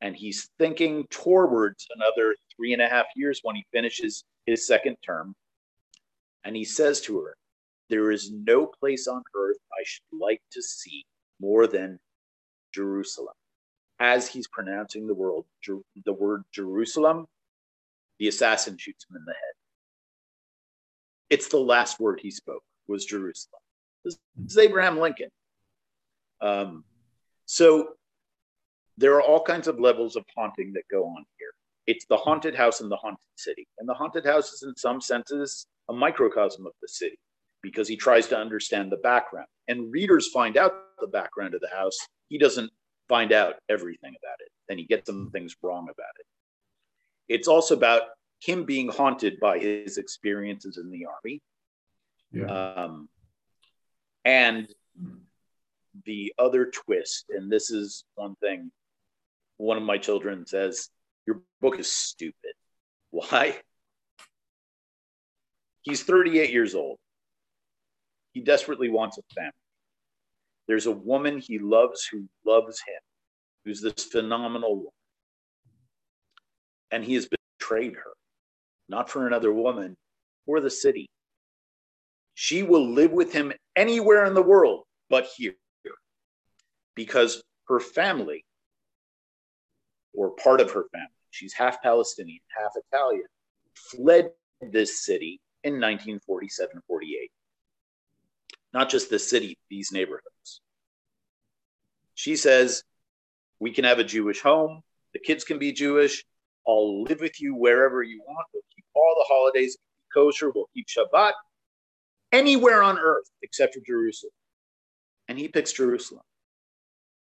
[0.01, 4.97] and he's thinking towards another three and a half years when he finishes his second
[5.05, 5.35] term.
[6.43, 7.35] And he says to her,
[7.89, 11.05] There is no place on earth I should like to see
[11.39, 11.99] more than
[12.73, 13.35] Jerusalem.
[13.99, 15.43] As he's pronouncing the word,
[16.05, 17.27] the word Jerusalem,
[18.17, 19.53] the assassin shoots him in the head.
[21.29, 23.60] It's the last word he spoke was Jerusalem.
[24.03, 25.29] This is Abraham Lincoln.
[26.41, 26.83] Um,
[27.45, 27.89] so
[28.97, 31.51] there are all kinds of levels of haunting that go on here.
[31.87, 33.67] It's the haunted house and the haunted city.
[33.79, 37.17] And the haunted house is, in some senses, a microcosm of the city
[37.61, 39.47] because he tries to understand the background.
[39.67, 41.97] And readers find out the background of the house.
[42.29, 42.71] He doesn't
[43.07, 46.25] find out everything about it, and he gets some things wrong about it.
[47.27, 48.03] It's also about
[48.39, 51.41] him being haunted by his experiences in the army.
[52.31, 52.45] Yeah.
[52.45, 53.09] Um,
[54.25, 54.67] and
[56.05, 58.71] the other twist, and this is one thing
[59.61, 60.89] one of my children says,
[61.27, 62.53] Your book is stupid.
[63.11, 63.57] Why?
[65.83, 66.97] He's 38 years old.
[68.33, 69.51] He desperately wants a family.
[70.67, 73.01] There's a woman he loves who loves him,
[73.65, 74.91] who's this phenomenal woman.
[76.91, 77.27] And he has
[77.59, 78.11] betrayed her,
[78.87, 79.97] not for another woman,
[80.45, 81.09] for the city.
[82.33, 85.53] She will live with him anywhere in the world but here
[86.95, 88.45] because her family,
[90.13, 93.25] or part of her family, she's half Palestinian, half Italian,
[93.73, 97.31] fled this city in 1947 48.
[98.73, 100.61] Not just the city, these neighborhoods.
[102.15, 102.83] She says,
[103.59, 104.81] We can have a Jewish home,
[105.13, 106.23] the kids can be Jewish.
[106.67, 108.47] I'll live with you wherever you want.
[108.53, 109.77] We'll keep all the holidays
[110.13, 110.51] kosher.
[110.51, 111.33] We'll keep Shabbat
[112.31, 114.31] anywhere on earth except for Jerusalem.
[115.27, 116.23] And he picks Jerusalem.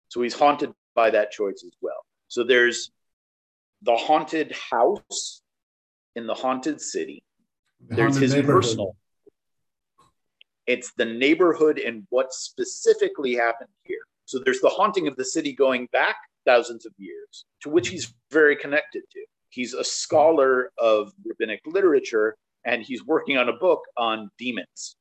[0.09, 2.05] So he's haunted by that choice as well.
[2.27, 2.91] So there's
[3.81, 5.41] the haunted house
[6.15, 7.23] in the haunted city.
[7.87, 8.95] The there's haunted his personal.
[10.67, 14.01] It's the neighborhood and what specifically happened here.
[14.25, 18.13] So there's the haunting of the city going back thousands of years, to which he's
[18.31, 19.19] very connected to.
[19.49, 24.95] He's a scholar of rabbinic literature and he's working on a book on demons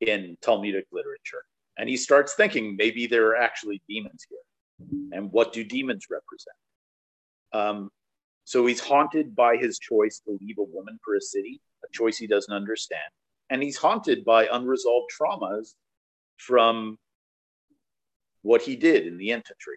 [0.00, 1.44] in Talmudic literature.
[1.78, 4.38] And he starts thinking maybe there are actually demons here.
[5.12, 6.56] And what do demons represent?
[7.52, 7.90] Um,
[8.44, 12.16] so he's haunted by his choice to leave a woman for a city, a choice
[12.16, 13.00] he doesn't understand.
[13.50, 15.74] And he's haunted by unresolved traumas
[16.36, 16.98] from
[18.42, 19.76] what he did in the infantry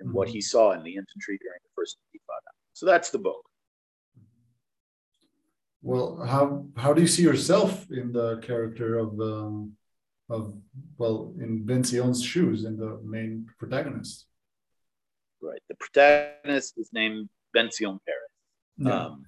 [0.00, 2.52] and what he saw in the infantry during the first Intifada.
[2.74, 3.42] So that's the book.
[5.90, 9.76] Well, how how do you see yourself in the character of um,
[10.28, 10.54] of
[10.98, 14.26] well in Ben shoes and the main protagonist.
[15.40, 15.60] Right.
[15.68, 18.18] The protagonist is named Ben Zion Peres.
[18.78, 19.06] Yeah.
[19.06, 19.24] Um,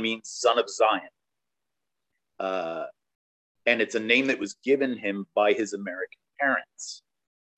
[0.00, 1.00] means son of Zion.
[2.38, 2.84] Uh,
[3.66, 7.02] and it's a name that was given him by his American parents.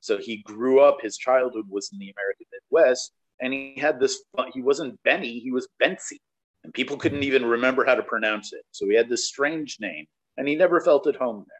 [0.00, 4.24] So he grew up, his childhood was in the American Midwest, and he had this,
[4.52, 6.18] he wasn't Benny, he was Bensi.
[6.64, 8.64] And people couldn't even remember how to pronounce it.
[8.70, 10.06] So he had this strange name,
[10.36, 11.56] and he never felt at home there.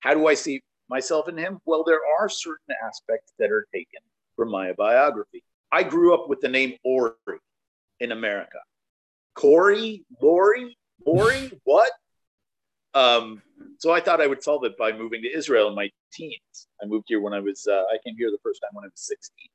[0.00, 1.58] How do I see myself in him?
[1.66, 4.00] Well, there are certain aspects that are taken
[4.36, 5.44] from my biography.
[5.70, 7.12] I grew up with the name Ori
[8.00, 8.58] in America.
[9.34, 10.76] Corey, Lori,
[11.06, 11.90] Lori, what?
[12.94, 13.42] Um,
[13.78, 16.66] so I thought I would solve it by moving to Israel in my teens.
[16.82, 18.88] I moved here when I was, uh, I came here the first time when I
[18.88, 19.48] was 16.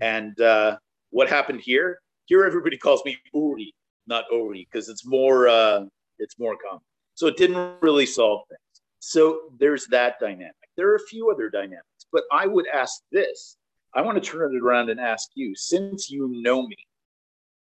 [0.00, 0.78] And uh,
[1.10, 2.00] what happened here?
[2.28, 3.74] Here, everybody calls me Uri,
[4.06, 5.86] not Ori, because it's more, uh,
[6.18, 6.82] it's more common.
[7.14, 8.82] So it didn't really solve things.
[8.98, 10.54] So there's that dynamic.
[10.76, 13.56] There are a few other dynamics, but I would ask this.
[13.94, 16.76] I want to turn it around and ask you, since you know me,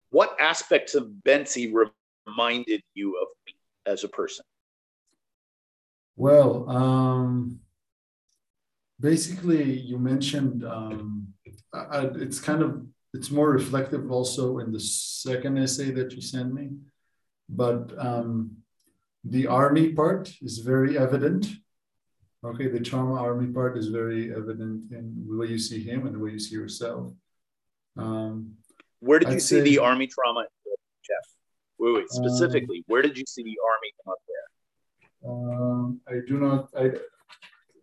[0.08, 1.70] what aspects of Bentzi
[2.26, 3.52] reminded you of me
[3.84, 4.46] as a person?
[6.16, 7.60] Well, um,
[8.98, 11.34] basically, you mentioned um,
[11.74, 16.52] I, it's kind of it's more reflective also in the second essay that you sent
[16.52, 16.70] me,
[17.48, 18.56] but um,
[19.24, 21.46] the army part is very evident.
[22.44, 26.14] Okay, the trauma army part is very evident in the way you see him and
[26.14, 27.12] the way you see yourself.
[27.96, 28.56] Um,
[28.98, 30.44] where did you I'd see say, the army trauma,
[31.06, 31.26] Jeff?
[31.78, 34.46] Wait, wait, specifically, um, where did you see the army come up there?
[35.30, 36.68] Um, I do not.
[36.76, 36.84] I,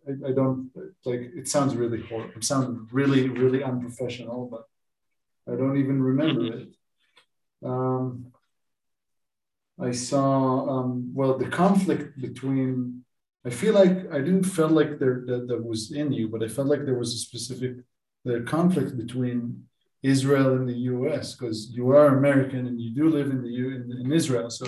[0.08, 0.70] I, I don't
[1.04, 1.22] like.
[1.34, 2.34] It sounds really horrible.
[2.36, 4.64] It sounds really, really unprofessional, but
[5.48, 6.58] I don't even remember mm-hmm.
[6.58, 6.68] it.
[7.64, 8.32] Um,
[9.80, 10.68] I saw.
[10.68, 13.04] Um, well, the conflict between.
[13.44, 16.48] I feel like I didn't feel like there that, that was in you, but I
[16.48, 17.74] felt like there was a specific
[18.24, 19.64] the conflict between
[20.02, 21.34] Israel and the U.S.
[21.34, 24.66] because you are American and you do live in the U in, in Israel, so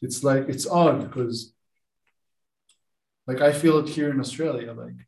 [0.00, 1.52] it's like it's odd because
[3.26, 4.72] like I feel it here in Australia.
[4.72, 5.00] Like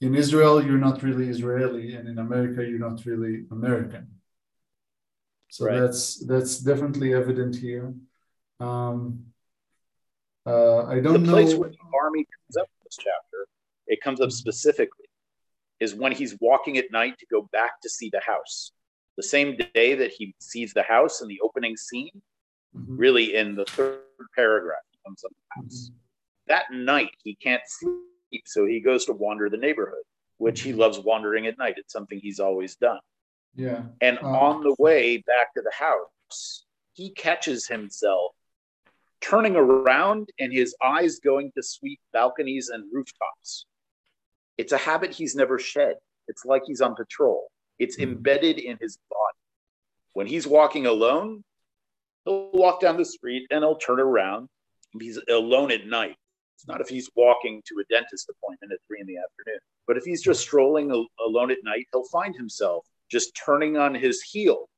[0.00, 4.06] in Israel, you're not really Israeli, and in America, you're not really American.
[5.52, 5.80] So right.
[5.80, 7.92] that's that's definitely evident here.
[8.58, 9.26] Um,
[10.46, 11.26] uh, I don't the know.
[11.26, 13.46] The place where the army comes up in this chapter,
[13.86, 15.10] it comes up specifically,
[15.78, 18.72] is when he's walking at night to go back to see the house.
[19.18, 22.22] The same day that he sees the house in the opening scene,
[22.74, 22.96] mm-hmm.
[22.96, 23.98] really in the third
[24.34, 25.90] paragraph, he comes up the house.
[25.90, 25.98] Mm-hmm
[26.48, 30.02] that night he can't sleep, so he goes to wander the neighborhood,
[30.38, 31.74] which he loves wandering at night.
[31.76, 33.00] It's something he's always done.
[33.54, 33.82] Yeah.
[34.00, 38.32] And uh, on the way back to the house, he catches himself
[39.20, 43.66] turning around and his eyes going to sweep balconies and rooftops.
[44.58, 45.94] It's a habit he's never shed.
[46.28, 47.50] It's like he's on patrol.
[47.78, 48.12] It's mm-hmm.
[48.12, 49.38] embedded in his body.
[50.14, 51.44] When he's walking alone,
[52.24, 54.48] he'll walk down the street and he'll turn around.
[55.00, 56.16] He's alone at night.
[56.56, 59.96] It's not if he's walking to a dentist appointment at three in the afternoon, but
[59.96, 64.68] if he's just strolling alone at night, he'll find himself just turning on his heel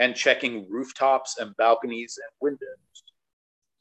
[0.00, 3.04] and checking rooftops and balconies and windows,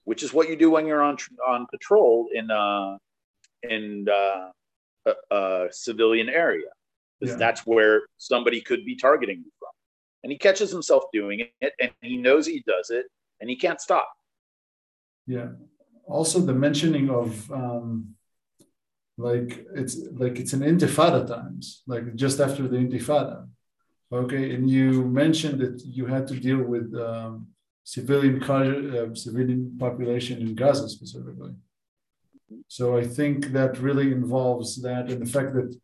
[0.04, 1.18] which is what you do when you're on
[1.48, 2.98] on patrol in uh,
[3.64, 4.50] in uh,
[5.08, 6.68] a, a, civilian area,
[7.20, 7.40] because yeah.
[7.40, 9.70] that's where somebody could be targeting you from.
[10.24, 13.08] And he catches himself doing it, and he knows he does it,
[13.42, 14.10] and he can't stop.
[15.26, 15.50] Yeah,
[16.06, 18.16] also the mentioning of um,
[19.18, 23.48] like it's like it's an intifada times, like just after the intifada.
[24.14, 27.48] Okay, and you mentioned that you had to deal with um,
[27.84, 31.54] civilian uh, civilian population in Gaza specifically.
[32.68, 35.76] So I think that really involves that and the fact that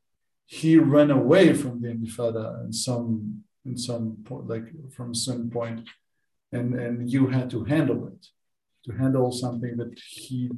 [0.46, 5.90] he ran away from the intifada in some in some point, like from some point,
[6.52, 8.28] and and you had to handle it
[8.86, 10.52] to handle something that he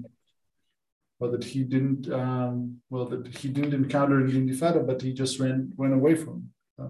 [1.20, 5.40] well that he didn't um, well that he didn't encounter in Intifada, but he just
[5.40, 6.90] ran went away from uh,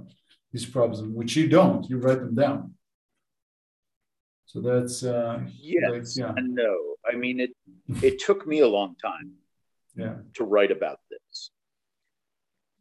[0.52, 1.90] these problems, which you don't.
[1.90, 2.74] You write them down.
[4.46, 6.34] So that's uh, yes like, yeah.
[6.36, 6.76] and no.
[7.10, 7.52] I mean it.
[8.04, 9.32] It took me a long time.
[9.96, 10.16] Yeah.
[10.36, 11.52] To write about this.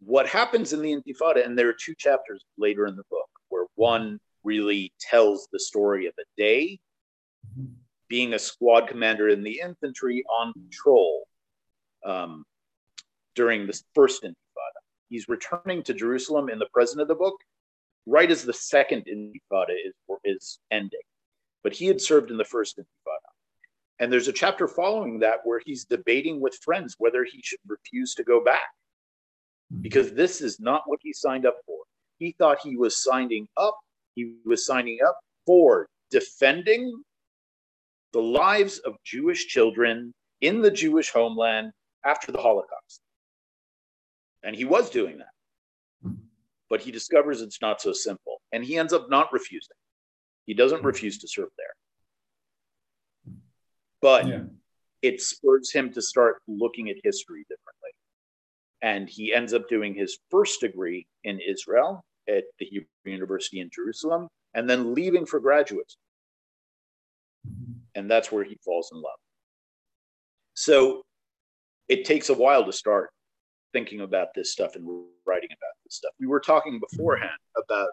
[0.00, 3.66] What happens in the Intifada, and there are two chapters later in the book where
[3.74, 6.78] one really tells the story of a day
[7.58, 7.74] mm-hmm
[8.10, 11.26] being a squad commander in the infantry on patrol
[12.04, 12.44] um,
[13.34, 14.80] during the first intifada.
[15.08, 17.36] He's returning to Jerusalem in the present of the book,
[18.06, 19.94] right as the second intifada is,
[20.24, 21.00] is ending.
[21.62, 23.30] But he had served in the first intifada.
[23.98, 28.14] And there's a chapter following that where he's debating with friends whether he should refuse
[28.14, 28.68] to go back
[29.72, 29.82] hmm.
[29.82, 31.78] because this is not what he signed up for.
[32.18, 33.78] He thought he was signing up,
[34.14, 37.02] he was signing up for defending
[38.12, 41.72] the lives of Jewish children in the Jewish homeland
[42.04, 43.00] after the Holocaust.
[44.42, 45.28] And he was doing that.
[46.70, 48.40] But he discovers it's not so simple.
[48.52, 49.76] And he ends up not refusing.
[50.46, 50.86] He doesn't hmm.
[50.86, 53.34] refuse to serve there.
[54.00, 54.42] But yeah.
[55.02, 57.90] it spurs him to start looking at history differently.
[58.82, 63.68] And he ends up doing his first degree in Israel at the Hebrew University in
[63.74, 65.92] Jerusalem and then leaving for graduate.
[67.46, 67.72] Mm-hmm.
[67.94, 69.18] And that's where he falls in love.
[70.54, 71.02] So
[71.88, 73.10] it takes a while to start
[73.72, 74.84] thinking about this stuff and
[75.26, 76.12] writing about this stuff.
[76.18, 77.90] We were talking beforehand about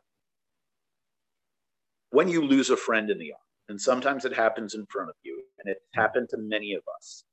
[2.12, 5.16] when you lose a friend in the army, and sometimes it happens in front of
[5.24, 7.24] you, and it happened to many of us.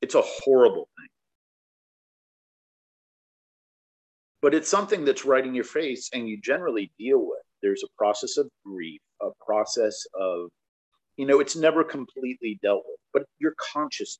[0.00, 1.08] It's a horrible thing.
[4.42, 7.42] But it's something that's right in your face and you generally deal with.
[7.62, 10.48] There's a process of grief, a process of,
[11.18, 14.18] you know, it's never completely dealt with, but you're conscious.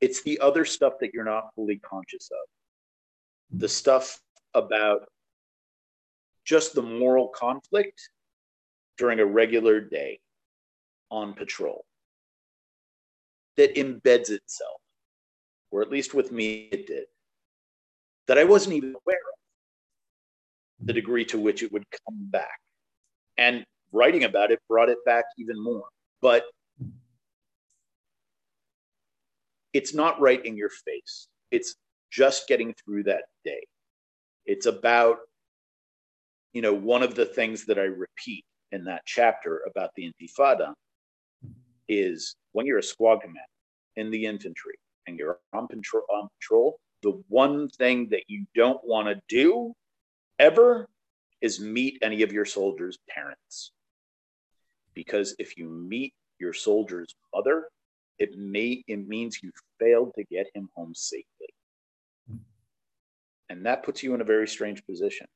[0.00, 3.58] It's the other stuff that you're not fully conscious of.
[3.58, 4.20] The stuff
[4.54, 5.08] about
[6.44, 8.10] just the moral conflict
[8.98, 10.20] during a regular day
[11.10, 11.84] on patrol
[13.56, 14.80] that embeds itself,
[15.70, 17.04] or at least with me, it did,
[18.26, 19.18] that I wasn't even aware
[20.80, 22.60] of the degree to which it would come back.
[23.38, 25.84] And writing about it brought it back even more.
[26.20, 26.44] But
[29.76, 31.28] it's not right in your face.
[31.50, 31.76] It's
[32.10, 33.64] just getting through that day.
[34.46, 35.18] It's about
[36.56, 40.72] you know, one of the things that I repeat in that chapter about the Intifada
[41.86, 43.40] is when you're a squad commander
[43.96, 44.72] in the infantry
[45.06, 49.74] and you're on patrol, on patrol the one thing that you don't want to do
[50.38, 50.88] ever
[51.42, 53.72] is meet any of your soldiers' parents.
[54.94, 57.68] Because if you meet your soldier's mother,
[58.18, 61.48] it may it means you failed to get him home safely.
[63.48, 65.26] And that puts you in a very strange position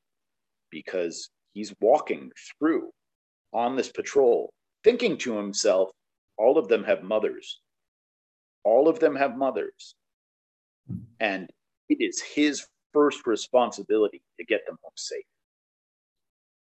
[0.70, 2.90] because he's walking through
[3.52, 4.52] on this patrol,
[4.84, 5.90] thinking to himself,
[6.36, 7.60] all of them have mothers.
[8.64, 9.94] All of them have mothers.
[11.20, 11.48] And
[11.88, 15.24] it is his first responsibility to get them home safe.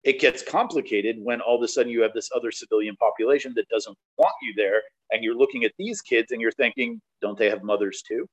[0.03, 3.67] It gets complicated when all of a sudden you have this other civilian population that
[3.69, 4.81] doesn't want you there.
[5.11, 8.27] And you're looking at these kids and you're thinking, don't they have mothers too?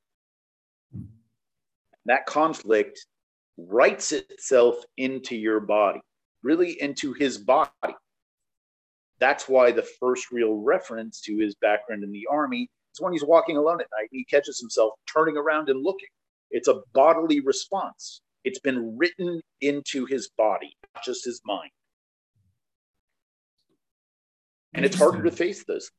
[2.07, 3.07] That conflict
[3.57, 6.01] writes itself into your body,
[6.43, 7.71] really into his body.
[9.21, 13.25] That's why the first real reference to his background in the army is when he's
[13.25, 16.09] walking alone at night and he catches himself turning around and looking.
[16.51, 18.21] It's a bodily response.
[18.45, 21.71] It's been written into his body, not just his mind.
[24.75, 25.91] And it's harder to face those.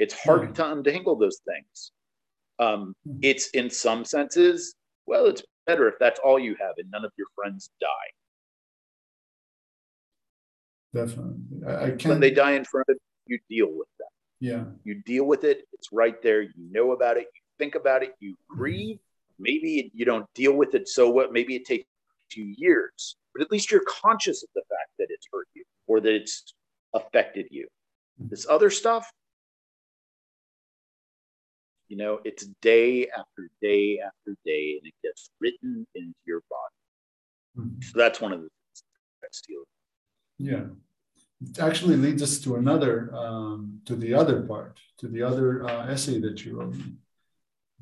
[0.00, 0.54] It's harder hmm.
[0.54, 1.92] to untangle those things.
[2.58, 3.18] Um, hmm.
[3.22, 4.74] it's in some senses,
[5.06, 8.10] well, it's better if that's all you have and none of your friends die.
[10.92, 11.36] Definitely.
[11.66, 12.06] I, I can't...
[12.06, 12.96] When they die in front of
[13.26, 14.06] you, you deal with that.
[14.40, 14.64] Yeah.
[14.84, 15.68] You deal with it.
[15.72, 16.42] It's right there.
[16.42, 17.26] You know about it.
[17.34, 18.14] You think about it.
[18.20, 18.98] You grieve.
[19.38, 21.32] Maybe you don't deal with it so what?
[21.32, 21.84] Maybe it takes
[22.30, 26.00] two years, but at least you're conscious of the fact that it's hurt you or
[26.00, 26.54] that it's
[26.94, 27.66] affected you.
[28.18, 29.10] This other stuff,
[31.90, 36.78] you know, it's day after day after day, and it gets written into your body.
[37.58, 37.82] Mm-hmm.
[37.82, 38.84] So that's one of the things
[39.22, 39.64] that steal.
[40.38, 40.66] Yeah,
[41.42, 45.88] it actually leads us to another, um, to the other part, to the other uh,
[45.88, 46.76] essay that you wrote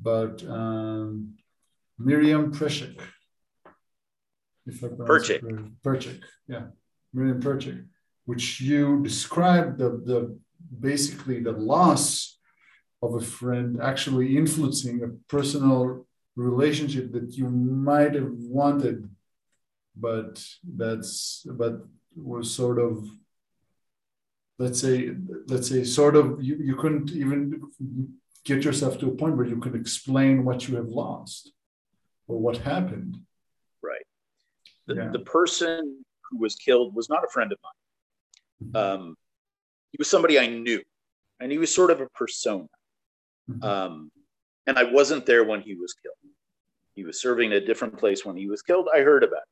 [0.01, 1.35] about um,
[1.99, 2.51] Miriam.
[4.65, 5.41] If I Perchik.
[5.85, 6.65] Perchik, yeah,
[7.13, 7.85] Miriam Perchik,
[8.25, 10.39] which you described the the
[10.79, 12.38] basically the loss
[13.01, 16.05] of a friend actually influencing a personal
[16.35, 19.09] relationship that you might have wanted
[19.95, 21.85] but that's but
[22.15, 23.05] was sort of
[24.57, 25.11] let's say
[25.47, 27.61] let's say sort of you, you couldn't even
[28.45, 31.51] get yourself to a point where you could explain what you have lost
[32.27, 33.17] or what happened
[33.81, 34.05] right
[34.87, 35.09] the, yeah.
[35.09, 39.01] the person who was killed was not a friend of mine mm-hmm.
[39.01, 39.15] um,
[39.91, 40.81] he was somebody i knew
[41.39, 42.67] and he was sort of a persona
[43.49, 43.63] Mm-hmm.
[43.63, 44.11] Um,
[44.67, 46.15] and I wasn't there when he was killed.
[46.95, 48.87] He was serving a different place when he was killed.
[48.93, 49.47] I heard about it.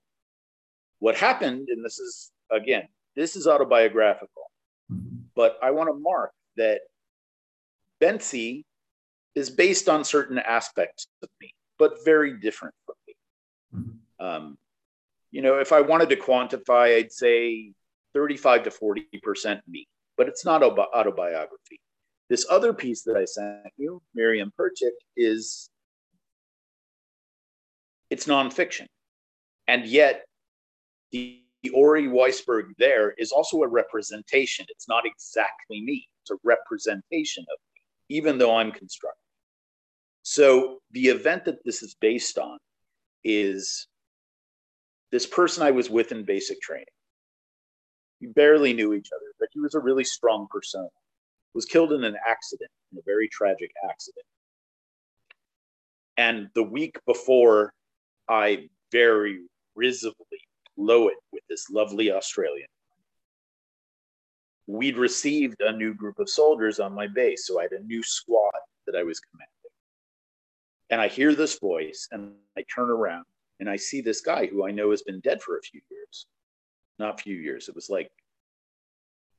[1.00, 4.52] What happened, and this is, again, this is autobiographical,
[4.92, 5.18] mm-hmm.
[5.36, 6.82] but I want to mark that
[8.02, 8.64] Bentzi
[9.36, 13.16] is based on certain aspects of me, but very different from me.
[13.76, 14.26] Mm-hmm.
[14.26, 14.58] Um,
[15.32, 17.72] you know, if I wanted to quantify, I'd say
[18.14, 21.80] 35 to 40% me, but it's not autobiography.
[22.30, 25.70] This other piece that I sent you, Miriam Perchik, is
[28.10, 28.88] it's nonfiction.
[29.68, 30.26] And yet,
[31.12, 34.66] the, the Ori Weisberg there is also a representation.
[34.70, 39.20] It's not exactly me, it's a representation of me, even though I'm constructing.
[40.24, 42.58] So, the event that this is based on
[43.24, 43.88] is
[45.12, 46.86] this person I was with in basic training.
[48.20, 50.90] We barely knew each other, but he was a really strong persona.
[51.58, 54.28] Was killed in an accident, in a very tragic accident.
[56.16, 57.74] And the week before,
[58.30, 59.40] I very
[59.76, 60.14] risively
[60.78, 62.68] blow it with this lovely Australian.
[64.68, 68.04] We'd received a new group of soldiers on my base, so I had a new
[68.04, 69.72] squad that I was commanding.
[70.92, 73.26] And I hear this voice, and I turn around,
[73.60, 76.28] and I see this guy who I know has been dead for a few years.
[77.00, 77.68] Not a few years.
[77.68, 78.12] It was like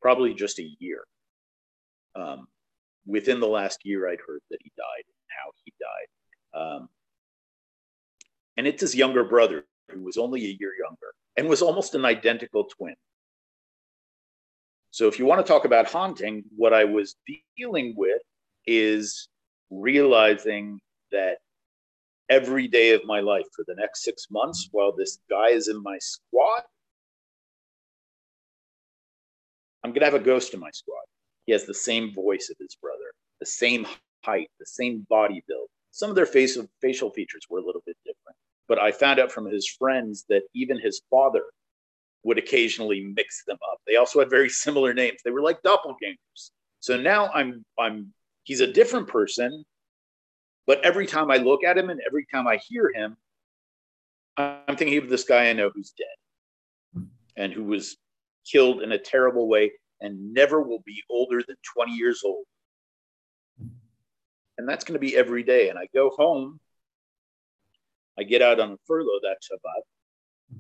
[0.03, 1.05] probably just a year.
[2.15, 2.49] Um,
[3.07, 6.61] within the last year, I'd heard that he died and how he died.
[6.61, 6.89] Um,
[8.57, 12.05] and it's his younger brother, who was only a year younger and was almost an
[12.05, 12.97] identical twin.
[14.91, 17.15] So, if you want to talk about haunting, what I was
[17.57, 18.23] dealing with
[18.67, 19.29] is
[19.71, 20.81] realizing
[21.13, 21.39] that
[22.29, 25.83] every day of my life for the next six months while this guy is in
[25.83, 26.63] my squad.
[29.85, 31.05] I'm going to have a ghost in my squad.
[31.49, 33.11] He has the same voice of his brother,
[33.41, 33.87] the same
[34.23, 35.69] height, the same body build.
[35.93, 38.37] Some of their facial, facial features were a little bit different.
[38.69, 41.45] But I found out from his friends that even his father
[42.23, 43.79] would occasionally mix them up.
[43.87, 45.21] They also had very similar names.
[45.25, 46.51] They were like doppelgangers.
[46.81, 48.13] So now I'm I'm
[48.45, 49.65] he's a different person,
[50.67, 53.17] but every time I look at him and every time I hear him,
[54.37, 57.07] I'm thinking of this guy I know who's dead
[57.39, 57.97] and who was
[58.45, 62.45] killed in a terrible way and never will be older than 20 years old.
[64.57, 65.69] And that's going to be every day.
[65.69, 66.61] And I go home,
[68.19, 69.83] I get out on a furlough that Shabbat,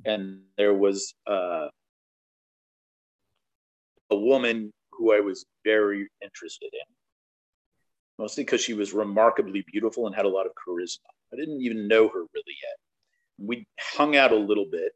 [0.05, 1.69] and there was uh,
[4.11, 6.95] a woman who I was very interested in
[8.19, 11.09] mostly because she was remarkably beautiful and had a lot of charisma.
[11.33, 12.77] I didn't even know her really yet.
[13.39, 14.93] We hung out a little bit,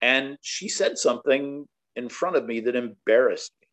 [0.00, 1.66] and she said something
[1.98, 3.66] in front of me that embarrassed me.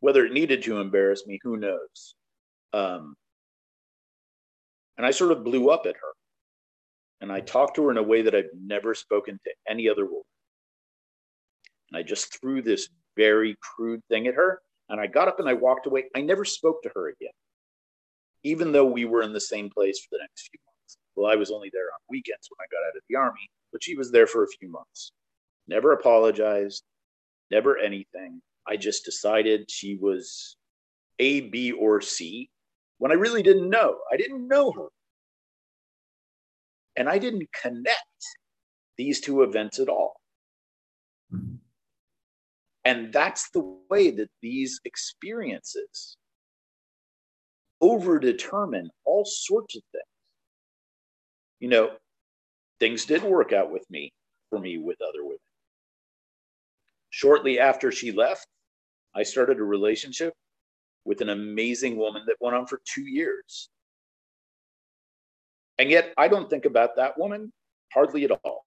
[0.00, 2.14] Whether it needed to embarrass me, who knows?
[2.74, 3.16] Um,
[4.98, 6.12] and I sort of blew up at her.
[7.22, 10.04] And I talked to her in a way that I've never spoken to any other
[10.04, 10.22] woman.
[11.90, 15.48] And I just threw this very crude thing at her and I got up and
[15.48, 16.04] I walked away.
[16.14, 17.32] I never spoke to her again,
[18.42, 20.98] even though we were in the same place for the next few months.
[21.14, 23.82] Well, I was only there on weekends when I got out of the army, but
[23.82, 25.12] she was there for a few months.
[25.68, 26.82] Never apologized,
[27.50, 28.42] never anything.
[28.66, 30.56] I just decided she was
[31.18, 32.50] A, B, or C
[32.98, 33.98] when I really didn't know.
[34.12, 34.88] I didn't know her.
[36.96, 37.96] And I didn't connect
[38.98, 40.20] these two events at all.
[41.32, 41.56] Mm-hmm.
[42.84, 46.16] And that's the way that these experiences
[47.82, 50.04] overdetermine all sorts of things.
[51.60, 51.90] You know,
[52.80, 54.12] things did work out with me,
[54.50, 55.38] for me, with other women.
[57.12, 58.46] Shortly after she left,
[59.14, 60.32] I started a relationship
[61.04, 63.68] with an amazing woman that went on for two years.
[65.78, 67.52] And yet, I don't think about that woman
[67.92, 68.64] hardly at all.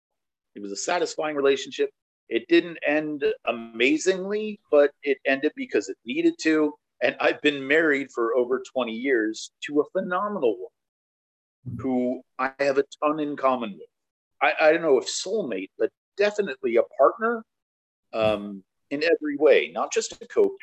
[0.54, 1.90] It was a satisfying relationship.
[2.30, 6.72] It didn't end amazingly, but it ended because it needed to.
[7.02, 12.78] And I've been married for over 20 years to a phenomenal woman who I have
[12.78, 13.90] a ton in common with.
[14.40, 17.44] I, I don't know if soulmate, but definitely a partner
[18.16, 20.58] um, in every way, not just a co parent.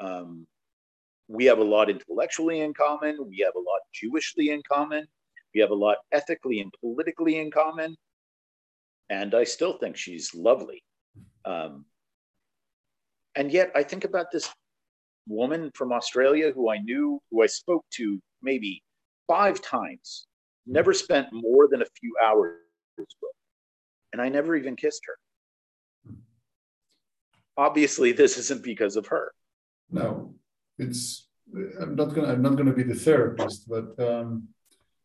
[0.00, 0.46] Um,
[1.28, 3.16] we have a lot intellectually in common.
[3.26, 5.06] We have a lot Jewishly in common.
[5.54, 7.96] We have a lot ethically and politically in common
[9.10, 10.82] and I still think she's lovely.
[11.44, 11.84] Um,
[13.34, 14.50] and yet, I think about this
[15.28, 18.82] woman from Australia who I knew, who I spoke to maybe
[19.26, 20.26] five times,
[20.66, 22.58] never spent more than a few hours
[22.96, 23.08] with,
[24.12, 25.16] and I never even kissed her.
[27.56, 29.32] Obviously, this isn't because of her.
[29.90, 30.34] No,
[30.78, 31.28] it's.
[31.80, 32.28] I'm not gonna.
[32.28, 34.48] I'm not gonna be the therapist, but um,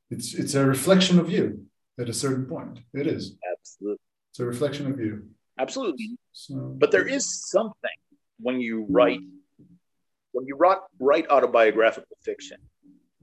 [0.09, 1.65] it's it's a reflection of you
[1.99, 2.79] at a certain point.
[2.93, 3.35] It is.
[3.51, 3.99] Absolutely.
[4.31, 5.27] It's a reflection of you.
[5.59, 6.17] Absolutely.
[6.31, 7.97] So, but there is something
[8.39, 9.19] when you write
[10.31, 12.57] when you write, write autobiographical fiction,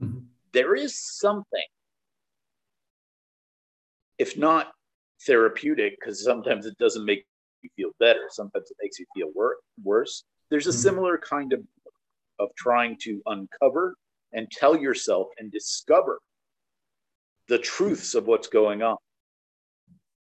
[0.01, 0.19] mm-hmm.
[0.53, 1.63] there is something,
[4.17, 4.71] if not
[5.25, 7.25] therapeutic, because sometimes it doesn't make
[7.77, 10.23] you feel better, sometimes it makes you feel wor- worse.
[10.49, 10.79] There's a mm-hmm.
[10.79, 11.61] similar kind of
[12.39, 13.95] of trying to uncover
[14.33, 16.19] and tell yourself and discover
[17.47, 18.97] the truths of what's going on.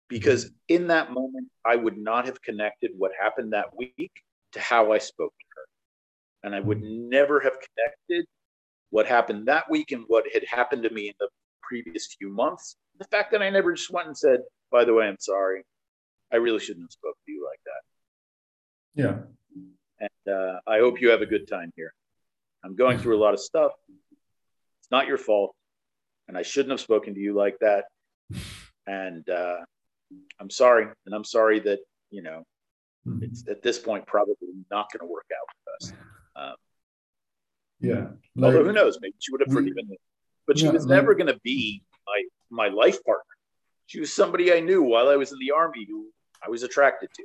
[0.09, 4.13] Because in that moment, I would not have connected what happened that week
[4.53, 5.65] to how I spoke to her.
[6.45, 8.27] And I would never have connected
[8.91, 11.29] what happened that week and what had happened to me in the
[11.63, 12.77] previous few months.
[12.99, 14.41] The fact that I never just went and said,
[14.71, 15.63] by the way, I'm sorry.
[16.33, 17.83] I really shouldn't have spoken to you like that.
[19.03, 19.19] Yeah.
[20.01, 21.93] And uh, I hope you have a good time here.
[22.65, 23.73] I'm going through a lot of stuff.
[24.81, 25.55] It's not your fault.
[26.27, 27.85] And I shouldn't have spoken to you like that.
[28.87, 29.59] And uh,
[30.39, 30.89] I'm sorry.
[31.07, 31.79] And I'm sorry that,
[32.11, 32.43] you know,
[33.05, 33.23] hmm.
[33.23, 34.35] it's at this point probably
[34.71, 35.99] not going to work out with us.
[36.37, 36.55] Um,
[37.81, 38.07] yeah.
[38.37, 38.99] Like, although who knows?
[39.01, 39.99] Maybe she would have forgiven me.
[40.47, 43.23] But she yeah, was like, never going to be my my life partner.
[43.87, 46.09] She was somebody I knew while I was in the army who
[46.45, 47.25] I was attracted to.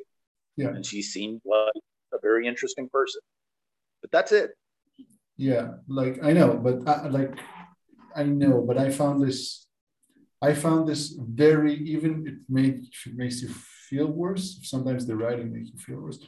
[0.56, 0.70] Yeah.
[0.70, 1.84] And she seemed like
[2.14, 3.22] a very interesting person.
[4.02, 4.52] But that's it.
[5.38, 7.40] Yeah, like I know, but I, like
[8.16, 9.66] I know, but I found this.
[10.42, 12.28] I found this very even.
[12.28, 14.60] It made it makes you feel worse.
[14.64, 16.20] Sometimes the writing makes you feel worse.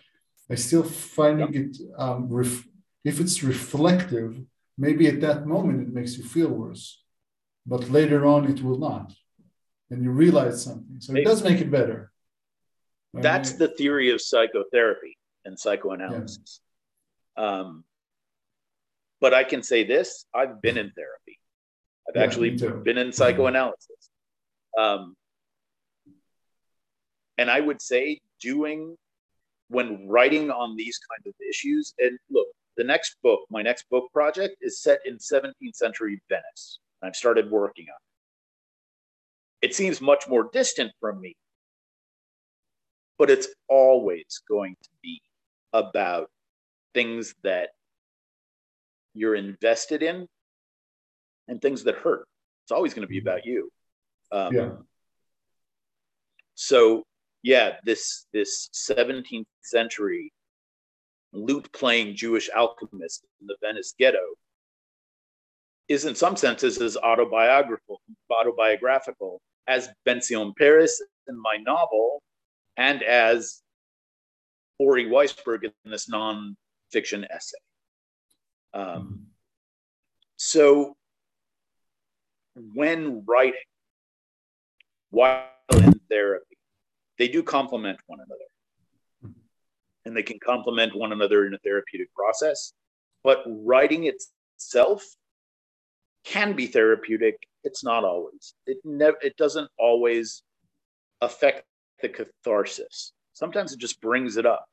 [0.49, 1.61] I still finding yeah.
[1.61, 1.77] it.
[1.97, 2.63] Um, ref,
[3.03, 4.41] if it's reflective,
[4.77, 7.03] maybe at that moment it makes you feel worse,
[7.65, 9.13] but later on it will not,
[9.91, 10.99] and you realize something.
[10.99, 12.11] So it does make it better.
[13.21, 16.61] That's the theory of psychotherapy and psychoanalysis.
[17.37, 17.43] Yeah.
[17.43, 17.83] Um,
[19.21, 21.39] but I can say this I've been in therapy,
[22.07, 24.09] I've yeah, actually been in psychoanalysis.
[24.77, 25.15] Um,
[27.37, 28.97] and I would say doing
[29.69, 32.47] when writing on these kinds of issues, and look,
[32.77, 36.79] the next book, my next book project is set in 17th century Venice.
[37.01, 37.95] I've started working on
[39.61, 39.69] it.
[39.69, 41.35] It seems much more distant from me,
[43.17, 45.21] but it's always going to be
[45.73, 46.29] about
[46.93, 47.69] things that
[49.13, 50.27] you're invested in
[51.47, 52.27] and things that hurt.
[52.63, 53.71] It's always going to be about you.
[54.31, 54.69] Um, yeah.
[56.55, 57.03] So
[57.43, 60.31] yeah, this this 17th century
[61.31, 64.23] lute playing Jewish alchemist in the Venice ghetto
[65.87, 68.01] is in some senses as autobiographical
[68.31, 72.23] autobiographical as Benzion Paris in my novel
[72.77, 73.61] and as
[74.79, 77.57] Ori Weisberg in this non-fiction essay.
[78.73, 79.15] Um, mm-hmm.
[80.37, 80.95] So
[82.55, 83.59] when writing,
[85.09, 86.57] while in therapy,
[87.17, 88.49] they do complement one another.
[89.25, 89.39] Mm-hmm.
[90.05, 92.73] And they can complement one another in a therapeutic process.
[93.23, 95.03] But writing itself
[96.25, 97.47] can be therapeutic.
[97.63, 98.53] It's not always.
[98.67, 100.43] It never it doesn't always
[101.21, 101.63] affect
[102.01, 103.13] the catharsis.
[103.33, 104.65] Sometimes it just brings it up.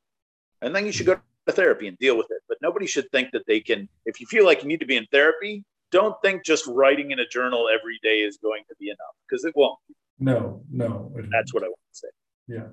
[0.61, 2.41] And then you should go to therapy and deal with it.
[2.47, 4.97] But nobody should think that they can, if you feel like you need to be
[4.97, 8.87] in therapy, don't think just writing in a journal every day is going to be
[8.87, 9.77] enough because it won't.
[10.19, 11.13] No, no.
[11.31, 12.07] That's what I want to say.
[12.47, 12.67] Yeah.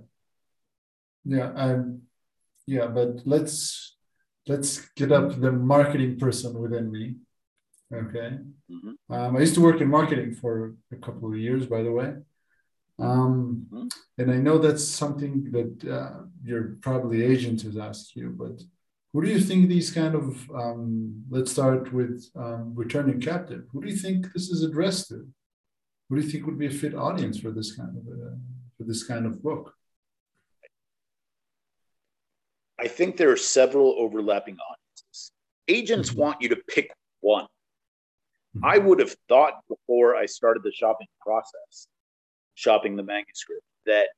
[1.24, 1.52] Yeah.
[1.54, 2.02] Um,
[2.66, 3.96] yeah, but let's
[4.46, 7.16] let's get up the marketing person within me.
[7.92, 8.38] Okay.
[8.70, 9.12] Mm-hmm.
[9.12, 12.14] Um, I used to work in marketing for a couple of years, by the way.
[13.00, 13.88] Um, mm-hmm.
[14.18, 18.62] And I know that's something that uh, your probably agent has asked you, but
[19.12, 23.82] who do you think these kind of, um, let's start with um, returning captive, who
[23.82, 25.26] do you think this is addressed to?
[26.08, 28.36] Who do you think would be a fit audience for this kind of, uh,
[28.76, 29.74] for this kind of book?
[32.78, 35.32] I think there are several overlapping audiences.
[35.68, 36.20] Agents mm-hmm.
[36.20, 36.90] want you to pick
[37.20, 37.44] one.
[38.56, 38.64] Mm-hmm.
[38.64, 41.88] I would have thought before I started the shopping process
[42.60, 44.08] shopping the manuscript that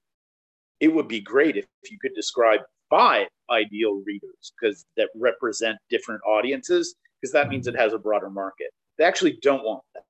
[0.81, 2.60] it would be great if, if you could describe
[2.90, 8.31] five ideal readers because that represent different audiences because that means it has a broader
[8.31, 8.66] market.
[8.98, 10.02] They actually don't want that.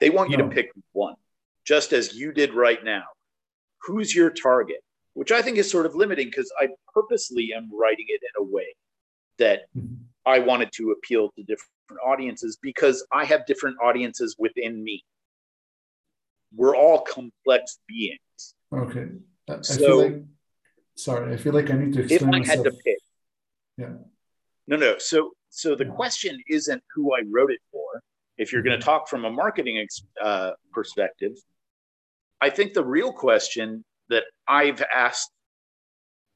[0.00, 0.48] They want you no.
[0.48, 1.16] to pick one
[1.66, 3.04] just as you did right now.
[3.82, 4.82] Who's your target?
[5.12, 8.52] Which i think is sort of limiting because i purposely am writing it in a
[8.52, 8.74] way
[9.38, 9.94] that mm-hmm.
[10.26, 15.04] i wanted to appeal to different audiences because i have different audiences within me
[16.56, 18.54] we're all complex beings.
[18.72, 19.06] Okay.
[19.48, 20.22] I, so, I feel like,
[20.96, 22.16] sorry, I feel like I need to explain.
[22.16, 22.56] If I myself.
[22.56, 22.98] had to pick,
[23.76, 23.92] yeah.
[24.66, 24.98] No, no.
[24.98, 28.02] So, so the question isn't who I wrote it for.
[28.36, 28.90] If you're going to mm-hmm.
[28.90, 29.86] talk from a marketing
[30.20, 31.32] uh, perspective,
[32.40, 35.30] I think the real question that I've asked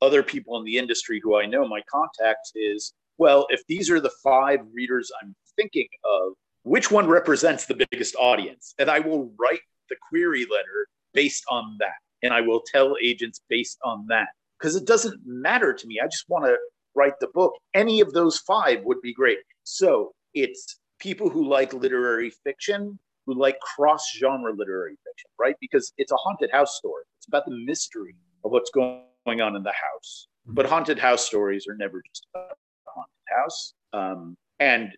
[0.01, 4.01] other people in the industry who I know, my contacts, is well, if these are
[4.01, 8.75] the five readers I'm thinking of, which one represents the biggest audience?
[8.79, 11.95] And I will write the query letter based on that.
[12.23, 14.29] And I will tell agents based on that.
[14.59, 16.01] Because it doesn't matter to me.
[16.03, 16.57] I just want to
[16.95, 17.55] write the book.
[17.75, 19.39] Any of those five would be great.
[19.63, 25.55] So it's people who like literary fiction, who like cross genre literary fiction, right?
[25.61, 27.05] Because it's a haunted house story.
[27.19, 30.27] It's about the mystery of what's going on in the house.
[30.47, 32.57] But haunted house stories are never just about
[32.87, 33.75] a haunted house.
[33.93, 34.91] Um, and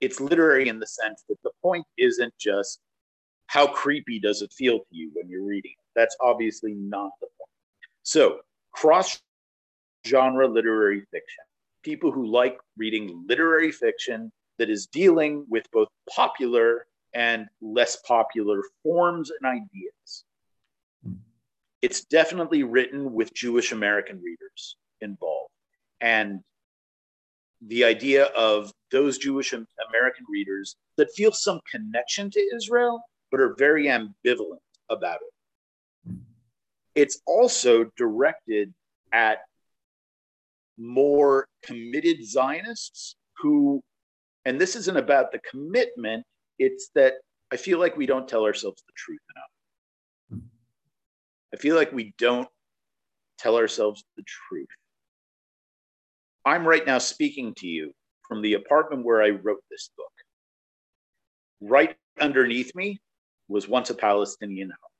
[0.00, 2.80] it's literary in the sense that the point isn't just
[3.52, 7.50] how creepy does it feel to you when you're reading That's obviously not the point.
[8.02, 8.38] So,
[8.72, 9.20] cross
[10.06, 11.44] genre literary fiction,
[11.82, 18.62] people who like reading literary fiction that is dealing with both popular and less popular
[18.82, 20.24] forms and ideas.
[21.04, 21.16] Hmm.
[21.82, 25.52] It's definitely written with Jewish American readers involved.
[26.00, 26.40] And
[27.60, 33.02] the idea of those Jewish American readers that feel some connection to Israel,
[33.32, 34.60] but are very ambivalent
[34.90, 35.32] about it.
[36.06, 36.16] Hmm.
[36.94, 38.72] It's also directed
[39.12, 39.38] at
[40.78, 43.82] more committed Zionists who,
[44.44, 46.24] and this isn't about the commitment,
[46.58, 47.14] it's that
[47.50, 50.42] I feel like we don't tell ourselves the truth enough.
[50.42, 50.46] Hmm.
[51.54, 52.48] I feel like we don't
[53.38, 54.68] tell ourselves the truth.
[56.44, 57.92] I'm right now speaking to you
[58.28, 60.12] from the apartment where I wrote this book.
[61.60, 63.00] Right underneath me
[63.48, 64.90] was once a Palestinian home.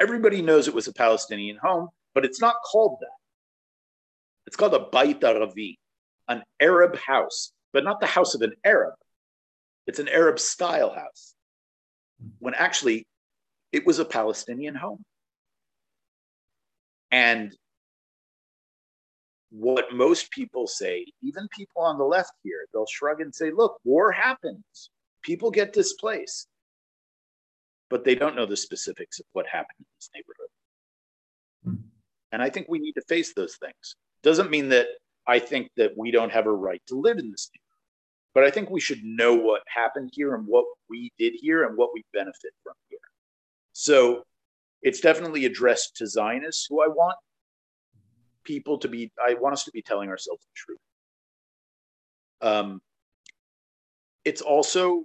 [0.00, 3.08] Everybody knows it was a Palestinian home, but it's not called that.
[4.46, 5.76] It's called a Bait Aravi,
[6.28, 8.94] an Arab house, but not the house of an Arab.
[9.86, 11.34] It's an Arab style house,
[12.38, 13.06] when actually
[13.72, 15.04] it was a Palestinian home.
[17.10, 17.54] And
[19.50, 23.78] what most people say, even people on the left here, they'll shrug and say, look,
[23.84, 24.90] war happens,
[25.22, 26.48] people get displaced,
[27.90, 30.48] but they don't know the specifics of what happened in this neighborhood.
[31.64, 31.88] Hmm.
[32.32, 33.96] And I think we need to face those things.
[34.22, 34.86] Doesn't mean that
[35.26, 37.64] I think that we don't have a right to live in this neighborhood.
[38.34, 41.76] But I think we should know what happened here and what we did here and
[41.76, 42.98] what we benefit from here.
[43.72, 44.24] So
[44.82, 47.16] it's definitely addressed to Zionists who I want
[48.44, 50.78] people to be, I want us to be telling ourselves the truth.
[52.40, 52.82] Um,
[54.24, 55.04] it's also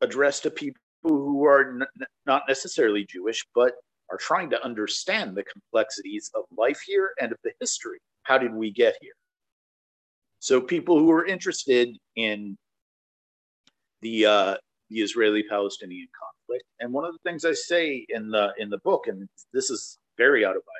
[0.00, 3.74] addressed to people who are n- not necessarily Jewish, but
[4.10, 7.98] are trying to understand the complexities of life here and of the history.
[8.24, 9.14] How did we get here?
[10.38, 12.56] So people who are interested in
[14.00, 14.56] the uh,
[14.90, 19.06] the Israeli-Palestinian conflict, and one of the things I say in the in the book,
[19.06, 20.70] and this is very autobiographical,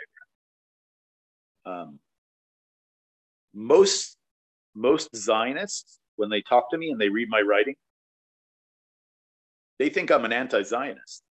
[1.65, 1.99] um,
[3.55, 4.17] most
[4.75, 7.75] most Zionists when they talk to me and they read my writing,
[9.83, 11.25] they think I'm an anti-Zionist.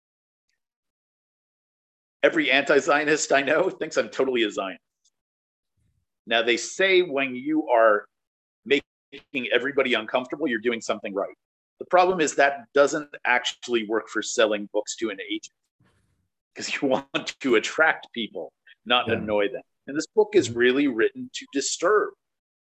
[2.23, 4.81] Every anti-Zionist I know thinks I'm totally a Zionist.
[6.25, 8.07] Now they say when you are
[8.65, 11.35] making everybody uncomfortable, you're doing something right.
[11.77, 15.53] The problem is that doesn't actually work for selling books to an agent
[16.55, 18.51] because you want to attract people,
[18.87, 19.13] not yeah.
[19.13, 19.61] annoy them.
[19.85, 20.57] And this book is mm-hmm.
[20.57, 22.13] really written to disturb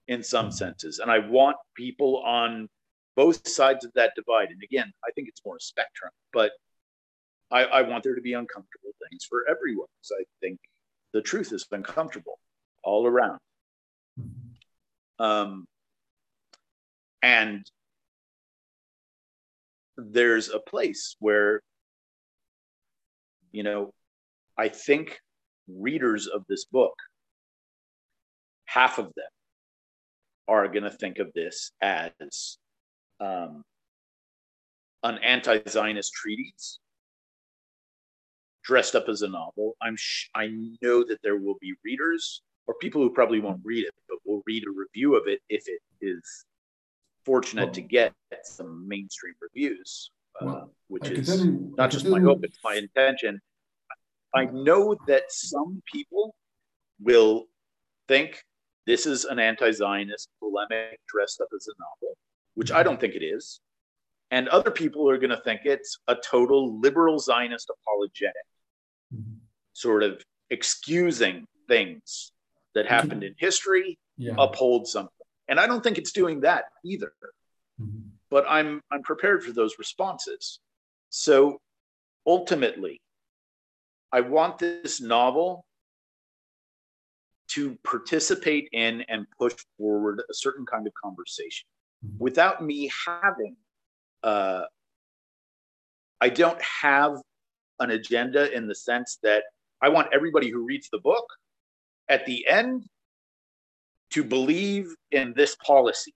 [0.08, 0.54] in some mm-hmm.
[0.54, 0.98] senses.
[0.98, 2.68] And I want people on
[3.18, 4.50] both sides of that divide.
[4.50, 6.52] And again, I think it's more a spectrum, but
[7.50, 9.88] I, I want there to be uncomfortable things for everyone.
[10.00, 10.60] because I think
[11.12, 12.38] the truth is uncomfortable
[12.84, 13.40] all around.
[15.18, 15.66] Um,
[17.20, 17.68] and
[19.96, 21.60] there's a place where,
[23.50, 23.92] you know,
[24.56, 25.18] I think
[25.66, 26.94] readers of this book,
[28.66, 29.32] half of them
[30.46, 32.58] are going to think of this as
[33.20, 33.64] um,
[35.02, 36.78] an anti Zionist treatise
[38.64, 39.76] dressed up as a novel.
[39.80, 40.48] I'm sh- I
[40.82, 44.42] know that there will be readers or people who probably won't read it, but will
[44.46, 46.44] read a review of it if it is
[47.24, 48.12] fortunate well, to get
[48.44, 53.40] some mainstream reviews, uh, well, which is you, not just my hope, it's my intention.
[54.34, 56.34] I know that some people
[57.00, 57.46] will
[58.06, 58.42] think
[58.86, 62.16] this is an anti Zionist polemic dressed up as a novel,
[62.58, 63.60] which I don't think it is.
[64.32, 68.48] And other people are going to think it's a total liberal Zionist apologetic,
[69.14, 69.34] mm-hmm.
[69.74, 70.20] sort of
[70.50, 72.32] excusing things
[72.74, 74.32] that happened in history, yeah.
[74.36, 75.12] uphold something.
[75.46, 77.12] And I don't think it's doing that either.
[77.80, 78.08] Mm-hmm.
[78.28, 80.58] But I'm I'm prepared for those responses.
[81.10, 81.60] So
[82.26, 83.00] ultimately,
[84.10, 85.64] I want this novel
[87.52, 91.68] to participate in and push forward a certain kind of conversation
[92.18, 93.56] without me having
[94.22, 94.62] uh,
[96.20, 97.16] i don't have
[97.80, 99.42] an agenda in the sense that
[99.82, 101.24] i want everybody who reads the book
[102.08, 102.84] at the end
[104.10, 106.14] to believe in this policy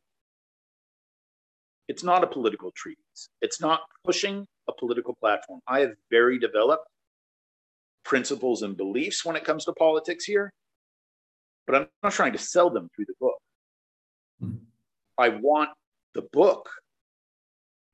[1.88, 6.86] it's not a political treatise it's not pushing a political platform i have very developed
[8.04, 10.52] principles and beliefs when it comes to politics here
[11.66, 13.38] but I'm not trying to sell them through the book.
[14.42, 14.64] Mm-hmm.
[15.22, 15.70] I want
[16.14, 16.68] the book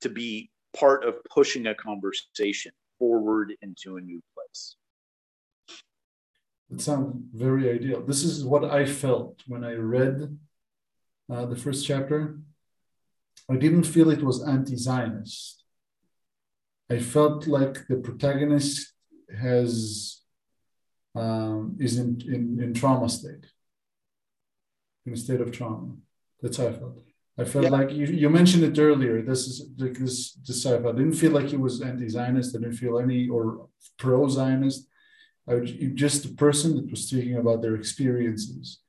[0.00, 4.76] to be part of pushing a conversation forward into a new place.
[6.72, 8.00] It sounds very ideal.
[8.00, 10.38] This is what I felt when I read
[11.30, 12.38] uh, the first chapter.
[13.50, 15.64] I didn't feel it was anti Zionist.
[16.90, 18.94] I felt like the protagonist
[19.46, 20.22] has
[21.14, 23.44] um, is in, in, in trauma state
[25.05, 25.94] in a state of trauma.
[26.40, 27.07] That's how I felt.
[27.39, 27.70] I felt yeah.
[27.70, 29.23] like you, you mentioned it earlier.
[29.23, 32.56] This is like this this I didn't feel like he was anti-Zionist.
[32.56, 34.89] I didn't feel any or pro-Zionist.
[35.48, 38.81] I was just a person that was speaking about their experiences,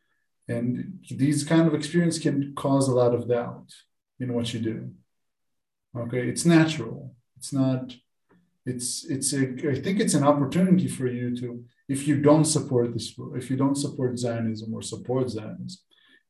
[0.48, 3.72] and these kind of experience can cause a lot of doubt
[4.20, 4.92] in what you do.
[5.96, 7.14] Okay, it's natural.
[7.38, 7.94] It's not.
[8.66, 9.44] It's it's a.
[9.76, 13.58] I think it's an opportunity for you to, if you don't support this, if you
[13.58, 15.80] don't support Zionism or support Zionism,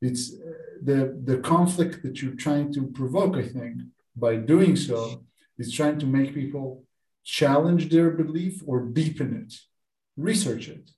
[0.01, 0.51] it's uh,
[0.81, 3.81] the the conflict that you're trying to provoke i think
[4.15, 5.23] by doing so
[5.57, 6.83] is trying to make people
[7.23, 9.53] challenge their belief or deepen it
[10.17, 10.89] research it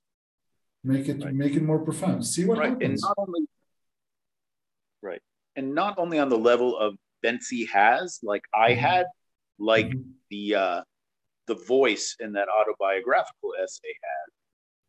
[0.84, 1.34] make it right.
[1.34, 2.70] make it more profound see what right.
[2.70, 3.40] happens and not only,
[5.02, 5.22] right
[5.56, 8.80] and not only on the level of Bentzi has like i mm-hmm.
[8.80, 9.06] had
[9.58, 10.10] like mm-hmm.
[10.30, 10.82] the uh
[11.48, 14.28] the voice in that autobiographical essay had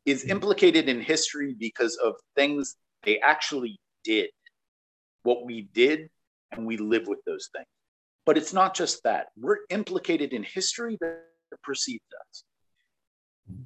[0.06, 0.32] is mm-hmm.
[0.32, 4.30] implicated in history because of things they actually did,
[5.24, 6.10] what we did,
[6.52, 7.68] and we live with those things.
[8.26, 9.28] But it's not just that.
[9.38, 11.20] We're implicated in history that
[11.62, 12.44] precedes us.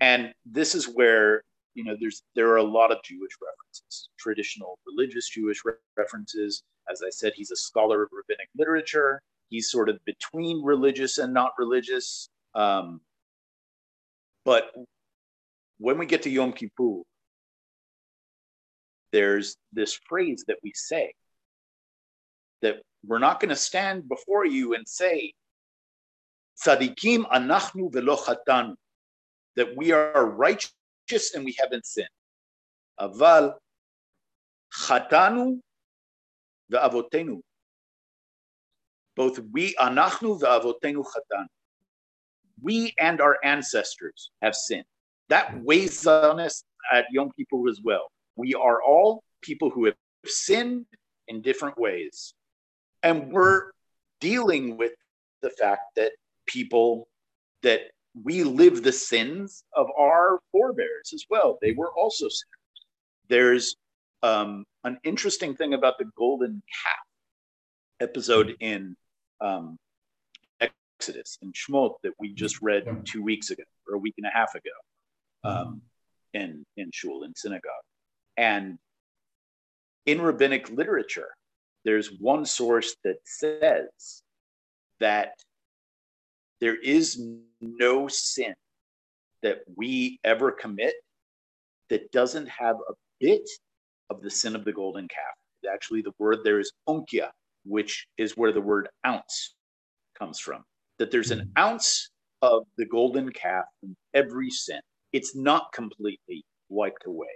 [0.02, 1.44] And this is where,
[1.76, 6.64] you know, there's there are a lot of Jewish references, traditional religious Jewish re- references.
[6.92, 9.22] As I said, he's a scholar of rabbinic literature.
[9.50, 12.30] He's sort of between religious and not religious.
[12.56, 13.02] Um,
[14.44, 14.74] but
[15.78, 17.02] when we get to Yom Kippur,
[19.12, 21.14] there's this phrase that we say
[22.62, 25.34] that we're not going to stand before you and say,
[26.66, 28.76] Sadikim anachnu velo chatan,
[29.56, 32.08] that we are righteous and we haven't sinned.
[33.00, 33.54] Aval
[34.74, 35.60] chatanu
[36.72, 37.40] ve'avotenu.
[39.16, 41.46] Both we anachnu ve'avotenu chatan.
[42.62, 44.86] We and our ancestors have sinned.
[45.30, 48.10] That weighs on us at Yom Kippur as well.
[48.38, 49.96] We are all people who have
[50.26, 50.86] sinned
[51.28, 52.34] in different ways.
[53.04, 53.72] And we're
[54.22, 54.94] dealing with
[55.42, 56.12] the fact that
[56.46, 57.08] people,
[57.64, 57.82] that
[58.24, 61.58] we live the sins of our forebears as well.
[61.62, 62.86] They were also sinners.
[63.30, 63.76] There's
[64.24, 68.96] um, an interesting thing about the golden calf episode in
[69.42, 69.78] um,
[70.60, 74.32] Exodus in Shmot that we just read two weeks ago or a week and a
[74.32, 74.72] half ago
[75.44, 75.82] um,
[76.34, 77.87] in in shul in synagogue.
[78.38, 78.78] And
[80.06, 81.30] in rabbinic literature,
[81.84, 84.22] there's one source that says
[85.00, 85.34] that
[86.62, 87.22] there is
[87.62, 88.54] no sin
[89.42, 90.94] that we ever commit
[91.90, 93.48] that doesn't have a bit
[94.10, 95.72] of the sin of the golden calf.
[95.72, 97.32] Actually, the word there is onkia,
[97.66, 99.56] which is where the word ounce
[100.18, 100.64] comes from.
[101.00, 101.62] That there's an hmm.
[101.62, 102.10] ounce
[102.42, 104.80] of the golden calf in every sin.
[105.14, 107.28] It's not completely wiped away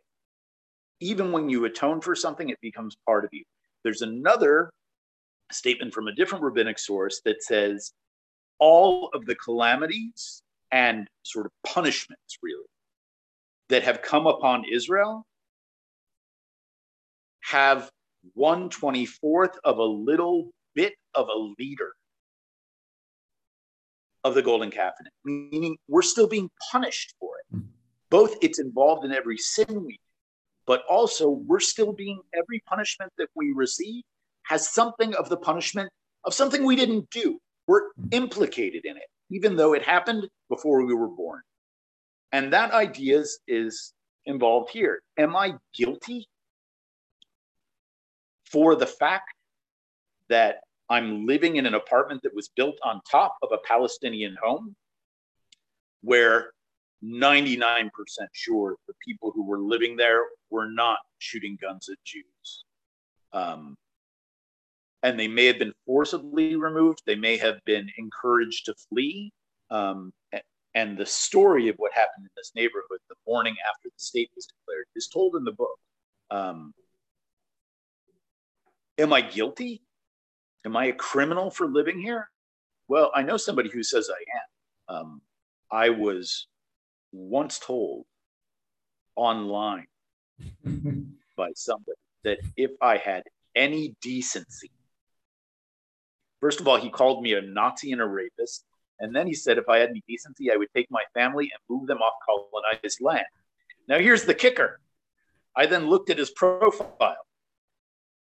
[1.01, 3.43] even when you atone for something, it becomes part of you.
[3.83, 4.71] There's another
[5.51, 7.91] statement from a different rabbinic source that says
[8.59, 12.63] all of the calamities and sort of punishments, really,
[13.69, 15.25] that have come upon Israel
[17.41, 17.89] have
[18.37, 21.93] 124th of a little bit of a liter
[24.23, 27.55] of the golden calf in it, meaning we're still being punished for it.
[27.55, 27.61] Hmm.
[28.11, 29.99] Both it's involved in every sin we
[30.65, 34.03] but also we're still being every punishment that we receive
[34.43, 35.89] has something of the punishment
[36.25, 37.39] of something we didn't do.
[37.67, 41.41] We're implicated in it, even though it happened before we were born.
[42.31, 43.93] And that idea is, is
[44.25, 45.01] involved here.
[45.17, 46.27] Am I guilty
[48.51, 49.33] for the fact
[50.29, 50.57] that
[50.89, 54.75] I'm living in an apartment that was built on top of a Palestinian home
[56.01, 56.51] where
[57.03, 57.89] 99%
[58.33, 62.65] sure the people who were living there were not shooting guns at Jews.
[63.33, 63.75] Um,
[65.03, 69.31] and they may have been forcibly removed, they may have been encouraged to flee.
[69.71, 70.13] Um,
[70.73, 74.45] and the story of what happened in this neighborhood the morning after the state was
[74.45, 75.77] declared is told in the book.
[76.29, 76.73] Um,
[78.97, 79.81] am I guilty?
[80.65, 82.29] Am I a criminal for living here?
[82.87, 84.95] Well, I know somebody who says I am.
[84.95, 85.21] Um,
[85.71, 86.47] I was
[87.11, 88.05] once told
[89.15, 89.87] online
[91.37, 93.23] by somebody that if I had
[93.55, 94.71] any decency,
[96.39, 98.65] first of all, he called me a Nazi and a rapist.
[98.99, 101.59] And then he said if I had any decency, I would take my family and
[101.69, 103.25] move them off colonized land.
[103.87, 104.79] Now, here's the kicker
[105.55, 107.15] I then looked at his profile.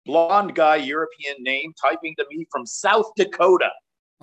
[0.05, 3.71] Blonde guy, European name, typing to me from South Dakota.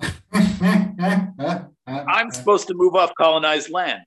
[1.88, 4.02] I'm supposed to move off colonized land.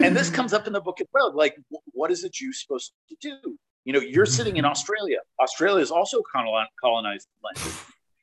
[0.00, 0.36] And this mm-hmm.
[0.36, 1.34] comes up in the book as well.
[1.34, 1.56] Like,
[1.92, 3.58] what is a Jew supposed to do?
[3.84, 4.72] You know, you're sitting in mm-hmm.
[4.72, 5.18] Australia.
[5.40, 7.74] Australia is also colonized land.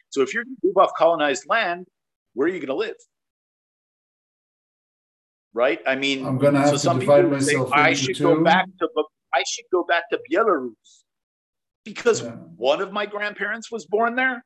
[0.09, 1.87] So if you're going to move off colonized land,
[2.35, 2.97] where are you going to live?
[5.55, 5.79] Right?
[5.87, 8.23] I mean, I'm going to have so to divide myself say, I should two.
[8.23, 8.89] go back to
[9.33, 10.69] I should go back to Belarus
[11.83, 12.35] because yeah.
[12.57, 14.45] one of my grandparents was born there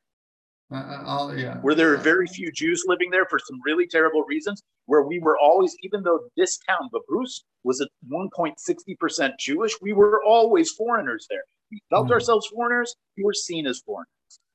[0.71, 1.57] uh, yeah.
[1.57, 5.19] Where there are very few Jews living there for some really terrible reasons, where we
[5.19, 11.25] were always, even though this town, Babrus, was at 1.60% Jewish, we were always foreigners
[11.29, 11.43] there.
[11.71, 12.11] We felt mm.
[12.11, 14.07] ourselves foreigners, we were seen as foreigners.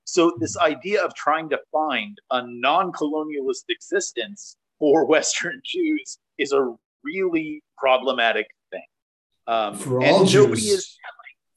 [0.05, 6.53] So, this idea of trying to find a non colonialist existence for Western Jews is
[6.53, 6.75] a
[7.05, 8.85] really problematic thing.
[9.47, 10.65] Um, for all Jews.
[10.65, 10.99] Is,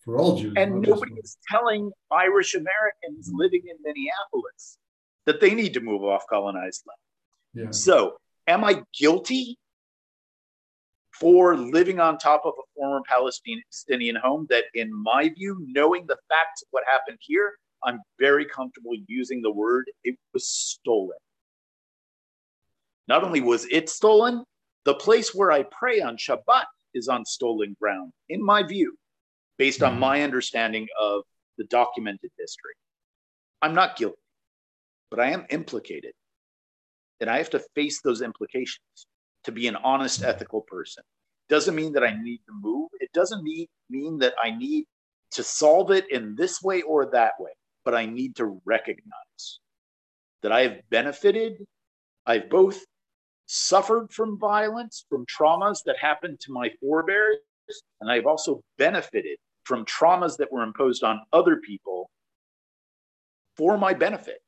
[0.06, 0.54] for all Jews.
[0.56, 3.38] And nobody is telling Irish Americans mm-hmm.
[3.38, 4.78] living in Minneapolis
[5.26, 7.66] that they need to move off colonized land.
[7.66, 7.72] Yeah.
[7.72, 8.18] So,
[8.48, 9.58] am I guilty
[11.20, 16.18] for living on top of a former Palestinian home that, in my view, knowing the
[16.30, 17.54] facts of what happened here,
[17.84, 21.18] I'm very comfortable using the word it was stolen.
[23.08, 24.44] Not only was it stolen,
[24.84, 28.98] the place where I pray on Shabbat is on stolen ground, in my view
[29.58, 30.02] based on mm-hmm.
[30.02, 31.24] my understanding of
[31.58, 32.74] the documented history.
[33.62, 34.18] I'm not guilty,
[35.10, 36.14] but I am implicated.
[37.22, 39.08] And I have to face those implications
[39.46, 40.30] to be an honest, mm-hmm.
[40.30, 41.04] ethical person.
[41.48, 42.90] Doesn't mean that I need to move.
[43.00, 44.86] It doesn't mean, mean that I need
[45.32, 47.52] to solve it in this way or that way,
[47.84, 49.60] but I need to recognize
[50.42, 51.64] that I have benefited.
[52.26, 52.84] I've both
[53.46, 57.38] suffered from violence, from traumas that happened to my forebears,
[58.02, 62.10] and I've also benefited from traumas that were imposed on other people
[63.58, 64.40] for my benefit.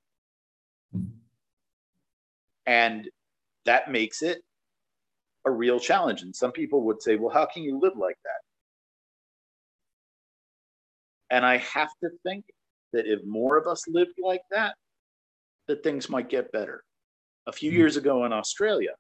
[2.66, 3.10] And
[3.66, 4.42] that makes it
[5.46, 6.22] a real challenge.
[6.22, 8.42] And some people would say, well, how can you live like that?
[11.36, 12.46] And I have to think
[12.94, 14.76] that if more of us lived like that,
[15.68, 16.84] that things might get better.
[17.48, 17.80] A few mm-hmm.
[17.80, 18.92] years ago in Australia,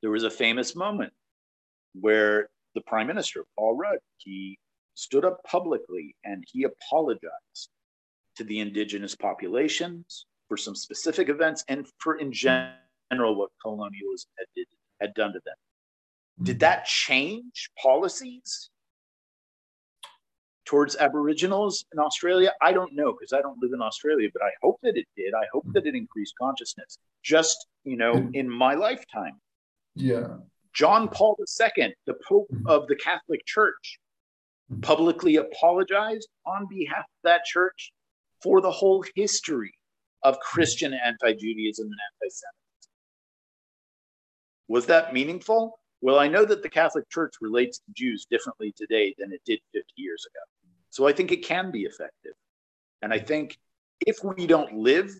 [0.00, 1.12] there was a famous moment
[1.94, 4.58] where the prime minister, Paul Rudd, he
[4.94, 7.70] stood up publicly and he apologized
[8.36, 14.46] to the indigenous populations for some specific events and for in general what colonialism had,
[14.56, 14.66] did,
[15.00, 15.54] had done to them.
[16.42, 18.70] Did that change policies
[20.64, 22.52] towards Aboriginals in Australia?
[22.62, 25.34] I don't know because I don't live in Australia, but I hope that it did.
[25.34, 29.40] I hope that it increased consciousness just, you know, in my lifetime.
[29.94, 30.36] Yeah.
[30.74, 32.66] John Paul II, the Pope mm-hmm.
[32.66, 34.00] of the Catholic Church,
[34.70, 34.80] Mm-hmm.
[34.80, 37.92] publicly apologized on behalf of that church
[38.42, 39.74] for the whole history
[40.22, 40.54] of mm-hmm.
[40.54, 42.92] Christian anti Judaism and anti Semitism.
[44.68, 45.78] Was that meaningful?
[46.00, 49.60] Well, I know that the Catholic Church relates to Jews differently today than it did
[49.72, 50.40] 50 years ago.
[50.90, 52.34] So I think it can be effective.
[53.02, 53.26] And I mm-hmm.
[53.26, 53.58] think
[54.06, 55.12] if we don't live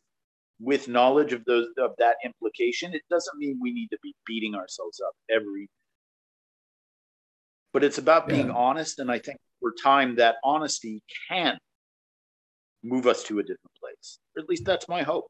[0.61, 4.55] with knowledge of those of that implication, it doesn't mean we need to be beating
[4.55, 5.69] ourselves up every.
[7.73, 8.55] But it's about being yeah.
[8.55, 11.59] honest, and I think over time that honesty can
[12.83, 14.19] move us to a different place.
[14.37, 15.27] Or at least that's my hope.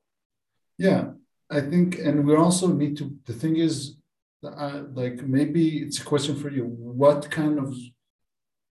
[0.79, 1.11] Yeah,
[1.51, 3.15] I think, and we also need to.
[3.27, 3.97] The thing is,
[4.45, 6.65] uh, like maybe it's a question for you.
[6.65, 7.77] What kind of,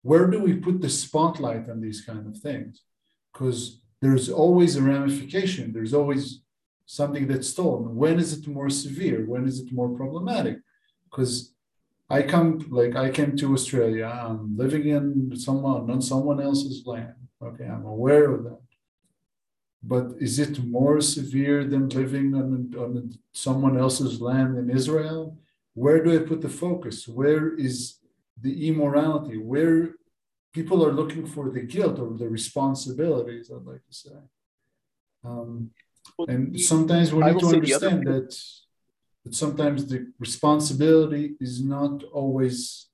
[0.03, 2.83] where do we put the spotlight on these kind of things?
[3.33, 5.73] Because there's always a ramification.
[5.73, 6.43] There's always
[6.85, 7.97] something that's stolen.
[7.97, 9.27] When is it more severe?
[9.27, 10.59] When is it more problematic?
[11.11, 11.56] Because
[12.09, 14.07] I come like I came to Australia.
[14.07, 17.15] I'm living in someone on someone else's land.
[17.43, 18.61] Okay, I'm aware of that.
[19.83, 25.37] But is it more severe than living on, on someone else's land in Israel?
[25.77, 27.07] where do I put the focus?
[27.07, 27.99] Where is
[28.41, 29.37] the immorality?
[29.37, 29.91] Where
[30.55, 34.19] people are looking for the guilt or the responsibilities, I'd like to say.
[35.23, 35.71] Um,
[36.27, 38.35] and sometimes we need to understand that,
[39.27, 42.87] that sometimes the responsibility is not always,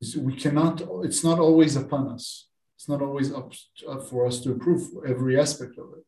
[0.00, 2.48] is, we cannot, it's not always upon us.
[2.74, 3.52] It's not always up,
[3.88, 6.04] up for us to approve every aspect of it.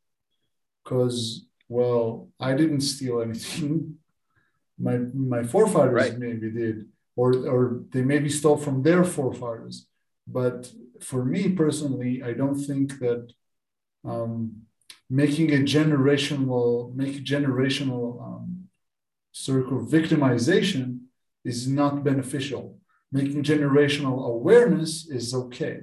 [0.82, 3.98] Because, well, I didn't steal anything.
[4.78, 6.18] my, my forefathers right.
[6.18, 9.86] maybe did, or, or they maybe stole from their forefathers.
[10.26, 10.68] But
[11.00, 13.32] for me personally, I don't think that
[14.04, 14.62] um,
[15.08, 18.47] making a generational make generational um,
[19.32, 21.00] circle victimization
[21.44, 22.78] is not beneficial.
[23.10, 25.80] Making generational awareness is okay,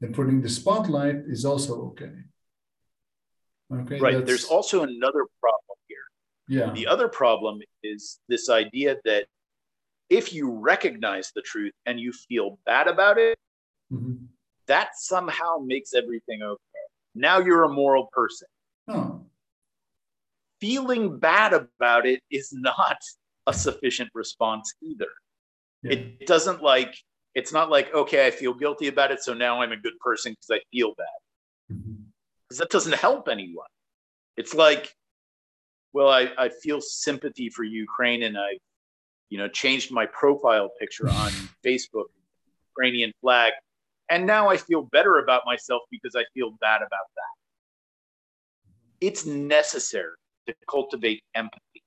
[0.00, 2.12] and putting the spotlight is also okay.
[3.72, 4.00] Okay.
[4.00, 4.26] Right.
[4.26, 6.06] There's also another problem here.
[6.48, 6.72] Yeah.
[6.72, 9.26] The other problem is this idea that
[10.10, 13.38] if you recognize the truth and you feel bad about it,
[13.92, 14.24] mm-hmm.
[14.66, 16.84] that somehow makes everything okay.
[17.14, 18.48] Now you're a moral person.
[18.88, 19.13] Oh.
[20.64, 22.96] Feeling bad about it is not
[23.46, 25.10] a sufficient response either.
[25.82, 25.92] Yeah.
[25.92, 26.96] It doesn't like,
[27.34, 30.32] it's not like, okay, I feel guilty about it, so now I'm a good person
[30.32, 31.06] because I feel bad.
[31.68, 32.56] Because mm-hmm.
[32.60, 33.66] that doesn't help anyone.
[34.38, 34.94] It's like,
[35.92, 38.58] well, I, I feel sympathy for Ukraine and I,
[39.28, 41.30] you know, changed my profile picture on
[41.66, 42.06] Facebook,
[42.70, 43.52] Ukrainian flag.
[44.08, 47.34] And now I feel better about myself because I feel bad about that
[49.00, 50.14] it's necessary
[50.46, 51.82] to cultivate empathy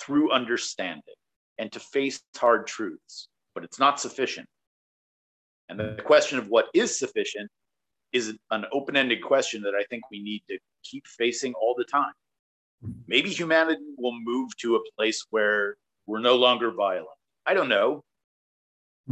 [0.00, 1.14] through understanding
[1.58, 4.46] and to face hard truths, but it's not sufficient.
[5.68, 7.50] And the question of what is sufficient
[8.12, 11.84] is an open ended question that I think we need to keep facing all the
[11.84, 12.12] time.
[13.06, 17.08] Maybe humanity will move to a place where we're no longer violent.
[17.46, 18.02] I don't know.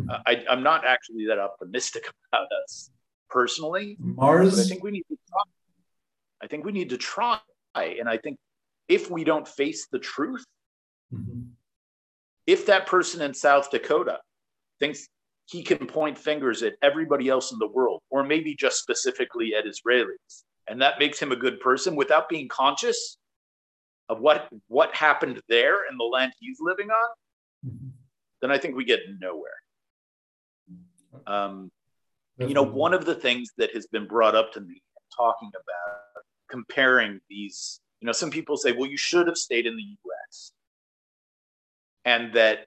[0.08, 2.90] Uh, I, am not actually that optimistic about us
[3.28, 3.96] personally.
[4.00, 4.58] Mars.
[4.58, 5.48] I think we need to talk
[6.42, 7.38] I think we need to try.
[7.74, 8.38] And I think
[8.90, 10.44] if we don't face the truth,
[11.14, 11.42] mm-hmm.
[12.46, 14.18] if that person in South Dakota
[14.80, 15.08] thinks
[15.46, 19.64] he can point fingers at everybody else in the world, or maybe just specifically at
[19.64, 23.16] Israelis, and that makes him a good person without being conscious
[24.08, 27.08] of what what happened there in the land he's living on,
[27.66, 27.88] mm-hmm.
[28.42, 29.52] then I think we get nowhere.
[31.26, 31.70] Um,
[32.38, 34.82] you know, one of the things that has been brought up to me
[35.16, 37.80] talking about comparing these.
[38.00, 40.52] You know, some people say, well, you should have stayed in the US.
[42.04, 42.66] And that,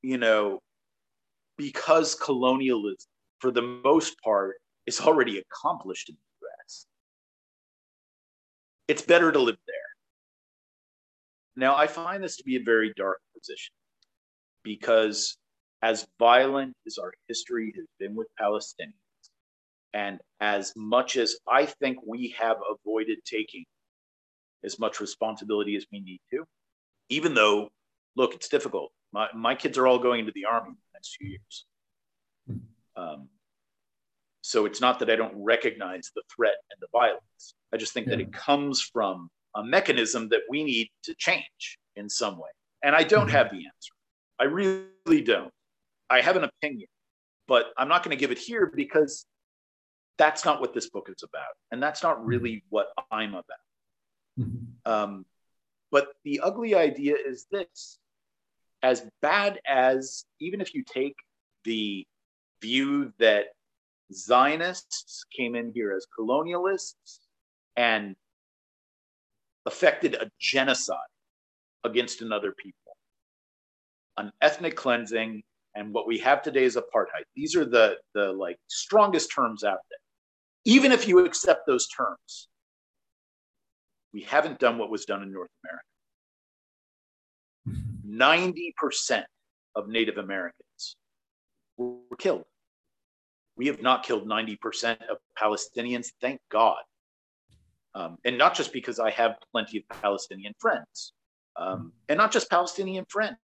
[0.00, 0.60] you know,
[1.58, 3.08] because colonialism,
[3.40, 4.56] for the most part,
[4.86, 6.86] is already accomplished in the US,
[8.88, 9.76] it's better to live there.
[11.54, 13.74] Now, I find this to be a very dark position
[14.62, 15.36] because,
[15.82, 18.94] as violent as our history has been with Palestinians,
[19.94, 23.64] and as much as I think we have avoided taking
[24.64, 26.44] as much responsibility as we need to,
[27.08, 27.70] even though,
[28.16, 28.92] look, it's difficult.
[29.12, 31.66] My, my kids are all going into the army in the next few years.
[32.96, 33.28] Um,
[34.42, 37.54] so it's not that I don't recognize the threat and the violence.
[37.72, 38.16] I just think yeah.
[38.16, 42.50] that it comes from a mechanism that we need to change in some way.
[42.82, 43.36] And I don't mm-hmm.
[43.36, 43.92] have the answer.
[44.40, 45.52] I really don't.
[46.10, 46.88] I have an opinion,
[47.46, 49.24] but I'm not going to give it here because
[50.22, 51.54] that's not what this book is about.
[51.72, 52.26] And that's not mm-hmm.
[52.26, 53.66] really what i'm about.
[54.38, 54.90] Mm-hmm.
[54.92, 55.26] um,
[55.90, 57.98] but the ugly idea is this.
[58.84, 61.16] As bad as even if you take
[61.64, 62.06] the
[62.60, 63.46] view that
[64.12, 67.18] zionists came in here as colonialists
[67.76, 68.14] and
[69.66, 70.98] affected a genocide
[71.84, 72.78] against another people
[74.18, 75.42] an ethnic cleansing
[75.74, 77.24] and what we have today is apartheid.
[77.34, 80.01] These are the the like strongest terms out there
[80.64, 82.48] even if you accept those terms,
[84.12, 85.82] we haven't done what was done in North America.
[88.06, 89.24] 90%
[89.74, 90.96] of Native Americans
[91.76, 92.44] were killed.
[93.56, 96.78] We have not killed 90% of Palestinians, thank God.
[97.94, 101.12] Um, and not just because I have plenty of Palestinian friends,
[101.56, 103.36] um, and not just Palestinian friends.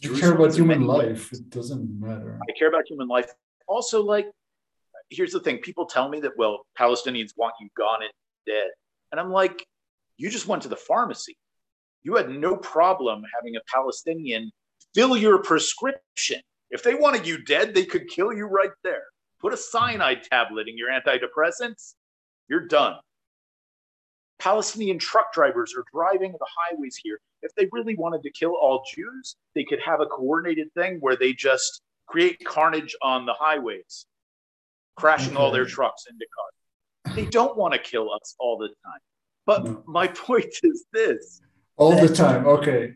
[0.00, 2.38] You care about human life, it doesn't matter.
[2.48, 3.32] I care about human life.
[3.66, 4.30] Also, like
[5.12, 8.12] here's the thing people tell me that, well, Palestinians want you gone and
[8.46, 8.70] dead.
[9.10, 9.66] And I'm like,
[10.16, 11.36] you just went to the pharmacy.
[12.02, 14.50] You had no problem having a Palestinian
[14.94, 16.40] fill your prescription.
[16.70, 19.04] If they wanted you dead, they could kill you right there.
[19.40, 21.94] Put a cyanide tablet in your antidepressants,
[22.48, 22.96] you're done.
[24.38, 28.84] Palestinian truck drivers are driving the highways here if they really wanted to kill all
[28.94, 34.06] Jews, they could have a coordinated thing where they just create carnage on the highways,
[34.96, 37.16] crashing all their trucks into cars.
[37.16, 39.00] They don't want to kill us all the time.
[39.46, 39.82] But no.
[39.86, 41.40] my point is this
[41.76, 42.46] all the time.
[42.46, 42.94] Okay.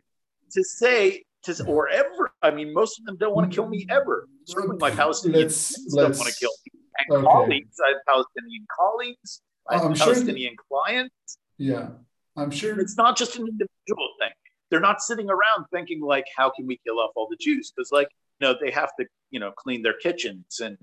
[0.52, 3.86] To say, to, or ever, I mean, most of them don't want to kill me
[3.90, 4.28] ever.
[4.44, 6.80] Certainly my Palestinian let's, don't want to kill me.
[6.98, 7.26] And okay.
[7.26, 11.38] colleagues, I have Palestinian colleagues, I oh, have I'm Palestinian sure, clients.
[11.58, 11.88] Yeah.
[12.36, 14.30] I'm sure it's not just an individual thing.
[14.70, 17.72] They're not sitting around thinking like, how can we kill off all the Jews?
[17.74, 18.08] Because like,
[18.40, 20.76] you know, they have to, you know, clean their kitchens and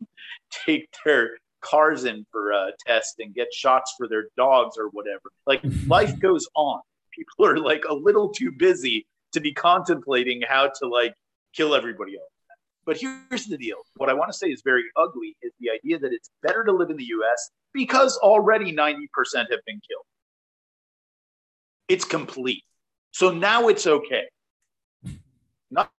[0.66, 1.30] take their
[1.60, 5.30] cars in for a test and get shots for their dogs or whatever.
[5.46, 6.80] Like life goes on.
[7.12, 11.14] People are like a little too busy to be contemplating how to like
[11.54, 12.30] kill everybody else.
[12.84, 13.78] But here's the deal.
[13.96, 16.72] What I want to say is very ugly is the idea that it's better to
[16.72, 18.96] live in the US because already 90%
[19.34, 20.06] have been killed.
[21.88, 22.62] It's complete.
[23.10, 24.24] So now it's okay.
[25.70, 25.90] Not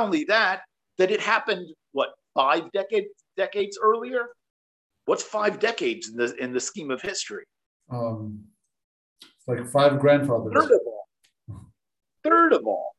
[0.00, 0.62] only that,
[0.98, 4.28] that it happened, what, five decades decades earlier?
[5.06, 7.44] What's five decades in the in the scheme of history?
[7.90, 8.44] Um,
[9.46, 10.52] like five grandfathers.
[10.54, 11.06] Third of all.
[12.22, 12.94] Third of all.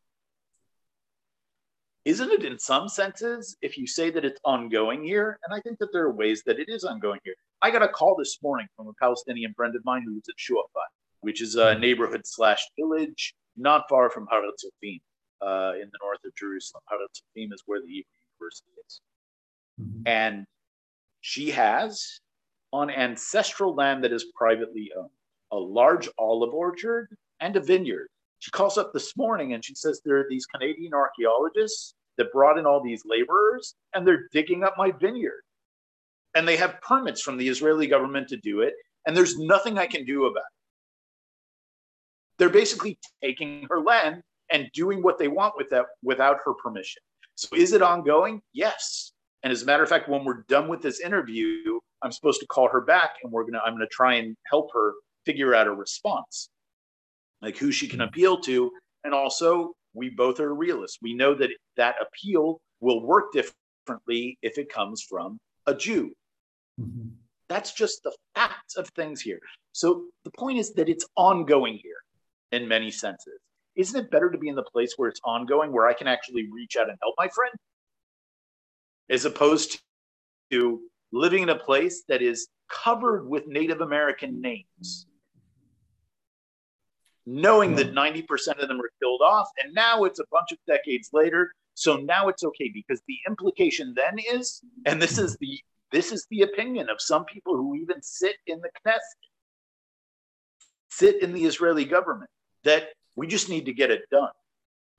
[2.06, 5.40] Isn't it in some senses if you say that it's ongoing here?
[5.44, 7.34] And I think that there are ways that it is ongoing here.
[7.64, 10.36] I got a call this morning from a Palestinian friend of mine who lives at
[10.38, 10.90] Shuafat,
[11.22, 15.00] which is a neighborhood slash village not far from Har Hatzofim,
[15.42, 16.84] uh, in the north of Jerusalem.
[16.88, 18.04] Har Hatzofim is where the Hebrew
[18.40, 19.02] University is.
[19.82, 20.08] Mm-hmm.
[20.08, 20.46] And
[21.22, 22.20] she has
[22.72, 25.10] on ancestral land that is privately owned
[25.52, 28.08] a large olive orchard and a vineyard.
[28.40, 32.58] She calls up this morning and she says there are these Canadian archaeologists that brought
[32.58, 35.42] in all these laborers and they're digging up my vineyard.
[36.36, 38.74] And they have permits from the Israeli government to do it.
[39.08, 40.56] And there's nothing I can do about it.
[42.38, 47.02] They're basically taking her land and doing what they want with that without her permission.
[47.36, 48.42] So is it ongoing?
[48.54, 49.12] Yes.
[49.44, 52.48] And as a matter of fact, when we're done with this interview, I'm supposed to
[52.48, 54.94] call her back and we're gonna I'm gonna try and help her
[55.26, 56.50] figure out a response,
[57.42, 58.72] like who she can appeal to.
[59.04, 61.00] And also, we both are realists.
[61.02, 66.12] We know that that appeal will work differently if it comes from a Jew.
[66.80, 67.10] Mm-hmm.
[67.48, 69.40] That's just the facts of things here.
[69.72, 71.98] So the point is that it's ongoing here
[72.52, 73.40] in many senses.
[73.76, 76.50] Isn't it better to be in the place where it's ongoing, where I can actually
[76.52, 77.54] reach out and help my friend?
[79.10, 79.80] as opposed
[80.52, 80.82] to
[81.12, 85.08] living in a place that is covered with Native American names,
[87.26, 87.98] knowing that hmm.
[87.98, 89.48] 90% of them are killed off.
[89.64, 91.54] And now it's a bunch of decades later.
[91.74, 95.60] So now it's okay because the implication then is, and this is the
[95.92, 99.00] this is the opinion of some people who even sit in the Knesset,
[100.90, 102.30] sit in the Israeli government,
[102.64, 104.30] that we just need to get it done.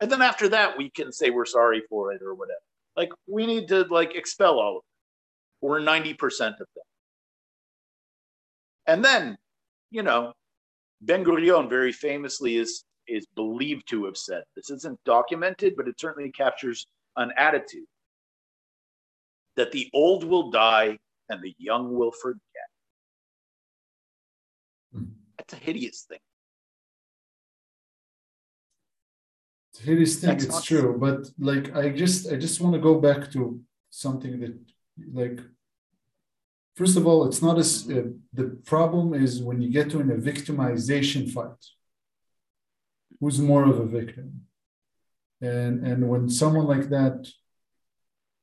[0.00, 2.60] And then after that, we can say we're sorry for it or whatever.
[2.96, 6.84] Like we need to like expel all of them or 90% of them.
[8.86, 9.36] And then,
[9.90, 10.32] you know,
[11.00, 16.00] Ben Gurion very famously is is believed to have said this isn't documented, but it
[16.00, 16.86] certainly captures
[17.16, 17.86] an attitude
[19.54, 20.98] that the old will die
[21.28, 22.40] and the young will forget.
[24.92, 25.04] Hmm.
[25.38, 26.18] That's a hideous thing.
[29.80, 30.36] Hideous thing.
[30.36, 34.56] it's true, but like I just I just want to go back to something that
[35.12, 35.40] like
[36.76, 40.10] first of all, it's not as uh, the problem is when you get to in
[40.10, 41.62] a victimization fight.
[43.20, 44.42] Who's more of a victim?
[45.40, 47.28] And and when someone like that,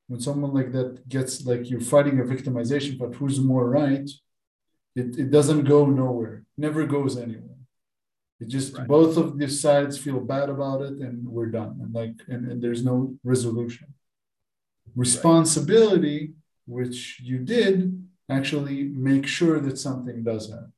[0.07, 4.09] when someone like that gets like you're fighting a victimization but who's more right?
[4.95, 7.52] It, it doesn't go nowhere, never goes anywhere.
[8.39, 8.87] It just right.
[8.87, 11.79] both of these sides feel bad about it, and we're done.
[11.81, 13.93] And like, and, and there's no resolution.
[14.95, 16.35] Responsibility, right.
[16.65, 20.73] which you did, actually make sure that something does happen.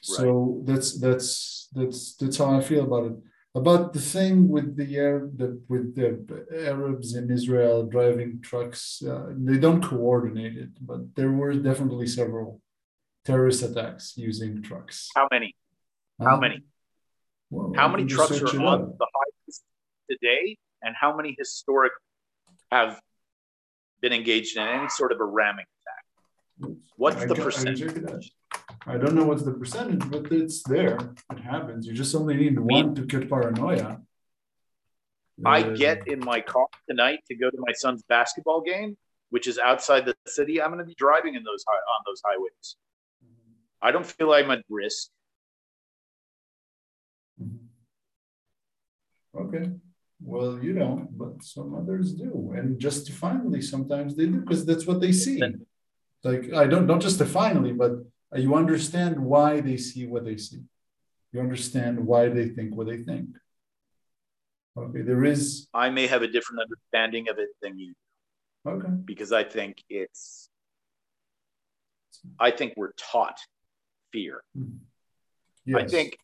[0.00, 3.16] So that's that's that's that's how I feel about it.
[3.54, 6.08] About the thing with the Arab, the, with the
[6.66, 12.60] Arabs in Israel driving trucks, uh, they don't coordinate it, but there were definitely several
[13.24, 15.08] terrorist attacks using trucks.
[15.16, 15.56] How many?
[16.20, 16.62] How um, many?
[17.50, 19.62] Well, how many trucks are on the highways
[20.10, 21.92] today, and how many historic
[22.70, 23.00] have
[24.00, 26.76] been engaged in any sort of a ramming attack?
[26.96, 28.32] What's I the percentage?
[28.86, 30.98] I, I don't know what's the percentage, but it's there.
[31.30, 31.86] It happens.
[31.86, 34.00] You just only need one to get paranoia.
[35.44, 38.96] I uh, get in my car tonight to go to my son's basketball game,
[39.30, 40.60] which is outside the city.
[40.60, 42.76] I'm going to be driving in those on those highways.
[43.80, 45.10] I don't feel I'm at risk
[49.40, 49.70] Okay.
[50.20, 55.00] Well, you don't, but some others do, and justifiably sometimes they do because that's what
[55.00, 55.40] they see.
[56.24, 57.92] Like I don't not justifiably, but
[58.34, 60.62] you understand why they see what they see.
[61.32, 63.28] You understand why they think what they think.
[64.76, 65.68] Okay, there is.
[65.72, 67.94] I may have a different understanding of it than you.
[68.66, 68.88] Okay.
[69.04, 70.48] Because I think it's.
[72.40, 73.38] I think we're taught
[74.12, 74.42] fear.
[74.58, 74.78] Mm-hmm.
[75.66, 75.80] Yes.
[75.80, 76.16] I think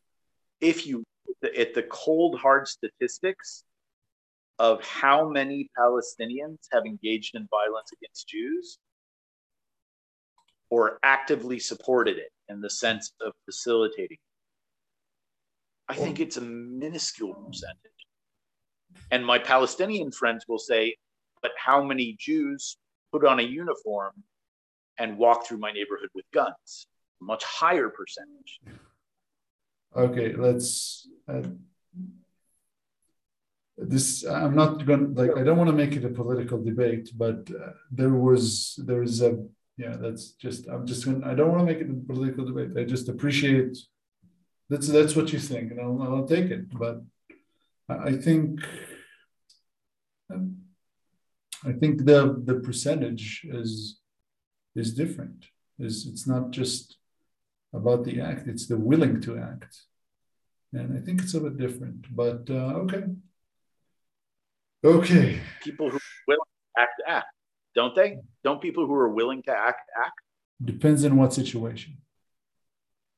[0.60, 1.04] if you
[1.42, 3.64] at the cold hard statistics
[4.58, 8.78] of how many Palestinians have engaged in violence against Jews
[10.70, 14.18] or actively supported it in the sense of facilitating.
[15.88, 17.78] I think it's a minuscule percentage.
[19.10, 20.96] And my Palestinian friends will say,
[21.42, 22.76] but how many Jews
[23.12, 24.12] put on a uniform
[24.98, 26.86] and walk through my neighborhood with guns?
[27.20, 28.60] Much higher percentage.
[29.96, 31.08] Okay, let's.
[31.28, 31.42] Uh,
[33.76, 37.10] this I'm not going to like I don't want to make it a political debate,
[37.16, 39.44] but uh, there was there is a
[39.76, 42.70] yeah that's just I'm just going I don't want to make it a political debate.
[42.78, 43.76] I just appreciate
[44.70, 46.70] that's that's what you think, and I'll, I'll take it.
[46.70, 47.02] But
[47.88, 48.60] I think
[51.64, 53.98] I think the the percentage is
[54.76, 55.46] is different.
[55.78, 56.96] Is it's not just
[57.74, 59.76] about the act; it's the willing to act,
[60.72, 62.06] and I think it's a bit different.
[62.14, 63.04] But uh, okay,
[64.84, 65.40] okay.
[65.62, 65.98] People who
[66.28, 66.46] will
[66.78, 67.26] act act,
[67.74, 68.18] don't they?
[68.44, 70.20] Don't people who are willing to act act?
[70.64, 71.98] Depends on what situation.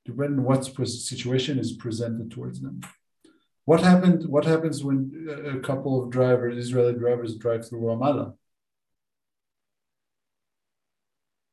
[0.04, 2.80] Depends on what situation is presented towards them.
[3.66, 4.28] What happened?
[4.28, 8.34] What happens when a couple of drivers, Israeli drivers, drive through Ramallah?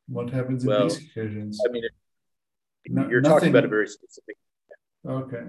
[0.07, 1.59] What happens well, in these occasions?
[1.67, 1.83] I mean,
[2.87, 4.37] no, you're nothing, talking about a very specific.
[5.05, 5.43] Okay,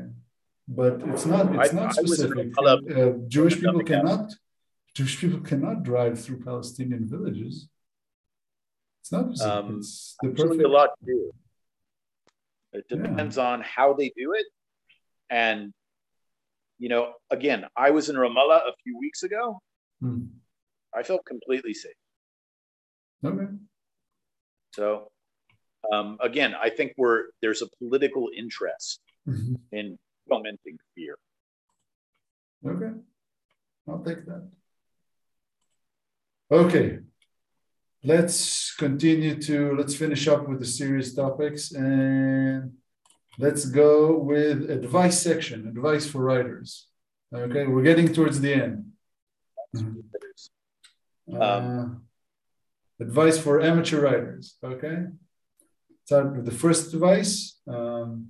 [0.69, 1.55] but it's not.
[1.55, 2.53] It's I, not specific.
[2.59, 4.33] Uh, Jewish people cannot.
[4.95, 7.69] Jewish people cannot drive through Palestinian villages.
[9.01, 9.53] It's not specific.
[9.53, 10.63] Um, it's the perfect.
[10.63, 11.33] a lot to do.
[12.73, 13.51] It depends yeah.
[13.51, 14.47] on how they do it,
[15.31, 15.73] and
[16.79, 19.61] you know, again, I was in Ramallah a few weeks ago.
[20.01, 20.25] Hmm.
[20.95, 21.93] I felt completely safe.
[23.25, 23.47] Okay.
[24.75, 25.11] So,
[25.93, 29.55] um, again, I think we're there's a political interest mm-hmm.
[29.73, 29.99] in
[30.29, 31.17] fomenting fear.
[32.67, 32.93] Okay,
[33.89, 34.49] I'll take that.
[36.51, 36.99] Okay,
[38.03, 42.73] let's continue to let's finish up with the serious topics and
[43.39, 46.87] Let's go with advice section, advice for writers.
[47.35, 48.93] Okay, we're getting towards the end.
[51.33, 52.05] Uh, um,
[53.01, 54.57] advice for amateur writers.
[54.63, 55.07] Okay,
[56.05, 58.29] start with the first advice: um,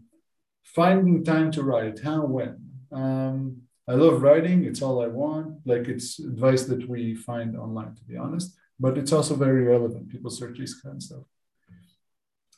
[0.63, 2.01] finding time to write.
[2.01, 2.57] How, when?
[2.93, 4.65] Um, I love writing.
[4.65, 5.59] It's all I want.
[5.67, 8.57] Like it's advice that we find online, to be honest.
[8.81, 10.09] But it's also very relevant.
[10.09, 11.25] People search this kind of stuff.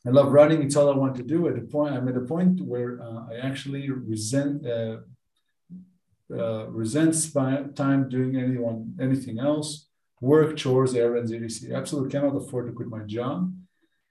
[0.06, 0.62] I love writing.
[0.62, 1.48] It's all I want to do.
[1.48, 4.98] At a point, I'm at a point where uh, I actually resent uh,
[6.32, 9.88] uh, resents time doing anyone anything else,
[10.20, 11.76] work, chores, errands, etc.
[11.76, 13.52] Absolutely cannot afford to quit my job,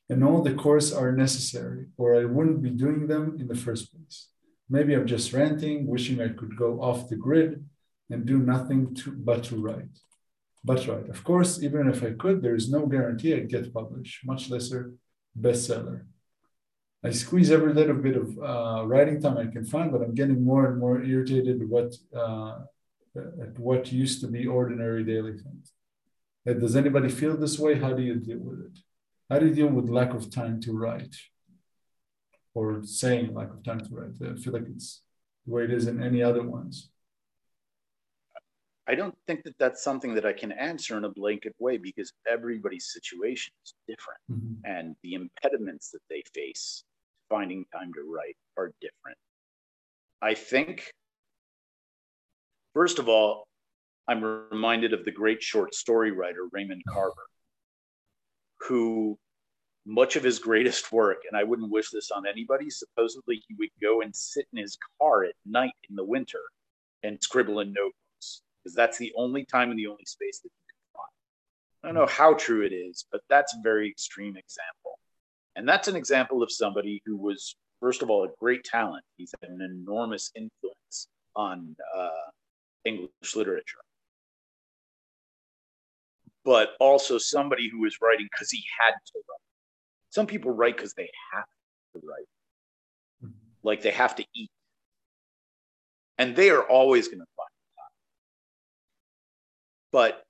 [0.09, 3.91] and all the course are necessary, or I wouldn't be doing them in the first
[3.91, 4.29] place.
[4.69, 7.65] Maybe I'm just ranting, wishing I could go off the grid
[8.09, 9.95] and do nothing to, but to write.
[10.63, 11.09] But write.
[11.09, 14.93] Of course, even if I could, there is no guarantee I'd get published, much lesser
[15.39, 16.05] bestseller.
[17.03, 20.43] I squeeze every little bit of uh, writing time I can find, but I'm getting
[20.43, 22.61] more and more irritated what uh,
[23.15, 25.71] at what used to be ordinary daily things.
[26.45, 27.75] does anybody feel this way?
[27.75, 28.79] How do you deal with it?
[29.29, 31.15] How do you deal with lack of time to write,
[32.53, 34.11] or saying lack of time to write?
[34.21, 35.01] I feel like it's
[35.45, 36.89] the way it is in any other ones.
[38.87, 42.13] I don't think that that's something that I can answer in a blanket way because
[42.31, 44.53] everybody's situation is different mm-hmm.
[44.63, 46.83] and the impediments that they face
[47.27, 49.17] finding time to write are different.
[50.21, 50.91] I think,
[52.75, 53.47] first of all,
[54.07, 57.25] I'm reminded of the great short story writer Raymond Carver,
[58.61, 59.17] who
[59.85, 63.69] much of his greatest work, and I wouldn't wish this on anybody, supposedly he would
[63.81, 66.41] go and sit in his car at night in the winter
[67.03, 70.65] and scribble in notebooks because that's the only time and the only space that you
[70.69, 71.83] can find.
[71.83, 74.99] I don't know how true it is, but that's a very extreme example.
[75.55, 79.05] And that's an example of somebody who was, first of all, a great talent.
[79.17, 82.09] He's had an enormous influence on uh,
[82.85, 83.84] English literature.
[86.45, 89.41] But also somebody who was writing because he had to write.
[90.11, 91.45] Some people write because they have
[91.93, 92.27] to write,
[93.63, 94.51] like they have to eat.
[96.17, 97.91] And they are always going to find time.
[99.91, 100.23] But,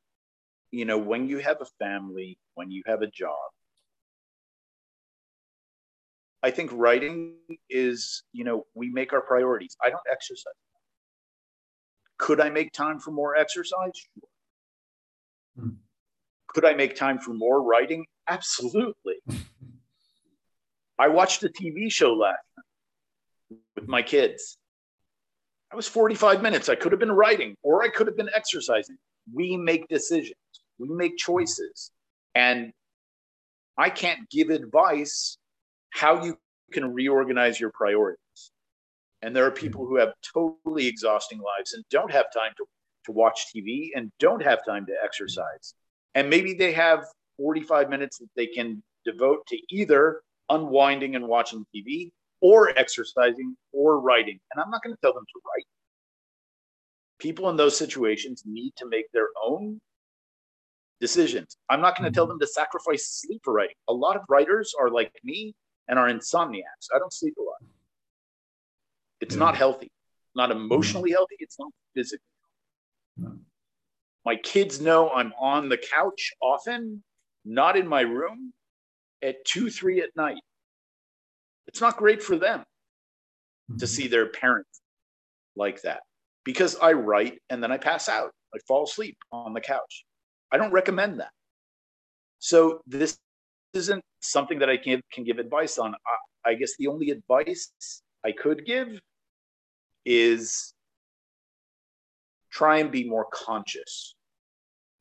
[0.71, 3.35] you know, when you have a family, when you have a job,
[6.41, 7.35] I think writing
[7.69, 9.75] is, you know, we make our priorities.
[9.83, 10.53] I don't exercise.
[12.17, 13.91] Could I make time for more exercise?
[13.93, 14.29] Sure.
[15.59, 15.69] Hmm.
[16.55, 18.05] Could I make time for more writing?
[18.29, 19.15] Absolutely.
[20.97, 24.57] I watched a TV show last night with my kids.
[25.73, 26.69] I was 45 minutes.
[26.69, 28.95] I could have been writing or I could have been exercising.
[29.33, 30.39] We make decisions,
[30.79, 31.91] we make choices.
[32.35, 32.71] And
[33.77, 35.37] I can't give advice
[35.89, 36.37] how you
[36.71, 38.51] can reorganize your priorities.
[39.21, 42.65] And there are people who have totally exhausting lives and don't have time to,
[43.07, 45.73] to watch TV and don't have time to exercise.
[46.15, 47.05] And maybe they have
[47.37, 52.11] 45 minutes that they can devote to either unwinding and watching TV
[52.41, 54.39] or exercising or writing.
[54.51, 55.65] And I'm not going to tell them to write.
[57.19, 59.79] People in those situations need to make their own
[60.99, 61.57] decisions.
[61.69, 63.75] I'm not going to tell them to sacrifice sleep for writing.
[63.89, 65.53] A lot of writers are like me
[65.87, 66.87] and are insomniacs.
[66.93, 67.71] I don't sleep a lot.
[69.21, 69.39] It's yeah.
[69.39, 69.91] not healthy,
[70.35, 71.35] not emotionally healthy.
[71.39, 72.25] It's not physically.
[73.17, 73.37] No.
[74.25, 77.03] My kids know I'm on the couch often,
[77.45, 78.53] not in my room
[79.21, 80.41] at two, three at night.
[81.67, 83.77] It's not great for them mm-hmm.
[83.77, 84.81] to see their parents
[85.55, 86.01] like that
[86.43, 88.31] because I write and then I pass out.
[88.53, 90.05] I fall asleep on the couch.
[90.51, 91.31] I don't recommend that.
[92.39, 93.17] So this
[93.73, 95.93] isn't something that I can, can give advice on.
[96.45, 97.71] I, I guess the only advice
[98.23, 98.87] I could give
[100.05, 100.74] is
[102.55, 104.15] try and be more conscious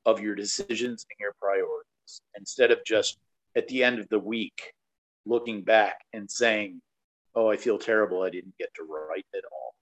[0.04, 3.16] of your decisions and your priorities instead of just
[3.56, 4.72] at the end of the week
[5.24, 6.82] looking back and saying,
[7.36, 8.22] Oh, I feel terrible.
[8.22, 9.74] I didn't get to write at all.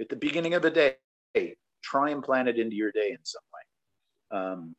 [0.00, 3.42] At the beginning of the day, try and plan it into your day in some
[3.54, 4.38] way.
[4.38, 4.76] Um,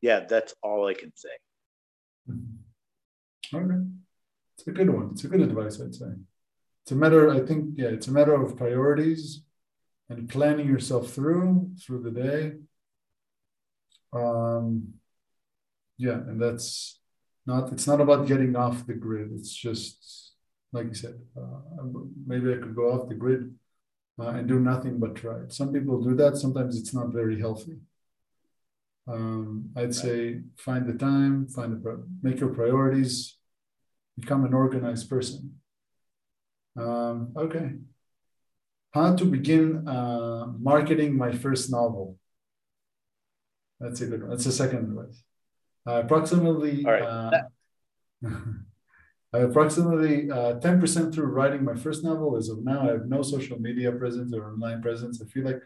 [0.00, 1.28] yeah, that's all I can say.
[3.54, 3.84] Okay.
[4.56, 5.10] It's a good one.
[5.12, 6.06] It's a good advice, I'd say.
[6.92, 9.44] It's a matter, I think, yeah, it's a matter of priorities
[10.10, 12.52] and planning yourself through through the day.
[14.12, 14.92] Um,
[15.96, 17.00] yeah, and that's
[17.46, 17.72] not.
[17.72, 19.30] It's not about getting off the grid.
[19.32, 20.34] It's just
[20.70, 21.18] like you said.
[21.34, 21.60] Uh,
[22.26, 23.54] maybe I could go off the grid
[24.20, 25.48] uh, and do nothing but try.
[25.48, 26.36] Some people do that.
[26.36, 27.78] Sometimes it's not very healthy.
[29.08, 29.94] Um, I'd right.
[29.94, 33.38] say find the time, find the make your priorities,
[34.18, 35.61] become an organized person.
[36.76, 37.72] Um, okay.
[38.92, 42.18] How to begin uh, marketing my first novel.
[43.80, 44.30] That's a good one.
[44.30, 45.22] That's the second advice.
[45.86, 47.30] Uh, approximately, uh,
[49.32, 52.36] approximately 10% uh, through writing my first novel.
[52.36, 55.20] As of now, I have no social media presence or online presence.
[55.20, 55.60] I feel like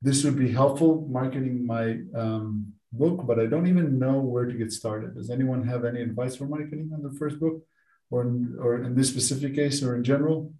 [0.00, 4.54] this would be helpful marketing my um, book, but I don't even know where to
[4.54, 5.14] get started.
[5.16, 7.62] Does anyone have any advice for marketing on the first book,
[8.10, 10.52] or in, or in this specific case, or in general?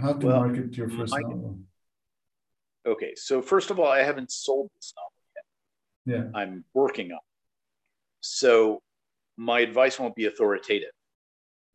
[0.00, 1.58] How to well, market your first novel?
[2.86, 6.32] Okay, so first of all, I haven't sold this novel yet.
[6.32, 7.18] Yeah, I'm working on.
[7.18, 7.22] It.
[8.20, 8.82] So
[9.36, 10.90] my advice won't be authoritative.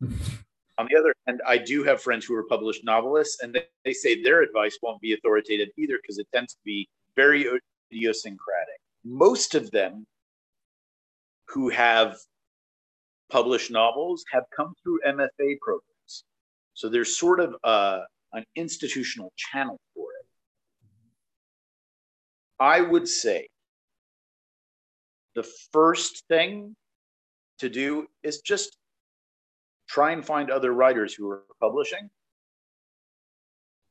[0.78, 3.92] on the other hand, I do have friends who are published novelists, and they, they
[3.92, 7.46] say their advice won't be authoritative either because it tends to be very
[7.92, 8.80] idiosyncratic.
[9.04, 10.06] Most of them
[11.48, 12.16] who have
[13.30, 16.24] published novels have come through MFA programs.
[16.74, 18.00] So there's sort of a,
[18.32, 20.26] an institutional channel for it.
[22.58, 23.48] I would say
[25.34, 26.76] the first thing
[27.58, 28.76] to do is just
[29.88, 32.10] try and find other writers who are publishing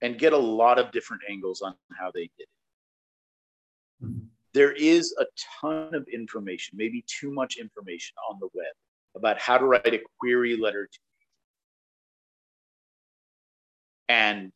[0.01, 2.47] and get a lot of different angles on how they did it.
[4.03, 4.25] Mm-hmm.
[4.53, 5.25] There is a
[5.61, 8.73] ton of information, maybe too much information on the web
[9.15, 10.99] about how to write a query letter to
[14.07, 14.51] and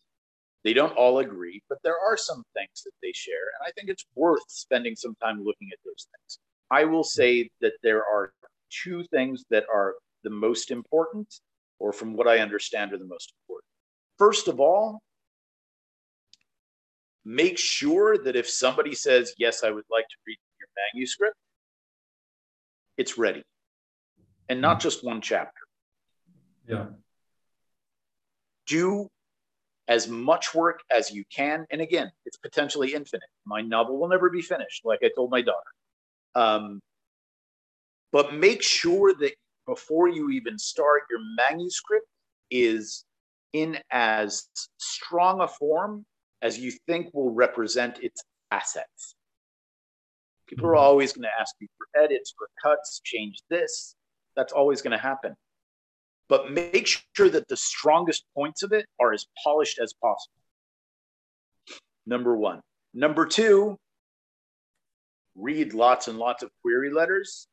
[0.63, 3.35] they don't all agree, but there are some things that they share.
[3.59, 6.39] And I think it's worth spending some time looking at those things.
[6.69, 8.33] I will say that there are
[8.69, 11.33] two things that are the most important,
[11.79, 13.65] or from what I understand, are the most important.
[14.17, 15.01] First of all,
[17.23, 21.35] make sure that if somebody says, Yes, I would like to read your manuscript,
[22.97, 23.43] it's ready
[24.49, 25.61] and not just one chapter.
[26.67, 26.87] Yeah.
[28.67, 29.07] Do
[29.87, 31.65] as much work as you can.
[31.71, 33.29] And again, it's potentially infinite.
[33.45, 35.71] My novel will never be finished, like I told my daughter.
[36.35, 36.79] Um,
[38.11, 39.33] but make sure that
[39.65, 42.07] before you even start, your manuscript
[42.51, 43.05] is
[43.53, 44.47] in as
[44.77, 46.05] strong a form
[46.41, 49.15] as you think will represent its assets.
[50.47, 53.95] People are always going to ask you for edits, for cuts, change this.
[54.39, 55.35] That's always going to happen.
[56.29, 60.31] But make sure that the strongest points of it are as polished as possible.
[62.05, 62.61] Number one.
[62.93, 63.77] Number two,
[65.35, 67.49] read lots and lots of query letters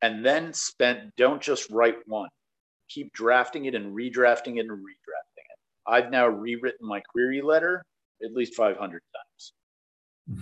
[0.00, 2.30] and then spend, don't just write one.
[2.88, 5.58] Keep drafting it and redrafting it and redrafting it.
[5.86, 7.84] I've now rewritten my query letter
[8.24, 9.52] at least 500 times.
[10.30, 10.40] Mm-hmm.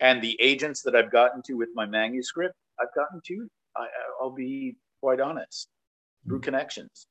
[0.00, 3.86] and the agents that I've gotten to with my manuscript, I've gotten to, I,
[4.20, 5.68] will be quite honest,
[6.26, 7.06] through connections,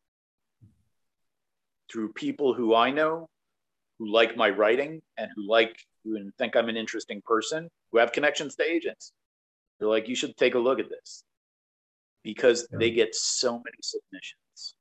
[1.91, 3.27] through people who I know,
[3.97, 8.11] who like my writing and who like who think I'm an interesting person, who have
[8.11, 9.11] connections to agents.
[9.79, 11.23] They're like, you should take a look at this
[12.23, 12.77] because yeah.
[12.79, 14.75] they get so many submissions.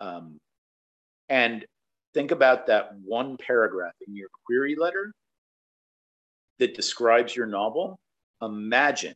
[0.00, 0.38] Um,
[1.28, 1.64] and
[2.14, 5.12] think about that one paragraph in your query letter
[6.58, 7.98] that describes your novel.
[8.42, 9.14] Imagine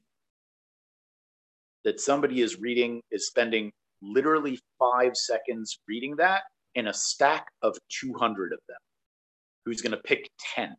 [1.85, 6.43] that somebody is reading, is spending literally five seconds reading that
[6.75, 8.77] in a stack of 200 of them.
[9.65, 10.75] Who's going to pick 10?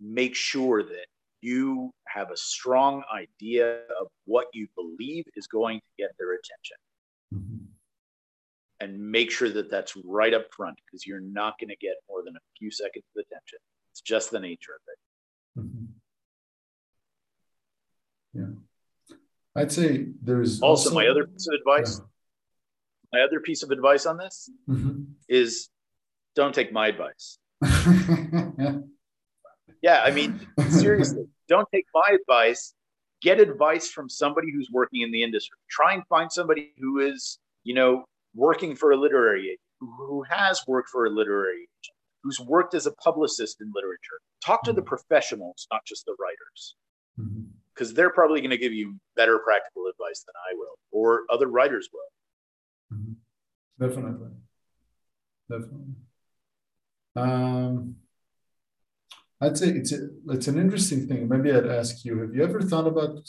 [0.00, 1.06] Make sure that
[1.40, 6.76] you have a strong idea of what you believe is going to get their attention.
[8.80, 12.22] And make sure that that's right up front because you're not going to get more
[12.24, 13.58] than a few seconds of attention.
[13.92, 15.60] It's just the nature of it.
[15.60, 15.84] Mm-hmm.
[18.34, 18.46] Yeah.
[19.56, 21.98] I'd say there's also, also, my other piece of advice.
[22.00, 22.06] Yeah.
[23.12, 25.04] My other piece of advice on this mm-hmm.
[25.28, 25.68] is
[26.34, 27.38] don't take my advice.
[29.82, 32.74] yeah, I mean, seriously, don't take my advice.
[33.22, 35.56] Get advice from somebody who's working in the industry.
[35.70, 38.04] Try and find somebody who is, you know,
[38.34, 42.86] working for a literary agent, who has worked for a literary agent, who's worked as
[42.86, 44.20] a publicist in literature.
[44.44, 44.88] Talk to the mm-hmm.
[44.88, 46.74] professionals, not just the writers,
[47.74, 51.48] because they're probably going to give you better practical advice than I will, or other
[51.48, 52.98] writers will.
[52.98, 53.86] Mm-hmm.
[53.86, 54.30] Definitely,
[55.50, 55.94] definitely.
[57.16, 57.96] Um,
[59.40, 61.28] I'd say it's a, it's an interesting thing.
[61.28, 63.28] Maybe I'd ask you: Have you ever thought about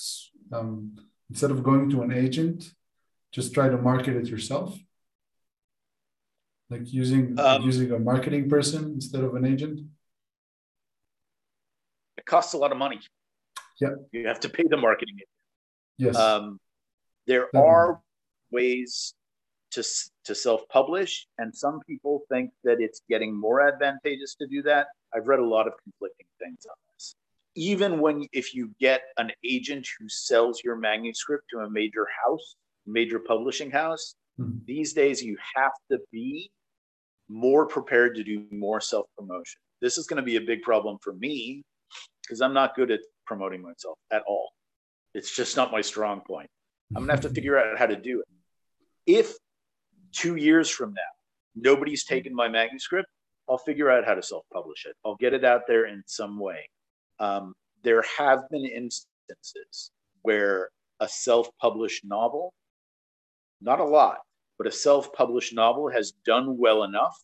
[0.53, 0.95] um,
[1.29, 2.71] instead of going to an agent,
[3.31, 4.77] just try to market it yourself?
[6.69, 9.81] Like using um, using a marketing person instead of an agent.
[12.17, 12.99] It costs a lot of money.
[13.79, 15.19] Yeah, you have to pay the marketing.
[15.97, 16.15] Yes.
[16.15, 16.59] Um,
[17.27, 17.69] there Definitely.
[17.69, 18.01] are
[18.51, 19.13] ways
[19.71, 19.83] to
[20.25, 24.87] to self-publish, and some people think that it's getting more advantageous to do that.
[25.13, 27.15] I've read a lot of conflicting things on this.
[27.55, 32.55] Even when if you get an agent who sells your manuscript to a major house,
[32.85, 34.59] major publishing house, mm-hmm.
[34.65, 36.51] these days you have to be
[37.27, 39.59] more prepared to do more self-promotion.
[39.81, 41.63] This is going to be a big problem for me
[42.21, 44.51] because I'm not good at promoting myself at all.
[45.13, 46.49] It's just not my strong point.
[46.91, 48.27] I'm going to have to figure out how to do it.
[49.05, 49.33] If
[50.11, 51.01] two years from now,
[51.55, 53.07] nobody's taken my manuscript,
[53.49, 54.95] I'll figure out how to self publish it.
[55.05, 56.69] I'll get it out there in some way.
[57.19, 57.53] Um,
[57.83, 59.91] there have been instances
[60.23, 60.69] where
[60.99, 62.53] a self published novel,
[63.61, 64.17] not a lot,
[64.57, 67.15] but a self published novel has done well enough,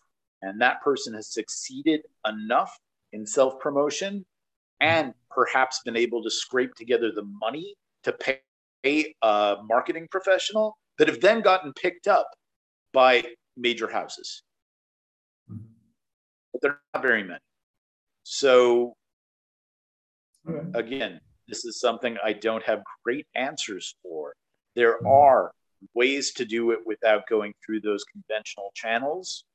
[0.41, 2.77] and that person has succeeded enough
[3.13, 4.25] in self promotion
[4.81, 11.07] and perhaps been able to scrape together the money to pay a marketing professional that
[11.07, 12.27] have then gotten picked up
[12.93, 13.23] by
[13.55, 14.43] major houses
[16.51, 17.39] but they're not very many.
[18.23, 18.95] So,
[20.47, 20.67] okay.
[20.73, 24.33] again, this is something I don't have great answers for.
[24.75, 25.07] There mm-hmm.
[25.07, 25.51] are
[25.93, 29.45] ways to do it without going through those conventional channels.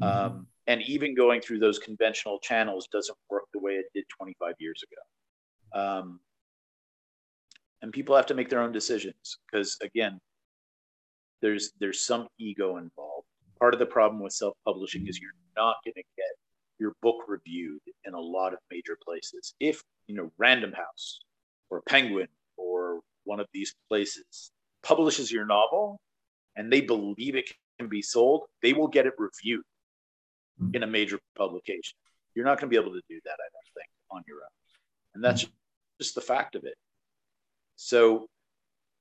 [0.00, 0.36] Mm-hmm.
[0.36, 4.54] Um, and even going through those conventional channels doesn't work the way it did 25
[4.58, 5.80] years ago.
[5.80, 6.20] Um,
[7.80, 10.20] and people have to make their own decisions because, again,
[11.40, 13.26] there's there's some ego involved.
[13.58, 16.26] Part of the problem with self-publishing is you're not going to get
[16.78, 19.54] your book reviewed in a lot of major places.
[19.60, 21.20] If, you know, Random House
[21.70, 24.52] or Penguin or one of these places
[24.82, 26.00] publishes your novel
[26.56, 29.62] and they believe it can be sold, they will get it reviewed
[30.60, 30.74] Mm-hmm.
[30.74, 31.96] in a major publication.
[32.34, 34.50] You're not going to be able to do that, I don't think, on your own.
[35.14, 35.52] And that's mm-hmm.
[36.00, 36.74] just the fact of it.
[37.76, 38.26] So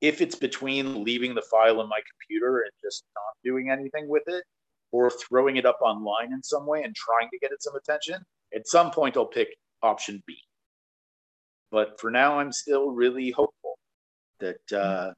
[0.01, 4.23] if it's between leaving the file in my computer and just not doing anything with
[4.27, 4.43] it,
[4.91, 8.23] or throwing it up online in some way and trying to get it some attention,
[8.55, 9.49] at some point I'll pick
[9.81, 10.37] option B.
[11.71, 13.77] But for now, I'm still really hopeful
[14.39, 15.11] that uh, mm-hmm.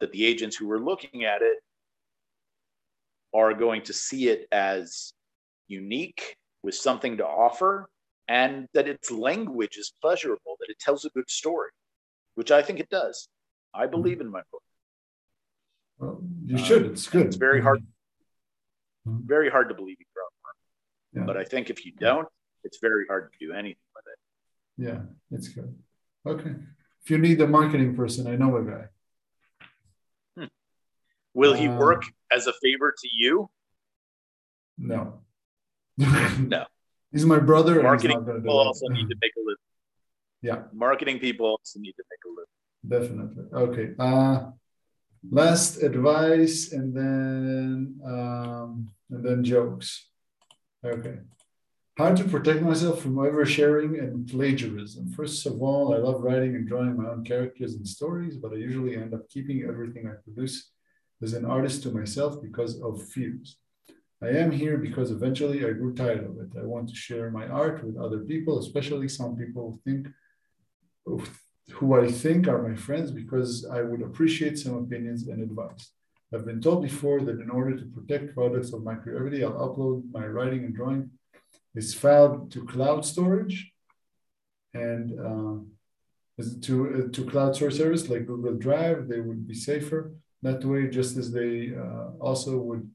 [0.00, 1.58] that the agents who were looking at it
[3.32, 5.12] are going to see it as
[5.68, 7.88] unique with something to offer
[8.26, 11.70] and that its language is pleasurable, that it tells a good story,
[12.34, 13.28] which I think it does.
[13.72, 13.90] I mm-hmm.
[13.92, 14.62] believe in my book.
[15.98, 16.86] Well, you should.
[16.86, 17.26] It's good.
[17.26, 17.80] It's very hard,
[19.06, 19.26] mm-hmm.
[19.26, 20.24] very hard to believe you grow
[21.14, 21.22] yeah.
[21.24, 22.28] But I think if you don't,
[22.64, 24.88] it's very hard to do anything with it.
[24.88, 25.00] Yeah,
[25.30, 25.74] it's good.
[26.26, 26.54] Okay.
[27.02, 28.84] If you need a marketing person, I know a guy.
[30.36, 30.44] Hmm.
[31.34, 33.50] Will he uh, work as a favor to you?
[34.76, 35.20] No.
[35.98, 36.64] No.
[37.12, 37.82] He's my brother.
[37.82, 39.56] Marketing people also need to make a living.
[40.42, 40.62] Yeah.
[40.72, 42.48] Marketing people also need to make a living.
[42.86, 43.44] Definitely.
[43.52, 43.94] Okay.
[43.98, 44.50] Uh,
[45.30, 50.08] last advice and then um, and then jokes.
[50.84, 51.18] Okay.
[51.96, 55.08] How to protect myself from oversharing and plagiarism.
[55.10, 58.56] First of all, I love writing and drawing my own characters and stories, but I
[58.56, 60.70] usually end up keeping everything I produce
[61.20, 63.58] as an artist to myself because of fears.
[64.22, 66.58] I am here because eventually I grew tired of it.
[66.60, 70.08] I want to share my art with other people, especially some people who think
[71.72, 75.92] who I think are my friends because I would appreciate some opinions and advice.
[76.32, 80.10] I've been told before that in order to protect products of my creativity, I'll upload
[80.10, 81.10] my writing and drawing
[81.74, 83.72] is filed to cloud storage
[84.74, 86.74] and uh, to,
[87.08, 90.12] uh, to cloud source service like Google Drive, they would be safer.
[90.42, 92.88] That way, just as they uh, also would,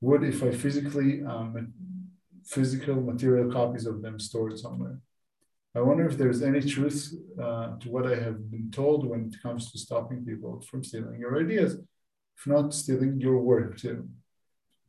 [0.00, 1.72] would if I physically, um,
[2.44, 5.00] physical material copies of them stored somewhere.
[5.74, 9.42] I wonder if there's any truth uh, to what I have been told when it
[9.42, 11.74] comes to stopping people from stealing your ideas,
[12.36, 14.08] if not stealing your work too.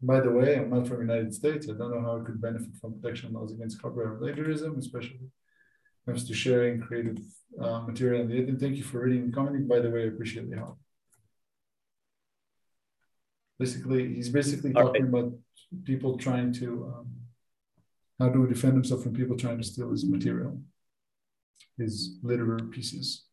[0.02, 1.68] By the way, I'm not from the United States.
[1.68, 5.28] I don't know how I could benefit from protection laws against copyright plagiarism, especially when
[5.28, 7.18] it comes to sharing creative
[7.62, 8.60] uh, material And.
[8.60, 9.68] Thank you for reading and commenting.
[9.68, 10.80] By the way, I appreciate the help.
[13.60, 15.34] Basically, he's basically talking about
[15.84, 17.08] people trying to um,
[18.20, 20.62] how we defend himself from people trying to steal his material,
[21.78, 23.26] his literary pieces.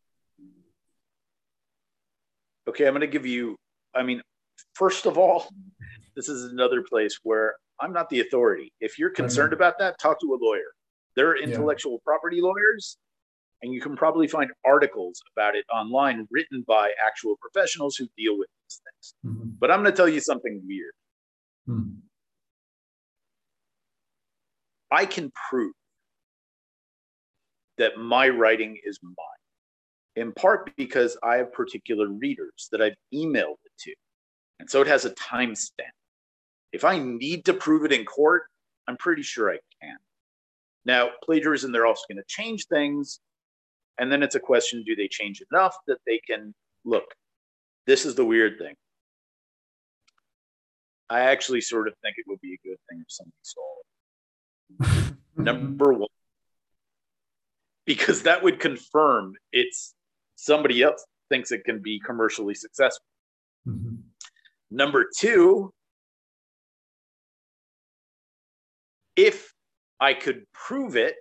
[2.68, 3.56] Okay, I'm going to give you.
[3.94, 4.20] I mean,
[4.74, 5.46] first of all,
[6.16, 8.72] this is another place where I'm not the authority.
[8.80, 10.72] If you're concerned about that, talk to a lawyer.
[11.14, 12.04] There are intellectual yeah.
[12.04, 12.98] property lawyers,
[13.62, 18.38] and you can probably find articles about it online written by actual professionals who deal
[18.38, 19.14] with these things.
[19.24, 19.50] Mm-hmm.
[19.58, 20.92] But I'm going to tell you something weird.
[21.68, 22.00] Mm-hmm.
[24.90, 25.72] I can prove
[27.78, 29.14] that my writing is mine,
[30.14, 33.94] in part because I have particular readers that I've emailed it to.
[34.60, 35.90] And so it has a timestamp.
[36.72, 38.44] If I need to prove it in court,
[38.88, 39.96] I'm pretty sure I can.
[40.84, 43.20] Now, plagiarism, they're also going to change things.
[43.98, 46.54] And then it's a question do they change enough that they can
[46.84, 47.14] look?
[47.86, 48.74] This is the weird thing.
[51.08, 53.76] I actually sort of think it would be a good thing if somebody stole
[54.80, 55.14] it.
[55.36, 56.08] Number one,
[57.84, 59.94] because that would confirm it's
[60.34, 63.04] somebody else thinks it can be commercially successful.
[63.68, 63.96] Mm-hmm.
[64.70, 65.72] Number two,
[69.14, 69.52] if
[70.00, 71.14] I could prove it,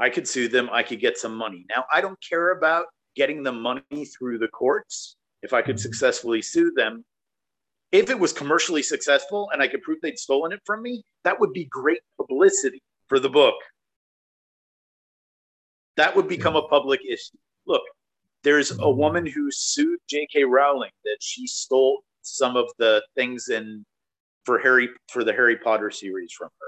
[0.00, 0.70] I could sue them.
[0.72, 1.66] I could get some money.
[1.68, 5.16] Now, I don't care about getting the money through the courts.
[5.42, 5.82] If I could mm-hmm.
[5.82, 7.04] successfully sue them,
[7.92, 11.38] if it was commercially successful and I could prove they'd stolen it from me, that
[11.38, 13.56] would be great publicity for the book.
[15.96, 17.36] That would become a public issue.
[17.66, 17.82] Look,
[18.42, 18.98] there's a mm-hmm.
[18.98, 20.44] woman who sued J.K.
[20.44, 23.84] Rowling that she stole some of the things in
[24.44, 26.66] for Harry for the Harry Potter series from her.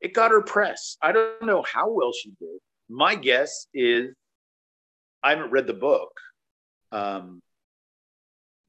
[0.00, 0.98] It got her press.
[1.00, 2.58] I don't know how well she did.
[2.94, 4.14] My guess is
[5.22, 6.12] I haven't read the book.
[6.92, 7.40] Um,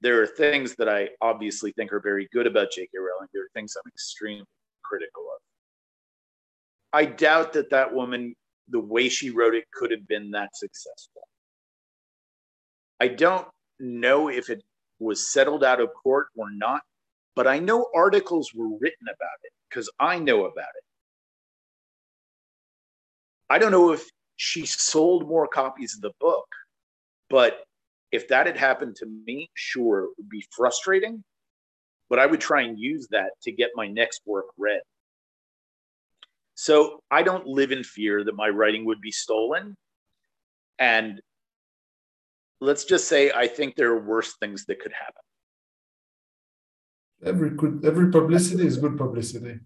[0.02, 2.90] there are things that I obviously think are very good about J.K.
[2.98, 3.30] Rowling.
[3.34, 4.46] There are things I'm extremely
[4.84, 5.42] critical of.
[6.94, 8.36] I doubt that that woman,
[8.70, 11.24] the way she wrote it, could have been that successful.
[13.00, 13.48] I don't
[13.80, 14.64] know if it
[15.00, 16.82] was settled out of court or not
[17.36, 20.84] but I know articles were written about it because I know about it.
[23.50, 26.48] I don't know if she sold more copies of the book,
[27.30, 27.64] but
[28.12, 31.24] if that had happened to me, sure, it would be frustrating,
[32.10, 34.82] but I would try and use that to get my next work read.
[36.56, 39.76] So I don't live in fear that my writing would be stolen.
[40.80, 41.22] And
[42.62, 45.22] let's just say I think there are worse things that could happen.
[47.26, 49.60] Every good, every publicity is good publicity.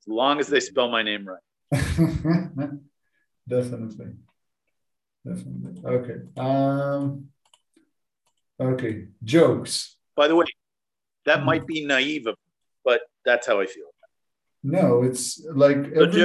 [0.00, 2.70] As long as they spell my name right.
[3.48, 4.12] Definitely.
[5.26, 5.82] Definitely.
[5.84, 6.18] Okay.
[6.36, 7.26] Um,
[8.60, 9.06] okay.
[9.22, 9.96] Jokes.
[10.16, 10.46] By the way,
[11.26, 12.36] That might be naive, of,
[12.84, 13.90] but that's how I feel.
[14.62, 16.22] No, it's like every,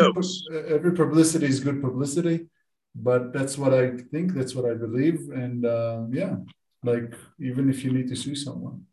[0.75, 2.47] every publicity is good publicity,
[2.95, 4.33] but that's what I think.
[4.33, 6.35] That's what I believe, and uh, yeah,
[6.83, 8.85] like even if you need to sue someone.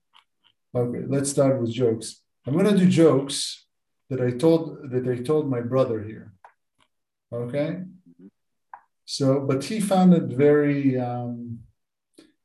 [0.74, 2.22] Okay, let's start with jokes.
[2.46, 3.66] I'm gonna do jokes
[4.10, 6.32] that I told that I told my brother here.
[7.32, 7.84] Okay.
[9.10, 11.00] So, but he found it very.
[11.00, 11.60] Um,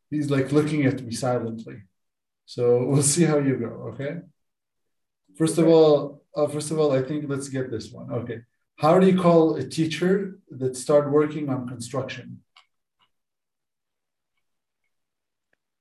[0.10, 1.82] he's like looking at me silently.
[2.46, 3.72] So we'll see how you go.
[3.92, 4.22] Okay.
[5.38, 8.10] First of all, uh, first of all, I think let's get this one.
[8.12, 8.40] Okay.
[8.78, 12.40] How do you call a teacher that start working on construction?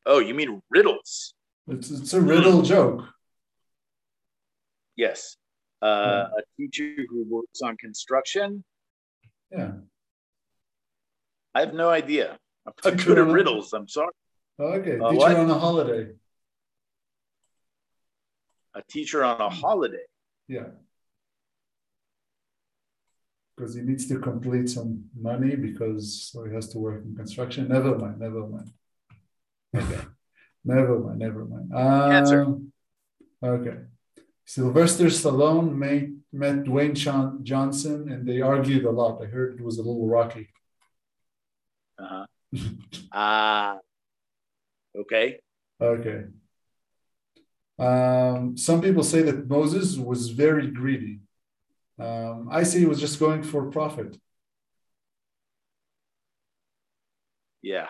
[0.05, 1.35] Oh, you mean riddles?
[1.69, 2.67] It's, it's a riddle mm.
[2.67, 3.05] joke.
[4.97, 5.37] Yes.
[5.81, 6.41] Uh, yeah.
[6.41, 8.65] A teacher who works on construction.
[9.53, 9.75] Yeah.
[11.55, 12.39] I have no idea.
[12.67, 13.73] I'm not good at riddles.
[13.73, 14.13] I'm sorry.
[14.59, 14.99] Okay.
[14.99, 16.13] Uh, teacher on a holiday.
[18.75, 20.05] A teacher on a holiday.
[20.49, 20.67] Yeah.
[23.57, 27.69] Because he needs to complete some money because so he has to work in construction.
[27.69, 28.19] Never mind.
[28.19, 28.71] Never mind.
[29.77, 30.01] Okay.
[30.65, 31.19] never mind.
[31.19, 31.73] Never mind.
[31.75, 32.57] Um, Answer.
[33.45, 33.77] Okay.
[34.45, 36.95] Sylvester Stallone met, met Dwayne
[37.43, 39.23] Johnson and they argued a lot.
[39.23, 40.49] I heard it was a little rocky.
[42.03, 42.27] Uh huh.
[43.13, 43.77] Ah.
[43.77, 45.39] uh, okay.
[45.81, 46.25] Okay.
[47.79, 51.21] Um, some people say that Moses was very greedy.
[51.99, 54.17] Um, I say he was just going for profit.
[57.63, 57.89] Yeah.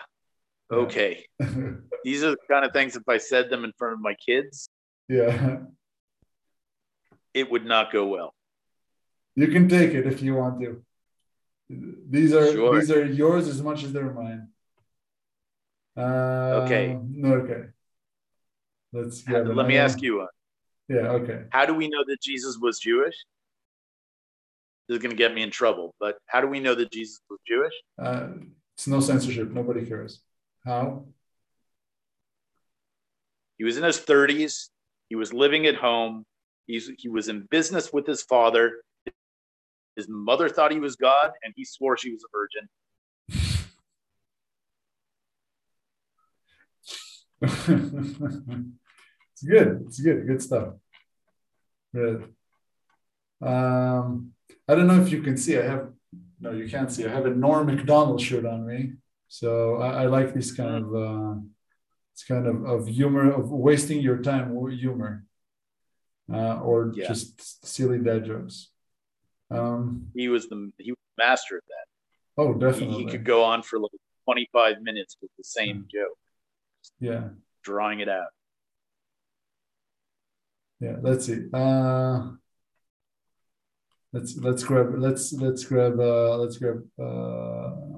[0.71, 1.25] Okay.
[2.03, 4.69] These are the kind of things if I said them in front of my kids.
[5.09, 5.57] Yeah.
[7.33, 8.33] It would not go well.
[9.35, 10.83] You can take it if you want to.
[11.69, 12.79] These are sure.
[12.79, 14.49] these are yours as much as they're mine.
[15.95, 16.99] Uh, okay.
[17.23, 17.63] Okay.
[18.91, 20.27] Let's get Let me ask you one.
[20.87, 21.43] Yeah, okay.
[21.49, 23.15] How do we know that Jesus was Jewish?
[24.87, 27.21] This is going to get me in trouble, but how do we know that Jesus
[27.29, 27.73] was Jewish?
[27.97, 28.27] Uh,
[28.75, 29.49] it's no censorship.
[29.51, 30.19] Nobody cares.
[30.65, 31.05] How?
[33.57, 34.69] He was in his 30s.
[35.09, 36.25] He was living at home.
[36.67, 38.81] He's, he was in business with his father.
[39.95, 42.69] His mother thought he was God, and he swore she was a virgin.
[47.43, 49.83] it's good.
[49.85, 50.27] It's good.
[50.27, 50.69] Good stuff.
[51.93, 52.33] Good.
[53.41, 54.31] Um,
[54.67, 55.57] I don't know if you can see.
[55.57, 55.89] I have
[56.39, 57.05] no, you can't see.
[57.05, 58.93] I have a Norm Macdonald shirt on me,
[59.27, 61.39] so I, I like this kind of uh,
[62.13, 65.25] it's kind of of humor of wasting your time humor,
[66.31, 67.07] uh, or yeah.
[67.07, 68.69] just silly dad jokes.
[69.53, 72.41] Um, he was the he was the master of that.
[72.41, 72.95] Oh, definitely.
[72.95, 73.91] He, he could go on for like
[74.25, 76.17] twenty five minutes with the same joke.
[76.99, 77.29] Yeah.
[77.63, 78.27] Drawing it out.
[80.79, 81.45] Yeah, let's see.
[81.53, 82.31] Uh,
[84.11, 87.93] let's let's grab let's let's grab uh, let's grab uh,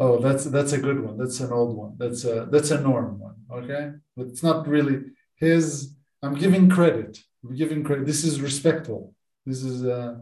[0.00, 1.16] Oh, that's that's a good one.
[1.16, 1.94] That's an old one.
[1.98, 3.36] That's a that's a norm one.
[3.50, 5.00] Okay, but it's not really
[5.36, 5.94] his.
[6.20, 7.18] I'm giving credit.
[7.52, 8.06] Giving credit.
[8.06, 9.14] This is respectful.
[9.44, 10.16] This is uh,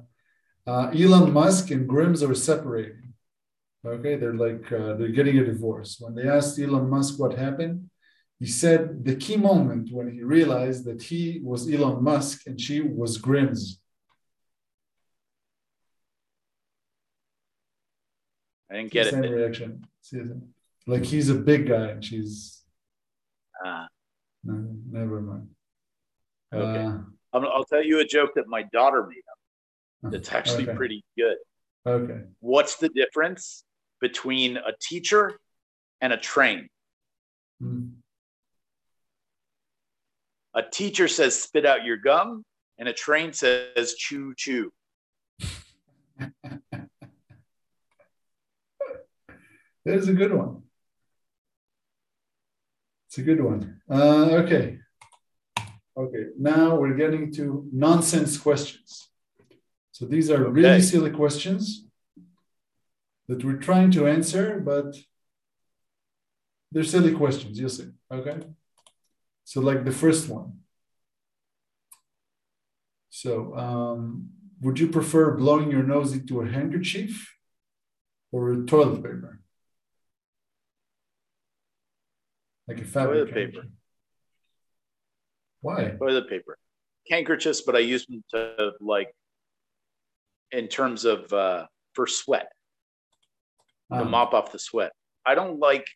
[0.67, 3.15] uh, Elon Musk and Grimes are separating.
[3.87, 5.99] Okay, they're like uh, they're getting a divorce.
[6.01, 7.91] When they asked Elon Musk what happened,
[8.41, 12.81] he said the key moment when he realized that he was Elon Musk and she
[12.81, 13.81] was Grimes.
[18.71, 19.31] I didn't get Same it.
[19.31, 19.87] reaction.
[20.87, 22.63] Like he's a big guy and she's.
[23.65, 23.87] Ah.
[24.43, 25.49] No, never mind.
[26.53, 26.85] Okay.
[26.85, 26.99] Uh,
[27.33, 30.13] I'll, tell you a joke that my daughter made up.
[30.13, 30.77] That's actually okay.
[30.77, 31.37] pretty good.
[31.87, 32.21] Okay.
[32.41, 33.65] What's the difference
[34.03, 35.39] between a teacher
[36.03, 36.69] and a train.
[37.63, 37.93] Mm.
[40.55, 42.45] A teacher says, spit out your gum,
[42.79, 44.71] and a train says, chew, chew.
[49.85, 50.65] There's a good one.
[53.09, 53.81] It's a good one.
[53.91, 54.79] Uh, okay.
[55.97, 59.09] Okay, now we're getting to nonsense questions.
[59.93, 60.53] So these are okay.
[60.53, 61.85] really silly questions
[63.29, 64.97] that we're trying to answer, but
[66.71, 67.91] they're silly questions, you'll see.
[68.11, 68.41] Okay.
[69.45, 70.61] So, like the first one.
[73.11, 74.31] So, um,
[74.63, 77.37] would you prefer blowing your nose into a handkerchief
[78.31, 79.41] or a toilet paper?
[82.67, 83.69] Like a fabric toilet paper.
[85.63, 85.95] Why?
[85.99, 86.59] Toilet paper.
[87.11, 89.13] Handkerchiefs, but I use them to like
[90.51, 92.49] in terms of uh, for sweat
[93.91, 94.09] to uh-huh.
[94.09, 94.93] mop off the sweat.
[95.25, 95.87] I don't like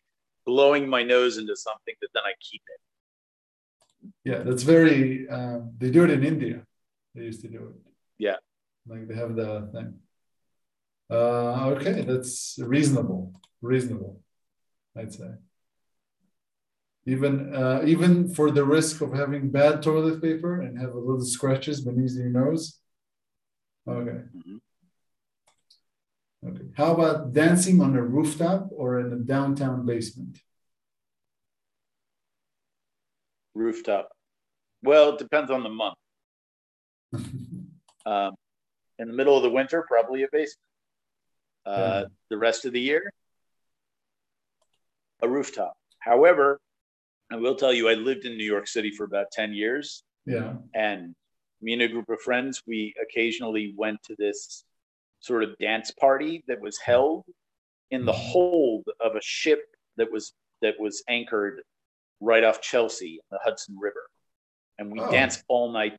[0.45, 4.11] blowing my nose into something that then I keep it.
[4.23, 5.27] Yeah, that's very.
[5.29, 6.63] Um, they do it in India.
[7.13, 7.91] They used to do it.
[8.17, 8.35] Yeah,
[8.87, 9.99] like they have the thing.
[11.09, 13.33] Uh, okay, that's reasonable.
[13.61, 14.21] Reasonable,
[14.95, 15.31] I'd say.
[17.07, 21.23] Even uh, even for the risk of having bad toilet paper and have a little
[21.23, 22.79] scratches beneath your nose.
[23.87, 24.19] Okay.
[24.35, 24.57] Mm-hmm.
[26.49, 26.65] Okay.
[26.75, 30.37] How about dancing on a rooftop or in a downtown basement?
[33.55, 34.09] Rooftop.
[34.83, 35.95] Well, it depends on the month.
[38.05, 38.35] um,
[38.99, 40.57] in the middle of the winter, probably a basement.
[41.65, 42.03] Uh, yeah.
[42.29, 43.11] The rest of the year,
[45.21, 45.73] a rooftop.
[45.99, 46.59] However,
[47.31, 50.03] I will tell you, I lived in New York City for about 10 years.
[50.25, 50.53] Yeah.
[50.73, 51.13] And
[51.61, 54.63] me and a group of friends, we occasionally went to this
[55.19, 57.25] sort of dance party that was held
[57.91, 58.31] in the mm-hmm.
[58.31, 59.61] hold of a ship
[59.97, 61.61] that was that was anchored
[62.19, 64.09] right off Chelsea, the Hudson River.
[64.79, 65.11] And we oh.
[65.11, 65.97] danced all night.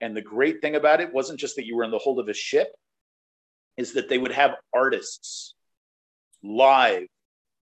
[0.00, 2.28] And the great thing about it wasn't just that you were in the hold of
[2.28, 2.68] a ship,
[3.76, 5.54] is that they would have artists
[6.42, 7.06] live,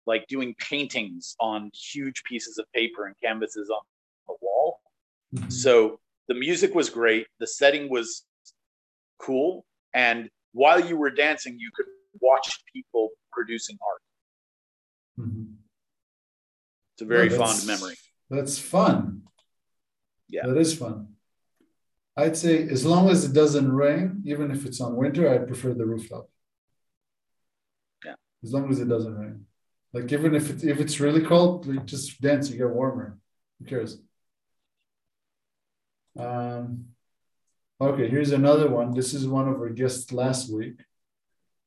[0.06, 3.80] like doing paintings on huge pieces of paper and canvases on
[4.26, 4.80] the wall.
[5.34, 5.50] Mm-hmm.
[5.50, 8.24] So the music was great, the setting was
[9.18, 9.64] cool,
[9.94, 11.86] and while you were dancing, you could
[12.20, 14.02] watch people producing art.
[15.26, 15.52] Mm-hmm.
[16.94, 17.94] It's a very fond memory.
[18.28, 19.22] That's fun.
[20.28, 20.46] Yeah.
[20.46, 21.08] That is fun.
[22.16, 25.72] I'd say as long as it doesn't rain, even if it's on winter, I'd prefer
[25.72, 26.28] the rooftop.
[28.04, 28.14] Yeah.
[28.42, 29.46] As long as it doesn't rain.
[29.92, 33.18] Like even if it's if it's really cold, like just dance, you get warmer.
[33.58, 33.98] Who cares?
[36.18, 36.92] Um,
[37.82, 38.94] Okay, here's another one.
[38.94, 40.78] This is one of our guests last week.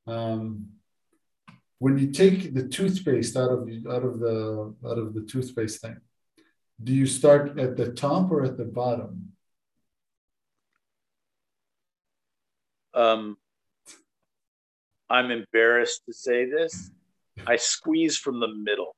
[0.07, 0.67] Um,
[1.77, 5.97] when you take the toothpaste out of out of the out of the toothpaste thing,
[6.81, 9.33] do you start at the top or at the bottom?
[12.93, 13.35] Um,
[15.09, 16.91] I'm embarrassed to say this.
[17.47, 18.95] I squeeze from the middle.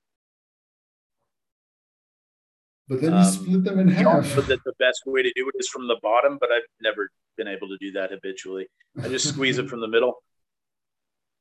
[2.87, 4.33] But then you um, split them in half.
[4.35, 7.09] But that the best way to do it is from the bottom, but I've never
[7.35, 8.67] been able to do that habitually.
[9.01, 10.23] I just squeeze it from the middle,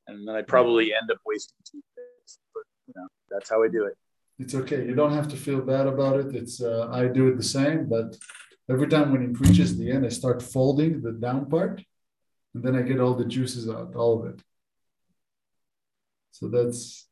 [0.09, 2.41] and then I probably end up wasting toothpaste.
[2.53, 3.95] But you know, that's how I do it.
[4.39, 4.85] It's okay.
[4.85, 6.35] You don't have to feel bad about it.
[6.35, 8.17] It's uh, I do it the same, but
[8.69, 11.81] every time when it reaches the end, I start folding the down part,
[12.55, 14.41] and then I get all the juices out, all of it.
[16.39, 17.09] So that's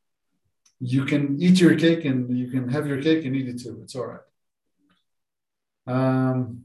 [0.80, 3.80] you can eat your cake and you can have your cake and eat it too.
[3.82, 4.20] It's all right.
[5.86, 6.64] Um,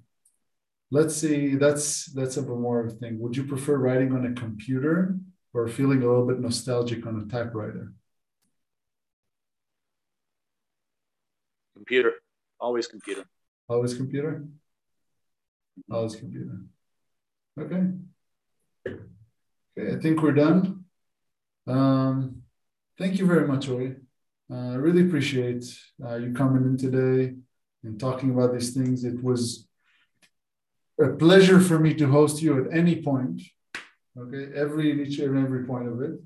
[0.91, 1.56] let's see.
[1.56, 3.18] That's that's a bit more of a thing.
[3.19, 5.18] Would you prefer writing on a computer
[5.53, 7.94] or feeling a little bit nostalgic on a typewriter?
[11.76, 12.14] Computer.
[12.60, 13.23] Always computer.
[13.69, 14.44] Always computer.
[15.90, 16.60] Always computer.
[17.57, 17.84] Okay.
[18.86, 20.84] Okay, I think we're done.
[21.68, 22.41] Um,
[22.99, 23.95] thank you very much, Ori.
[24.51, 25.63] Uh, I really appreciate
[26.05, 27.35] uh, you coming in today
[27.84, 29.05] and talking about these things.
[29.05, 29.67] It was
[31.01, 33.41] a pleasure for me to host you at any point.
[34.17, 36.19] Okay, every each and every point of it.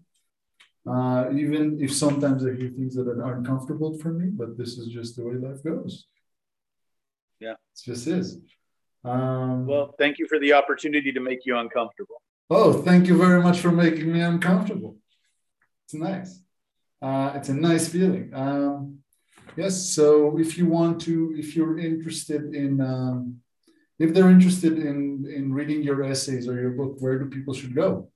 [0.90, 4.88] Uh, even if sometimes I hear things that are uncomfortable for me, but this is
[4.88, 6.08] just the way life goes.
[7.40, 8.40] Yeah, it just is.
[9.06, 12.22] Um, well, thank you for the opportunity to make you uncomfortable.
[12.50, 14.98] Oh, thank you very much for making me uncomfortable.
[15.86, 16.43] It's nice
[17.04, 18.32] uh, it's a nice feeling.
[18.34, 19.00] Um,
[19.58, 19.74] yes.
[19.98, 23.42] So if you want to, if you're interested in, um,
[24.00, 27.76] if they're interested in in reading your essays or your book, where do people should
[27.76, 28.10] go?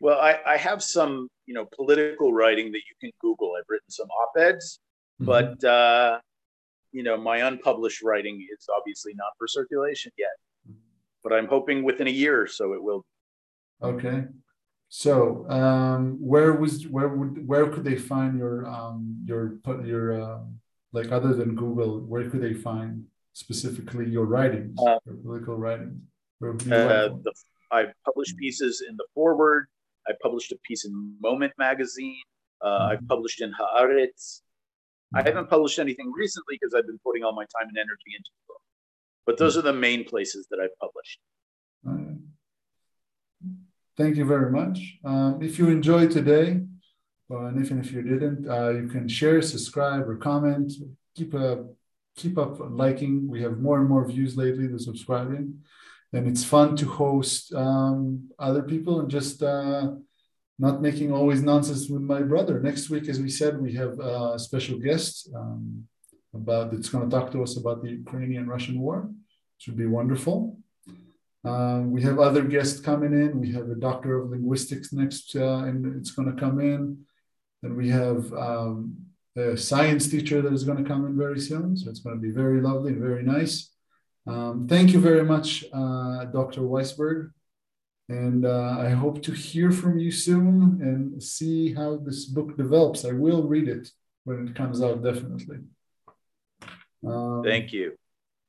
[0.00, 3.54] Well, I, I have some, you know, political writing that you can Google.
[3.58, 4.80] I've written some op-eds,
[5.20, 5.24] mm-hmm.
[5.24, 6.20] but uh,
[6.92, 10.36] you know, my unpublished writing is obviously not for circulation yet.
[11.22, 13.02] But I'm hoping within a year or so it will.
[13.82, 14.24] Okay.
[14.96, 20.38] So um, where was where would where could they find your um, your your uh,
[20.92, 21.98] like other than Google?
[21.98, 23.02] Where could they find
[23.32, 26.00] specifically your writings, uh, your political writings?
[26.40, 27.32] Uh, the,
[27.72, 29.66] I published pieces in the Forward.
[30.06, 32.22] I published a piece in Moment magazine.
[32.62, 32.92] Uh, mm-hmm.
[32.92, 34.06] I've published in Haaretz.
[34.06, 35.16] Mm-hmm.
[35.18, 38.30] I haven't published anything recently because I've been putting all my time and energy into
[38.30, 38.62] the book.
[39.26, 39.66] But those mm-hmm.
[39.66, 41.18] are the main places that I've published.
[43.96, 44.98] Thank you very much.
[45.04, 46.62] Um, if you enjoyed today,
[47.30, 50.72] uh, and even if you didn't, uh, you can share, subscribe, or comment.
[51.16, 51.64] Keep a
[52.16, 53.28] keep up liking.
[53.28, 55.60] We have more and more views lately than subscribing,
[56.12, 59.92] and it's fun to host um, other people and just uh,
[60.58, 62.60] not making always nonsense with my brother.
[62.60, 65.86] Next week, as we said, we have a special guest um,
[66.34, 69.08] about that's going to talk to us about the Ukrainian-Russian war.
[69.08, 70.58] It should be wonderful.
[71.44, 73.40] Um, we have other guests coming in.
[73.40, 77.04] We have a doctor of linguistics next, uh, and it's going to come in.
[77.62, 78.96] And we have um,
[79.36, 81.76] a science teacher that is going to come in very soon.
[81.76, 83.70] So it's going to be very lovely and very nice.
[84.26, 86.62] Um, thank you very much, uh, Dr.
[86.62, 87.30] Weisberg.
[88.08, 93.04] And uh, I hope to hear from you soon and see how this book develops.
[93.04, 93.90] I will read it
[94.24, 95.58] when it comes out, definitely.
[97.06, 97.96] Um, Thank you.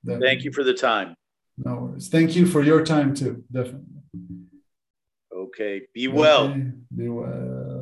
[0.06, 1.16] Thank you for the time.
[1.58, 2.10] No worries.
[2.10, 3.86] Thank you for your time too, definitely.
[5.34, 5.82] Okay.
[5.94, 6.50] Be well.
[6.50, 6.72] Okay.
[6.96, 7.75] Be well.